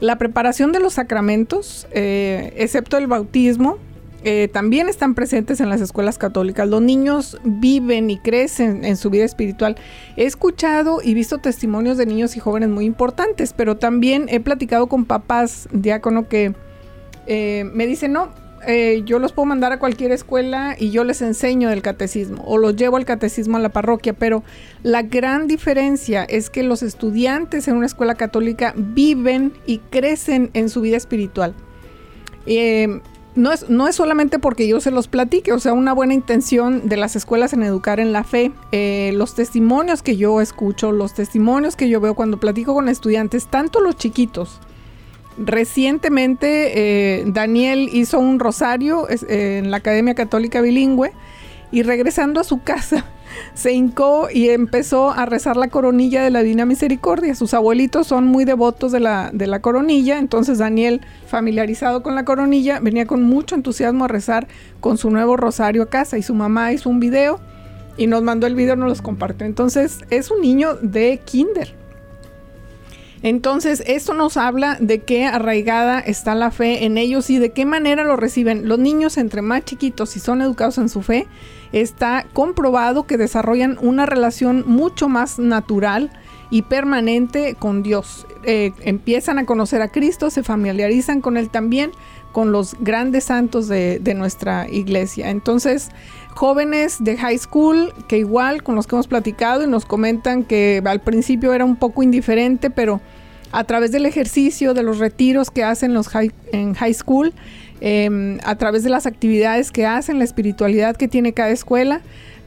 La 0.00 0.16
preparación 0.16 0.72
de 0.72 0.80
los 0.80 0.94
sacramentos, 0.94 1.86
eh, 1.90 2.54
excepto 2.56 2.96
el 2.96 3.06
bautismo, 3.06 3.76
eh, 4.24 4.48
también 4.48 4.88
están 4.88 5.14
presentes 5.14 5.60
en 5.60 5.68
las 5.68 5.82
escuelas 5.82 6.16
católicas. 6.16 6.66
Los 6.66 6.80
niños 6.80 7.38
viven 7.44 8.08
y 8.08 8.18
crecen 8.18 8.84
en 8.84 8.96
su 8.96 9.10
vida 9.10 9.24
espiritual. 9.24 9.76
He 10.16 10.24
escuchado 10.24 11.00
y 11.02 11.12
visto 11.12 11.38
testimonios 11.38 11.98
de 11.98 12.06
niños 12.06 12.34
y 12.36 12.40
jóvenes 12.40 12.70
muy 12.70 12.86
importantes, 12.86 13.52
pero 13.52 13.76
también 13.76 14.26
he 14.30 14.40
platicado 14.40 14.86
con 14.86 15.04
papás 15.04 15.68
diácono 15.72 16.26
que 16.26 16.54
eh, 17.26 17.64
me 17.74 17.86
dicen, 17.86 18.12
no, 18.12 18.30
eh, 18.66 19.02
yo 19.04 19.18
los 19.18 19.32
puedo 19.32 19.44
mandar 19.44 19.72
a 19.72 19.78
cualquier 19.78 20.10
escuela 20.10 20.74
y 20.78 20.90
yo 20.90 21.04
les 21.04 21.20
enseño 21.20 21.70
el 21.70 21.82
catecismo 21.82 22.42
o 22.46 22.56
los 22.56 22.76
llevo 22.76 22.96
al 22.96 23.04
catecismo 23.04 23.58
a 23.58 23.60
la 23.60 23.68
parroquia, 23.68 24.14
pero 24.14 24.42
la 24.82 25.02
gran 25.02 25.48
diferencia 25.48 26.24
es 26.24 26.48
que 26.48 26.62
los 26.62 26.82
estudiantes 26.82 27.68
en 27.68 27.76
una 27.76 27.86
escuela 27.86 28.14
católica 28.14 28.72
viven 28.74 29.52
y 29.66 29.78
crecen 29.78 30.50
en 30.54 30.70
su 30.70 30.80
vida 30.80 30.96
espiritual. 30.96 31.54
Eh, 32.46 33.00
no 33.34 33.52
es, 33.52 33.68
no 33.68 33.88
es 33.88 33.96
solamente 33.96 34.38
porque 34.38 34.68
yo 34.68 34.80
se 34.80 34.90
los 34.90 35.08
platique, 35.08 35.52
o 35.52 35.58
sea, 35.58 35.72
una 35.72 35.92
buena 35.92 36.14
intención 36.14 36.88
de 36.88 36.96
las 36.96 37.16
escuelas 37.16 37.52
en 37.52 37.62
educar 37.62 38.00
en 38.00 38.12
la 38.12 38.24
fe. 38.24 38.52
Eh, 38.72 39.12
los 39.14 39.34
testimonios 39.34 40.02
que 40.02 40.16
yo 40.16 40.40
escucho, 40.40 40.92
los 40.92 41.14
testimonios 41.14 41.76
que 41.76 41.88
yo 41.88 42.00
veo 42.00 42.14
cuando 42.14 42.38
platico 42.38 42.74
con 42.74 42.88
estudiantes, 42.88 43.46
tanto 43.46 43.80
los 43.80 43.96
chiquitos, 43.96 44.60
Recientemente 45.36 47.18
eh, 47.18 47.24
Daniel 47.26 47.88
hizo 47.92 48.20
un 48.20 48.38
rosario 48.38 49.08
eh, 49.08 49.58
en 49.58 49.72
la 49.72 49.78
Academia 49.78 50.14
Católica 50.14 50.60
Bilingüe 50.60 51.12
y 51.74 51.82
regresando 51.82 52.40
a 52.40 52.44
su 52.44 52.62
casa 52.62 53.04
se 53.54 53.72
hincó 53.72 54.28
y 54.32 54.50
empezó 54.50 55.10
a 55.10 55.26
rezar 55.26 55.56
la 55.56 55.66
coronilla 55.66 56.22
de 56.22 56.30
la 56.30 56.44
Divina 56.44 56.66
Misericordia. 56.66 57.34
Sus 57.34 57.52
abuelitos 57.52 58.06
son 58.06 58.28
muy 58.28 58.44
devotos 58.44 58.92
de 58.92 59.00
la, 59.00 59.30
de 59.32 59.48
la 59.48 59.60
coronilla, 59.60 60.20
entonces 60.20 60.58
Daniel, 60.58 61.00
familiarizado 61.26 62.04
con 62.04 62.14
la 62.14 62.24
coronilla, 62.24 62.78
venía 62.78 63.06
con 63.06 63.24
mucho 63.24 63.56
entusiasmo 63.56 64.04
a 64.04 64.08
rezar 64.08 64.46
con 64.78 64.98
su 64.98 65.10
nuevo 65.10 65.36
rosario 65.36 65.82
a 65.82 65.90
casa 65.90 66.16
y 66.16 66.22
su 66.22 66.32
mamá 66.32 66.72
hizo 66.72 66.88
un 66.88 67.00
video 67.00 67.40
y 67.96 68.06
nos 68.06 68.22
mandó 68.22 68.46
el 68.46 68.54
video, 68.54 68.76
nos 68.76 68.88
los 68.88 69.02
compartió. 69.02 69.44
Entonces 69.44 69.98
es 70.10 70.30
un 70.30 70.42
niño 70.42 70.74
de 70.80 71.20
kinder. 71.24 71.74
Entonces, 73.24 73.82
esto 73.86 74.12
nos 74.12 74.36
habla 74.36 74.76
de 74.78 74.98
qué 74.98 75.24
arraigada 75.24 75.98
está 75.98 76.34
la 76.34 76.50
fe 76.50 76.84
en 76.84 76.98
ellos 76.98 77.30
y 77.30 77.38
de 77.38 77.52
qué 77.52 77.64
manera 77.64 78.04
lo 78.04 78.16
reciben. 78.16 78.68
Los 78.68 78.78
niños, 78.78 79.16
entre 79.16 79.40
más 79.40 79.64
chiquitos 79.64 80.14
y 80.14 80.20
son 80.20 80.42
educados 80.42 80.76
en 80.76 80.90
su 80.90 81.00
fe, 81.00 81.26
está 81.72 82.26
comprobado 82.34 83.06
que 83.06 83.16
desarrollan 83.16 83.78
una 83.80 84.04
relación 84.04 84.64
mucho 84.66 85.08
más 85.08 85.38
natural 85.38 86.10
y 86.50 86.62
permanente 86.62 87.54
con 87.54 87.82
Dios. 87.82 88.26
Eh, 88.42 88.72
empiezan 88.82 89.38
a 89.38 89.46
conocer 89.46 89.80
a 89.80 89.88
Cristo, 89.88 90.28
se 90.28 90.42
familiarizan 90.42 91.22
con 91.22 91.38
Él 91.38 91.48
también, 91.48 91.92
con 92.32 92.52
los 92.52 92.76
grandes 92.78 93.24
santos 93.24 93.68
de, 93.68 94.00
de 94.00 94.12
nuestra 94.12 94.68
iglesia. 94.68 95.30
Entonces, 95.30 95.88
jóvenes 96.34 97.02
de 97.02 97.16
high 97.16 97.38
school 97.38 97.94
que 98.06 98.18
igual 98.18 98.62
con 98.62 98.74
los 98.74 98.86
que 98.86 98.96
hemos 98.96 99.08
platicado 99.08 99.64
y 99.64 99.66
nos 99.66 99.86
comentan 99.86 100.44
que 100.44 100.82
al 100.84 101.00
principio 101.00 101.54
era 101.54 101.64
un 101.64 101.76
poco 101.76 102.02
indiferente, 102.02 102.68
pero 102.68 103.00
a 103.52 103.64
través 103.64 103.92
del 103.92 104.06
ejercicio, 104.06 104.74
de 104.74 104.82
los 104.82 104.98
retiros 104.98 105.50
que 105.50 105.64
hacen 105.64 105.94
los 105.94 106.08
en 106.52 106.74
high 106.74 106.94
school, 106.94 107.32
em, 107.80 108.38
a 108.44 108.56
través 108.56 108.82
de 108.82 108.90
las 108.90 109.06
actividades 109.06 109.70
que 109.70 109.86
hacen, 109.86 110.18
la 110.18 110.24
espiritualidad 110.24 110.96
que 110.96 111.08
tiene 111.08 111.32
cada 111.32 111.50
escuela, 111.50 112.00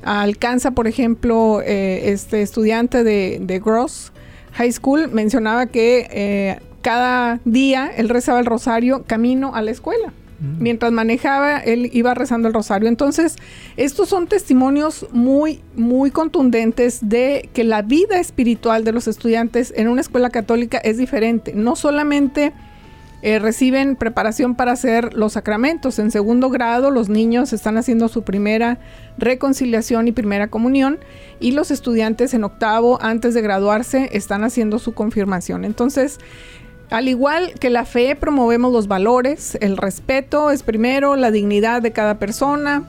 alcanza, 0.04 0.72
por 0.72 0.88
ejemplo, 0.88 1.62
eh, 1.62 2.12
este 2.12 2.41
estudiante 2.41 3.04
de, 3.04 3.39
de, 3.41 3.60
Gross 3.60 4.12
High 4.54 4.72
School 4.72 5.10
mencionaba 5.10 5.66
que 5.66 6.08
eh, 6.12 6.60
cada 6.82 7.39
día 7.45 7.91
él 7.95 8.10
rezaba 8.10 8.39
el 8.39 8.45
rosario 8.45 9.04
camino 9.04 9.56
a 9.56 9.62
la 9.62 9.72
escuela. 9.72 10.14
Mm. 10.39 10.61
Mientras 10.61 10.91
manejaba, 10.91 11.57
él 11.57 11.89
iba 11.93 12.13
rezando 12.13 12.47
el 12.47 12.53
rosario. 12.53 12.88
Entonces, 12.88 13.35
estos 13.75 14.09
son 14.09 14.27
testimonios 14.27 15.07
muy, 15.11 15.61
muy 15.75 16.11
contundentes 16.11 16.99
de 17.01 17.49
que 17.53 17.63
la 17.63 17.81
vida 17.81 18.19
espiritual 18.19 18.83
de 18.83 18.91
los 18.91 19.07
estudiantes 19.07 19.73
en 19.75 19.88
una 19.88 20.01
escuela 20.01 20.29
católica 20.29 20.77
es 20.77 20.97
diferente. 20.97 21.53
No 21.53 21.75
solamente 21.75 22.53
eh, 23.23 23.39
reciben 23.39 23.95
preparación 23.95 24.53
para 24.53 24.73
hacer 24.73 25.15
los 25.15 25.33
sacramentos. 25.33 25.97
En 25.97 26.11
segundo 26.11 26.51
grado, 26.51 26.91
los 26.91 27.09
niños 27.09 27.51
están 27.51 27.77
haciendo 27.77 28.09
su 28.09 28.21
primera 28.21 28.77
reconciliación 29.17 30.07
y 30.07 30.11
primera 30.11 30.49
comunión. 30.49 30.99
Y 31.39 31.51
los 31.51 31.71
estudiantes 31.71 32.35
en 32.35 32.43
octavo, 32.43 32.99
antes 33.01 33.33
de 33.33 33.41
graduarse, 33.41 34.09
están 34.13 34.43
haciendo 34.43 34.77
su 34.77 34.93
confirmación. 34.93 35.65
Entonces, 35.65 36.19
al 36.89 37.09
igual 37.09 37.53
que 37.59 37.69
la 37.69 37.85
fe, 37.85 38.15
promovemos 38.15 38.71
los 38.71 38.88
valores, 38.88 39.57
el 39.61 39.77
respeto 39.77 40.51
es 40.51 40.63
primero, 40.63 41.15
la 41.15 41.31
dignidad 41.31 41.81
de 41.81 41.91
cada 41.91 42.17
persona. 42.17 42.83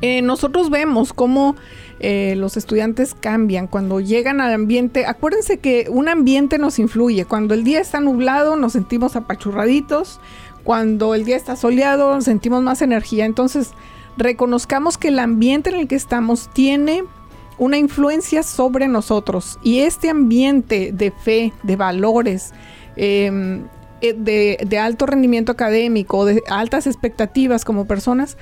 Eh, 0.00 0.22
nosotros 0.22 0.70
vemos 0.70 1.12
cómo 1.12 1.56
eh, 2.00 2.34
los 2.36 2.56
estudiantes 2.56 3.14
cambian 3.14 3.66
cuando 3.66 4.00
llegan 4.00 4.40
al 4.40 4.54
ambiente. 4.54 5.06
Acuérdense 5.06 5.58
que 5.58 5.86
un 5.90 6.08
ambiente 6.08 6.58
nos 6.58 6.78
influye. 6.78 7.24
Cuando 7.24 7.54
el 7.54 7.64
día 7.64 7.80
está 7.80 7.98
nublado 8.00 8.56
nos 8.56 8.72
sentimos 8.72 9.16
apachurraditos. 9.16 10.20
Cuando 10.62 11.14
el 11.14 11.24
día 11.24 11.36
está 11.36 11.56
soleado 11.56 12.20
sentimos 12.20 12.62
más 12.62 12.82
energía. 12.82 13.24
Entonces 13.24 13.72
reconozcamos 14.16 14.98
que 14.98 15.08
el 15.08 15.18
ambiente 15.18 15.70
en 15.70 15.76
el 15.76 15.88
que 15.88 15.96
estamos 15.96 16.48
tiene 16.52 17.04
una 17.58 17.78
influencia 17.78 18.42
sobre 18.42 18.88
nosotros. 18.88 19.58
Y 19.62 19.80
este 19.80 20.10
ambiente 20.10 20.90
de 20.92 21.10
fe, 21.10 21.52
de 21.62 21.76
valores, 21.76 22.52
em, 22.96 23.64
eh, 24.00 24.14
de, 24.14 24.78
alto 24.78 25.06
rendimiento 25.06 25.52
académico, 25.52 26.24
de 26.24 26.42
altas 26.48 26.86
expectativas 26.86 27.64
como 27.64 27.86
personas, 27.86 28.36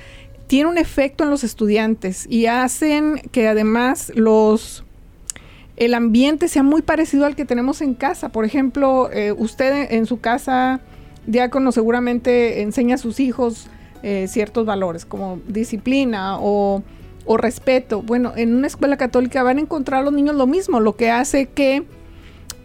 tiene 0.45 0.69
un 0.69 0.77
efecto 0.77 1.23
en 1.23 1.29
los 1.29 1.43
estudiantes 1.43 2.25
y 2.29 2.45
hacen 2.45 3.21
que 3.31 3.47
además 3.47 4.11
los 4.15 4.83
el 5.75 5.93
ambiente 5.93 6.47
sea 6.47 6.63
muy 6.63 6.81
parecido 6.81 7.25
al 7.25 7.35
que 7.35 7.45
tenemos 7.45 7.81
en 7.81 7.93
casa. 7.93 8.29
Por 8.29 8.45
ejemplo, 8.45 9.11
eh, 9.11 9.31
usted 9.31 9.91
en 9.91 10.07
su 10.07 10.19
casa, 10.19 10.79
diácono, 11.27 11.71
seguramente 11.71 12.63
enseña 12.63 12.95
a 12.95 12.97
sus 12.97 13.19
hijos 13.19 13.69
eh, 14.01 14.27
ciertos 14.27 14.65
valores 14.65 15.05
como 15.05 15.39
disciplina 15.47 16.37
o 16.39 16.83
o 17.27 17.37
respeto. 17.37 18.01
Bueno, 18.01 18.33
en 18.35 18.55
una 18.55 18.67
escuela 18.67 18.97
católica 18.97 19.43
van 19.43 19.57
a 19.57 19.61
encontrar 19.61 20.01
a 20.01 20.03
los 20.03 20.13
niños 20.13 20.35
lo 20.35 20.47
mismo, 20.47 20.79
lo 20.79 20.95
que 20.95 21.11
hace 21.11 21.45
que 21.47 21.83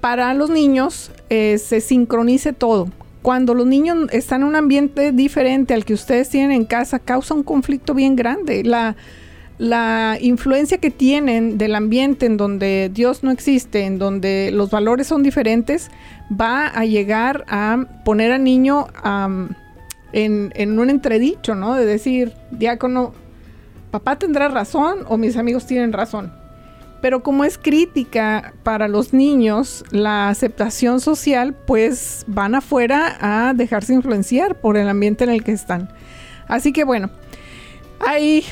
para 0.01 0.33
los 0.35 0.51
niños 0.51 1.11
eh, 1.29 1.59
se 1.59 1.81
sincronice 1.81 2.53
todo. 2.53 2.89
Cuando 3.23 3.55
los 3.55 3.67
niños 3.67 4.09
están 4.11 4.43
en 4.43 4.49
un 4.49 4.57
ambiente 4.57 5.13
diferente 5.13 5.75
al 5.75 5.85
que 5.85 5.95
ustedes 5.95 6.29
tienen 6.29 6.51
en 6.53 6.65
casa, 6.65 6.99
causa 6.99 7.35
un 7.35 7.45
conflicto 7.45 7.95
bien 7.95 8.17
grande. 8.17 8.65
La, 8.65 8.97
la 9.59 10.19
influencia 10.21 10.79
que 10.79 10.91
tienen 10.91 11.57
del 11.57 11.77
ambiente 11.77 12.27
en 12.27 12.37
donde 12.37 12.91
Dios 12.93 13.23
no 13.23 13.31
existe, 13.31 13.85
en 13.85 13.99
donde 13.99 14.51
los 14.53 14.71
valores 14.71 15.07
son 15.07 15.23
diferentes, 15.23 15.89
va 16.29 16.67
a 16.67 16.85
llegar 16.85 17.45
a 17.47 17.85
poner 18.05 18.33
al 18.33 18.43
niño 18.43 18.89
en, 20.13 20.53
en, 20.57 20.79
un 20.81 20.91
entredicho, 20.91 21.55
¿no? 21.55 21.75
De 21.75 21.87
decir, 21.87 22.33
diácono, 22.51 23.15
papá 23.93 24.19
tendrá 24.19 24.49
razón 24.49 25.05
o 25.07 25.17
mis 25.17 25.37
amigos 25.37 25.67
tienen 25.67 25.93
razón. 25.93 26.33
Pero 27.01 27.23
como 27.23 27.45
es 27.45 27.59
crítica 27.59 28.55
para 28.63 28.89
los 28.89 29.13
niños, 29.13 29.85
la 29.91 30.29
aceptación 30.29 31.01
social, 31.01 31.55
pues 31.67 32.25
van 32.27 32.55
afuera 32.55 33.17
a 33.21 33.55
dejarse 33.55 33.93
influenciar 33.93 34.61
por 34.61 34.77
el 34.77 34.89
ambiente 34.89 35.25
en 35.25 35.31
el 35.31 35.45
que 35.45 35.53
están. 35.53 35.93
Así 36.49 36.73
que 36.73 36.85
bueno, 36.85 37.11
hay 38.01 38.45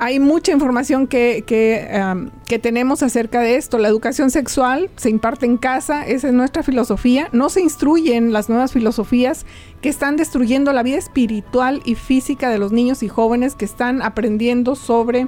hay 0.00 0.20
mucha 0.20 0.52
información 0.52 1.08
que, 1.08 1.42
que, 1.44 2.58
tenemos 2.60 3.02
acerca 3.02 3.40
de 3.40 3.56
esto. 3.56 3.78
La 3.78 3.88
educación 3.88 4.30
sexual 4.30 4.90
se 4.94 5.10
imparte 5.10 5.44
en 5.44 5.56
casa, 5.56 6.06
esa 6.06 6.28
es 6.28 6.34
nuestra 6.34 6.62
filosofía. 6.62 7.28
No 7.32 7.48
se 7.48 7.60
instruyen 7.60 8.32
las 8.32 8.48
nuevas 8.48 8.72
filosofías 8.72 9.44
que 9.82 9.88
están 9.88 10.16
destruyendo 10.16 10.72
la 10.72 10.84
vida 10.84 10.98
espiritual 10.98 11.82
y 11.84 11.96
física 11.96 12.48
de 12.48 12.58
los 12.58 12.70
niños 12.70 13.02
y 13.02 13.08
jóvenes 13.08 13.56
que 13.56 13.64
están 13.64 14.00
aprendiendo 14.00 14.76
sobre 14.76 15.26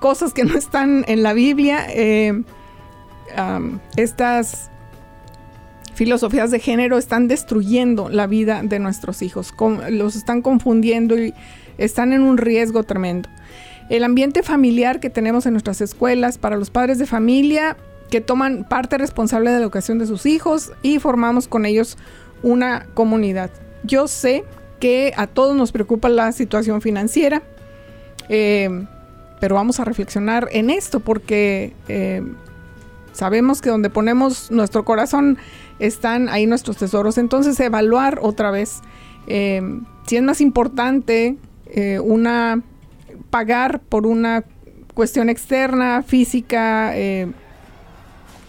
cosas 0.00 0.32
que 0.32 0.42
no 0.42 0.58
están 0.58 1.04
en 1.06 1.22
la 1.22 1.32
Biblia. 1.32 1.86
Eh, 1.90 2.42
estas 3.96 4.70
filosofías 5.94 6.50
de 6.50 6.58
género 6.58 6.98
están 6.98 7.28
destruyendo 7.28 8.08
la 8.08 8.26
vida 8.26 8.62
de 8.64 8.80
nuestros 8.80 9.22
hijos, 9.22 9.54
los 9.90 10.16
están 10.16 10.42
confundiendo 10.42 11.16
y 11.16 11.32
están 11.78 12.12
en 12.12 12.22
un 12.22 12.38
riesgo 12.38 12.82
tremendo. 12.82 13.28
El 13.90 14.04
ambiente 14.04 14.42
familiar 14.42 15.00
que 15.00 15.10
tenemos 15.10 15.46
en 15.46 15.52
nuestras 15.52 15.80
escuelas 15.80 16.38
para 16.38 16.56
los 16.56 16.70
padres 16.70 16.98
de 16.98 17.06
familia 17.06 17.76
que 18.10 18.20
toman 18.20 18.64
parte 18.64 18.98
responsable 18.98 19.50
de 19.50 19.56
la 19.56 19.62
educación 19.62 19.98
de 19.98 20.06
sus 20.06 20.26
hijos 20.26 20.72
y 20.82 20.98
formamos 20.98 21.48
con 21.48 21.66
ellos 21.66 21.98
una 22.42 22.86
comunidad. 22.94 23.50
Yo 23.82 24.08
sé 24.08 24.44
que 24.80 25.12
a 25.16 25.26
todos 25.26 25.56
nos 25.56 25.72
preocupa 25.72 26.08
la 26.08 26.32
situación 26.32 26.80
financiera, 26.80 27.42
eh, 28.28 28.86
pero 29.40 29.56
vamos 29.56 29.80
a 29.80 29.84
reflexionar 29.84 30.48
en 30.52 30.70
esto 30.70 31.00
porque 31.00 31.74
eh, 31.88 32.22
sabemos 33.12 33.60
que 33.60 33.70
donde 33.70 33.90
ponemos 33.90 34.50
nuestro 34.50 34.84
corazón 34.84 35.38
están 35.78 36.28
ahí 36.28 36.46
nuestros 36.46 36.76
tesoros. 36.76 37.18
Entonces 37.18 37.58
evaluar 37.60 38.18
otra 38.22 38.50
vez 38.50 38.80
eh, 39.26 39.60
si 40.06 40.16
es 40.16 40.22
más 40.22 40.40
importante 40.40 41.36
eh, 41.76 41.98
una 41.98 42.62
pagar 43.30 43.80
por 43.80 44.06
una 44.06 44.44
cuestión 44.94 45.28
externa, 45.28 46.04
física, 46.04 46.96
eh, 46.96 47.26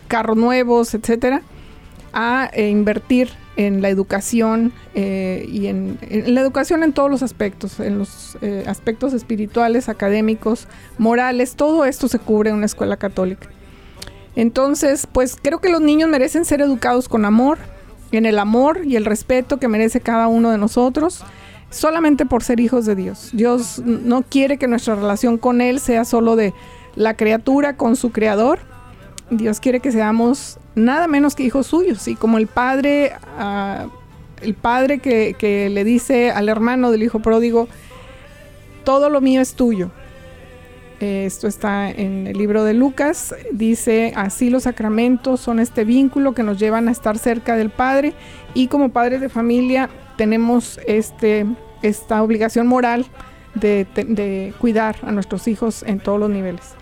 carros 0.08 0.38
nuevos, 0.38 0.94
etcétera, 0.94 1.42
a 2.14 2.52
eh, 2.54 2.70
invertir 2.70 3.30
en 3.56 3.82
la 3.82 3.90
educación 3.90 4.74
y 4.94 5.68
en, 5.68 5.98
la 6.28 6.42
educación 6.42 6.84
en 6.84 6.94
todos 6.94 7.10
los 7.10 7.24
aspectos, 7.24 7.80
en 7.80 7.98
los 7.98 8.38
aspectos 8.68 9.14
espirituales, 9.14 9.88
académicos, 9.88 10.68
morales, 10.98 11.56
todo 11.56 11.86
esto 11.86 12.10
se 12.10 12.20
cubre 12.20 12.50
en 12.50 12.58
una 12.58 12.66
escuela 12.66 12.98
católica. 12.98 13.48
Entonces, 14.36 15.08
pues 15.10 15.38
creo 15.42 15.62
que 15.62 15.70
los 15.70 15.80
niños 15.80 16.10
merecen 16.10 16.44
ser 16.44 16.60
educados 16.60 17.08
con 17.08 17.24
amor, 17.24 17.58
en 18.12 18.26
el 18.26 18.40
amor 18.40 18.82
y 18.86 18.98
el 18.98 19.06
respeto 19.06 19.58
que 19.58 19.70
merece 19.70 20.02
cada 20.02 20.28
uno 20.28 20.52
de 20.52 20.58
nosotros 20.58 21.24
solamente 21.70 22.26
por 22.26 22.44
ser 22.44 22.60
hijos 22.60 22.86
de 22.86 22.96
Dios. 22.96 23.30
Dios 23.34 23.80
no 23.86 24.24
quiere 24.24 24.58
que 24.58 24.68
nuestra 24.68 24.96
relación 24.96 25.38
con 25.38 25.62
Él 25.62 25.80
sea 25.80 26.06
solo 26.06 26.36
de 26.36 26.54
la 26.96 27.16
criatura 27.16 27.78
con 27.78 27.96
su 27.96 28.12
creador. 28.12 28.60
Dios 29.30 29.60
quiere 29.60 29.80
que 29.80 29.92
seamos 29.92 30.60
nada 30.76 31.08
menos 31.08 31.36
que 31.36 31.44
hijos 31.44 31.68
suyos. 31.68 32.08
Y 32.08 32.16
como 32.16 32.38
el 32.38 32.48
padre, 32.48 33.14
ah, 33.38 33.88
el 34.42 34.54
padre 34.54 35.00
que, 35.00 35.70
le 35.72 35.84
dice 35.84 36.32
al 36.32 36.50
hermano 36.50 36.92
del 36.92 37.04
hijo 37.04 37.20
pródigo, 37.20 37.68
todo 38.84 39.10
lo 39.10 39.22
mío 39.22 39.42
es 39.42 39.56
tuyo. 39.56 39.92
Esto 41.02 41.48
está 41.48 41.90
en 41.90 42.28
el 42.28 42.38
libro 42.38 42.64
de 42.64 42.74
Lucas. 42.74 43.36
Dice, 43.52 44.14
así 44.16 44.50
los 44.50 44.64
sacramentos 44.64 45.42
son 45.42 45.60
este 45.60 45.84
vínculo 45.84 46.34
que 46.34 46.44
nos 46.44 46.58
llevan 46.58 46.88
a 46.88 46.92
estar 46.92 47.18
cerca 47.18 47.58
del 47.58 47.70
Padre 47.70 48.14
y 48.54 48.68
como 48.68 48.90
padres 48.90 49.20
de 49.20 49.28
familia 49.28 49.90
tenemos 50.18 50.80
este 50.88 51.46
esta 51.82 52.24
obligación 52.24 52.68
moral 52.68 53.06
de, 53.54 54.54
cuidar 54.60 54.98
a 55.04 55.12
nuestros 55.12 55.48
hijos 55.48 55.84
en 55.84 56.00
todos 56.00 56.20
los 56.20 56.30
niveles. 56.30 56.74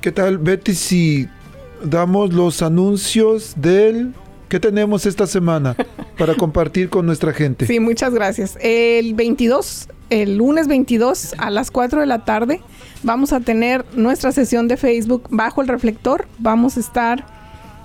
¿Qué 0.00 0.10
tal, 0.10 0.38
Betty, 0.38 0.74
si 0.74 1.28
damos 1.82 2.32
los 2.32 2.62
anuncios 2.62 3.54
del... 3.56 4.14
¿Qué 4.48 4.60
tenemos 4.60 5.06
esta 5.06 5.26
semana 5.26 5.74
para 6.16 6.34
compartir 6.34 6.88
con 6.88 7.04
nuestra 7.04 7.32
gente? 7.32 7.66
Sí, 7.66 7.80
muchas 7.80 8.14
gracias. 8.14 8.56
El 8.60 9.14
22, 9.14 9.88
el 10.08 10.36
lunes 10.36 10.68
22 10.68 11.34
a 11.38 11.50
las 11.50 11.72
4 11.72 12.00
de 12.00 12.06
la 12.06 12.24
tarde, 12.24 12.60
vamos 13.02 13.32
a 13.32 13.40
tener 13.40 13.84
nuestra 13.94 14.30
sesión 14.30 14.68
de 14.68 14.76
Facebook 14.76 15.24
bajo 15.30 15.62
el 15.62 15.68
reflector. 15.68 16.28
Vamos 16.38 16.76
a 16.76 16.80
estar 16.80 17.26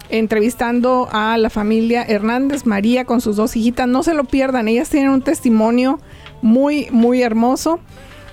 entrevistando 0.09 1.07
a 1.11 1.37
la 1.37 1.49
familia 1.49 2.03
Hernández 2.03 2.67
María 2.67 3.05
con 3.05 3.21
sus 3.21 3.37
dos 3.37 3.55
hijitas. 3.55 3.87
No 3.87 4.03
se 4.03 4.13
lo 4.13 4.25
pierdan, 4.25 4.67
ellas 4.67 4.89
tienen 4.89 5.09
un 5.09 5.23
testimonio 5.23 5.99
muy, 6.43 6.87
muy 6.91 7.23
hermoso. 7.23 7.79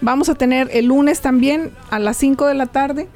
Vamos 0.02 0.28
a 0.28 0.34
tener 0.34 0.68
el 0.72 0.86
lunes 0.86 1.22
también 1.22 1.70
a 1.90 1.98
las 1.98 2.18
5 2.18 2.46
de 2.46 2.54
la 2.54 2.66
tarde. 2.66 3.08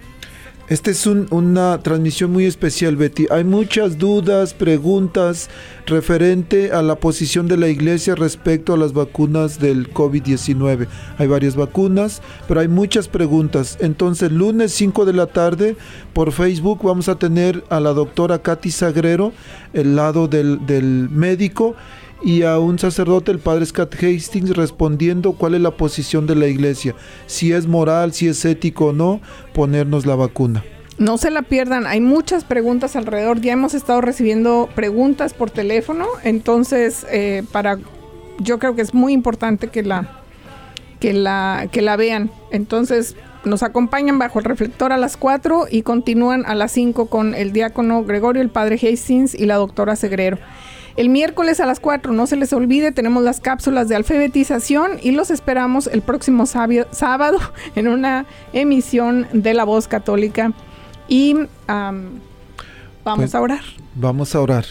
Esta 0.69 0.91
es 0.91 1.07
un- 1.07 1.27
una 1.31 1.79
transmisión 1.83 2.33
muy 2.33 2.47
especial, 2.47 2.97
Betty. 2.97 3.27
Hay 3.31 3.45
muchas 3.45 3.99
dudas, 3.99 4.55
preguntas 4.55 5.51
referente 5.87 6.73
a 6.73 6.81
la 6.83 6.95
posición 6.95 7.47
de 7.47 7.59
la 7.59 7.69
iglesia 7.69 8.15
respecto 8.15 8.73
a 8.73 8.79
las 8.79 8.95
vacunas 8.95 9.59
del 9.59 9.93
COVID-19. 9.93 10.87
Hay 11.19 11.27
varias 11.27 11.57
vacunas, 11.57 12.23
pero 12.49 12.61
hay 12.61 12.69
muchas 12.69 13.09
preguntas. 13.09 13.77
Entonces, 13.81 14.33
lunes 14.33 14.73
5 14.73 15.05
de 15.05 15.13
la 15.13 15.27
tarde, 15.27 15.77
por 16.15 16.33
Facebook, 16.33 16.81
vamos 16.83 17.09
a 17.11 17.17
tener 17.19 17.65
a 17.69 17.79
la 17.81 17.93
doctora 17.93 18.41
Katy 18.41 18.71
Sagrero, 18.71 19.33
el 19.75 19.95
lado 19.97 20.27
del, 20.27 20.65
del 20.65 21.11
médico, 21.11 21.75
y 22.25 22.43
a 22.43 22.59
un 22.59 22.79
sacerdote, 22.79 23.33
el 23.33 23.39
padre 23.39 23.67
Scott 23.67 23.95
Hastings, 23.95 24.57
respondiendo 24.57 25.33
cuál 25.33 25.55
es 25.55 25.61
la 25.61 25.73
posición 25.73 26.27
de 26.27 26.37
la 26.37 26.47
iglesia, 26.47 26.95
si 27.27 27.53
es 27.53 27.67
moral, 27.67 28.13
si 28.13 28.29
es 28.29 28.45
ético 28.45 28.87
o 28.87 28.93
no, 28.93 29.21
ponernos 29.53 30.07
la 30.07 30.15
vacuna. 30.15 30.65
No 30.99 31.19
se 31.19 31.31
la 31.31 31.43
pierdan, 31.43 31.87
hay 31.87 32.01
muchas 32.01 32.45
preguntas 32.45 32.97
alrededor. 32.97 33.41
Ya 33.41 33.53
hemos 33.53 33.75
estado 33.75 34.01
recibiendo 34.01 34.69
preguntas 34.75 35.35
por 35.35 35.51
teléfono, 35.51 36.07
entonces 36.23 37.07
eh, 37.11 37.43
para 37.51 37.79
yo 38.39 38.59
creo 38.59 38.75
que 38.75 38.83
es 38.83 38.95
muy 38.95 39.13
importante 39.13 39.69
que 39.69 39.83
la 39.83 40.23
que 41.01 41.13
la 41.13 41.69
que 41.73 41.83
la 41.83 41.97
vean. 41.97 42.31
Entonces 42.51 43.17
nos 43.45 43.63
acompañan 43.63 44.19
bajo 44.19 44.39
el 44.39 44.45
reflector 44.45 44.93
a 44.93 44.97
las 44.97 45.17
4 45.17 45.67
y 45.71 45.83
continúan 45.83 46.45
a 46.47 46.55
las 46.55 46.71
5 46.73 47.07
con 47.07 47.35
el 47.35 47.53
diácono 47.53 48.05
Gregorio, 48.05 48.43
el 48.43 48.51
padre 48.51 48.77
Hastings 48.77 49.35
y 49.35 49.47
la 49.47 49.57
doctora 49.57 49.97
Segrero. 49.97 50.39
El 50.97 51.09
miércoles 51.09 51.59
a 51.61 51.67
las 51.67 51.81
4, 51.81 52.13
no 52.13 52.27
se 52.27 52.37
les 52.37 52.53
olvide, 52.53 52.93
tenemos 52.93 53.23
las 53.23 53.41
cápsulas 53.41 53.89
de 53.89 53.97
alfabetización 53.97 54.93
y 55.03 55.13
los 55.13 55.31
esperamos 55.31 55.87
el 55.87 56.03
próximo 56.03 56.45
sabio- 56.47 56.87
sábado 56.91 57.39
en 57.75 57.89
una 57.89 58.27
emisión 58.53 59.27
de 59.33 59.55
La 59.55 59.65
Voz 59.65 59.89
Católica. 59.89 60.53
Y 61.09 61.35
am, 61.67 62.21
vamos 63.05 63.21
Pues- 63.21 63.35
a 63.35 63.41
orar. 63.41 63.61
Vamos 63.95 64.35
a 64.35 64.41
orar. 64.41 64.65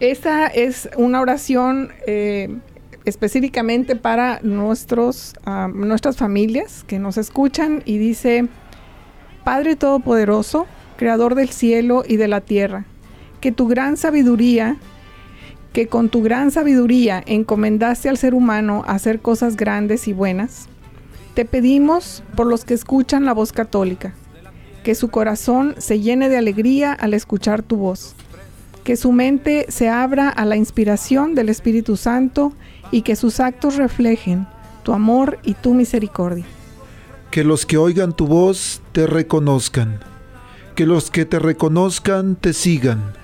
Esta 0.00 0.46
es 0.48 0.88
una 0.96 1.20
oración 1.20 1.90
eh, 2.06 2.56
específicamente 3.04 3.96
para 3.96 4.40
nuestros, 4.42 5.34
nuestras 5.72 6.16
familias 6.16 6.84
que 6.86 6.98
nos 6.98 7.16
escuchan 7.16 7.82
y 7.84 7.98
dice, 7.98 8.48
Padre 9.44 9.76
Todopoderoso, 9.76 10.66
Creador 10.96 11.34
del 11.34 11.50
cielo 11.50 12.02
y 12.06 12.16
de 12.16 12.28
la 12.28 12.40
tierra, 12.40 12.84
que 13.44 13.52
tu 13.52 13.68
gran 13.68 13.98
sabiduría, 13.98 14.78
que 15.74 15.86
con 15.86 16.08
tu 16.08 16.22
gran 16.22 16.50
sabiduría 16.50 17.22
encomendaste 17.26 18.08
al 18.08 18.16
ser 18.16 18.32
humano 18.32 18.84
hacer 18.86 19.20
cosas 19.20 19.56
grandes 19.56 20.08
y 20.08 20.14
buenas, 20.14 20.66
te 21.34 21.44
pedimos 21.44 22.22
por 22.36 22.46
los 22.46 22.64
que 22.64 22.72
escuchan 22.72 23.26
la 23.26 23.34
voz 23.34 23.52
católica, 23.52 24.14
que 24.82 24.94
su 24.94 25.10
corazón 25.10 25.74
se 25.76 26.00
llene 26.00 26.30
de 26.30 26.38
alegría 26.38 26.94
al 26.94 27.12
escuchar 27.12 27.62
tu 27.62 27.76
voz 27.76 28.16
que 28.82 28.96
su 28.96 29.12
mente 29.12 29.66
se 29.68 29.90
abra 29.90 30.30
a 30.30 30.46
la 30.46 30.56
inspiración 30.56 31.34
del 31.34 31.50
Espíritu 31.50 31.98
Santo 31.98 32.54
y 32.90 33.02
que 33.02 33.14
sus 33.14 33.40
actos 33.40 33.76
reflejen 33.76 34.46
tu 34.84 34.94
amor 34.94 35.38
y 35.42 35.52
tu 35.52 35.74
misericordia. 35.74 36.46
Que 37.30 37.44
los 37.44 37.66
que 37.66 37.76
oigan 37.76 38.14
tu 38.14 38.26
voz 38.26 38.80
te 38.92 39.06
reconozcan. 39.06 40.00
Que 40.76 40.86
los 40.86 41.10
que 41.10 41.24
te 41.24 41.38
reconozcan 41.38 42.36
te 42.36 42.52
sigan. 42.52 43.23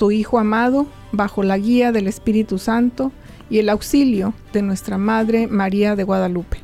tu 0.00 0.10
Hijo 0.10 0.38
amado, 0.38 0.86
bajo 1.12 1.42
la 1.42 1.58
guía 1.58 1.92
del 1.92 2.06
Espíritu 2.06 2.56
Santo 2.56 3.12
y 3.50 3.58
el 3.58 3.68
auxilio 3.68 4.32
de 4.50 4.62
nuestra 4.62 4.96
Madre 4.96 5.46
María 5.46 5.94
de 5.94 6.04
Guadalupe. 6.04 6.56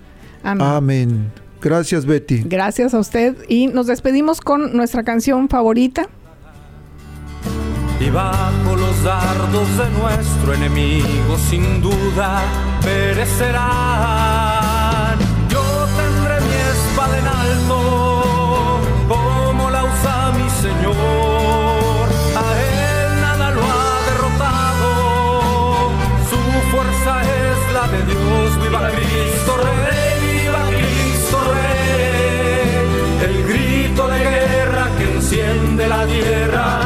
Amén. 0.43 0.67
Amén. 0.67 1.33
Gracias, 1.61 2.07
Betty. 2.07 2.45
Gracias 2.47 2.95
a 2.95 2.99
usted 2.99 3.37
y 3.47 3.67
nos 3.67 3.89
despedimos 3.89 4.41
con 4.41 4.75
nuestra 4.75 5.03
canción 5.03 5.51
favorita. 5.51 6.09
Y 8.01 8.09
bajo 8.09 8.75
los 8.75 9.03
dardos 9.03 9.69
de 9.77 9.91
nuestro 10.01 10.55
enemigo 10.55 11.37
sin 11.51 11.83
duda 11.83 12.41
perecerán. 12.83 14.56
La 36.07 36.13
tierra. 36.13 36.81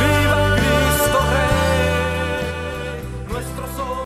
Viva 0.00 0.56
Cristo 0.56 1.18
Rey. 1.32 3.28
Nuestro 3.28 3.66
sol. 3.76 4.04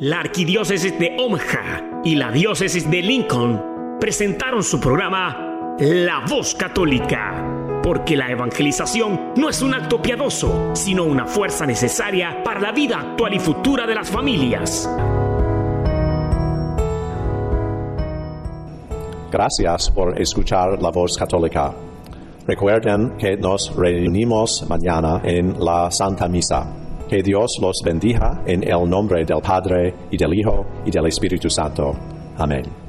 La 0.00 0.20
arquidiócesis 0.20 0.98
de 0.98 1.16
Omaha 1.18 2.00
y 2.04 2.14
la 2.16 2.30
diócesis 2.30 2.90
de 2.90 3.02
Lincoln 3.02 3.98
presentaron 4.00 4.62
su 4.62 4.80
programa 4.80 5.76
La 5.78 6.24
Voz 6.28 6.54
Católica, 6.54 7.80
porque 7.82 8.16
la 8.16 8.30
evangelización 8.30 9.32
no 9.36 9.48
es 9.48 9.62
un 9.62 9.74
acto 9.74 10.02
piadoso, 10.02 10.72
sino 10.74 11.04
una 11.04 11.26
fuerza 11.26 11.66
necesaria 11.66 12.42
para 12.42 12.60
la 12.60 12.72
vida 12.72 12.98
actual 12.98 13.34
y 13.34 13.38
futura 13.38 13.86
de 13.86 13.94
las 13.94 14.10
familias. 14.10 14.88
Gracias 19.30 19.90
por 19.90 20.20
escuchar 20.20 20.82
la 20.82 20.90
voz 20.90 21.16
católica. 21.16 21.72
Recuerden 22.46 23.16
que 23.18 23.36
nos 23.36 23.74
reunimos 23.76 24.66
mañana 24.68 25.20
en 25.24 25.54
la 25.64 25.90
Santa 25.90 26.28
Misa. 26.28 26.66
Que 27.08 27.22
Dios 27.22 27.58
los 27.60 27.80
bendiga 27.84 28.42
en 28.46 28.62
el 28.64 28.88
nombre 28.88 29.24
del 29.24 29.40
Padre 29.40 29.94
y 30.10 30.16
del 30.16 30.34
Hijo 30.34 30.64
y 30.84 30.90
del 30.90 31.06
Espíritu 31.06 31.48
Santo. 31.48 31.94
Amén. 32.38 32.81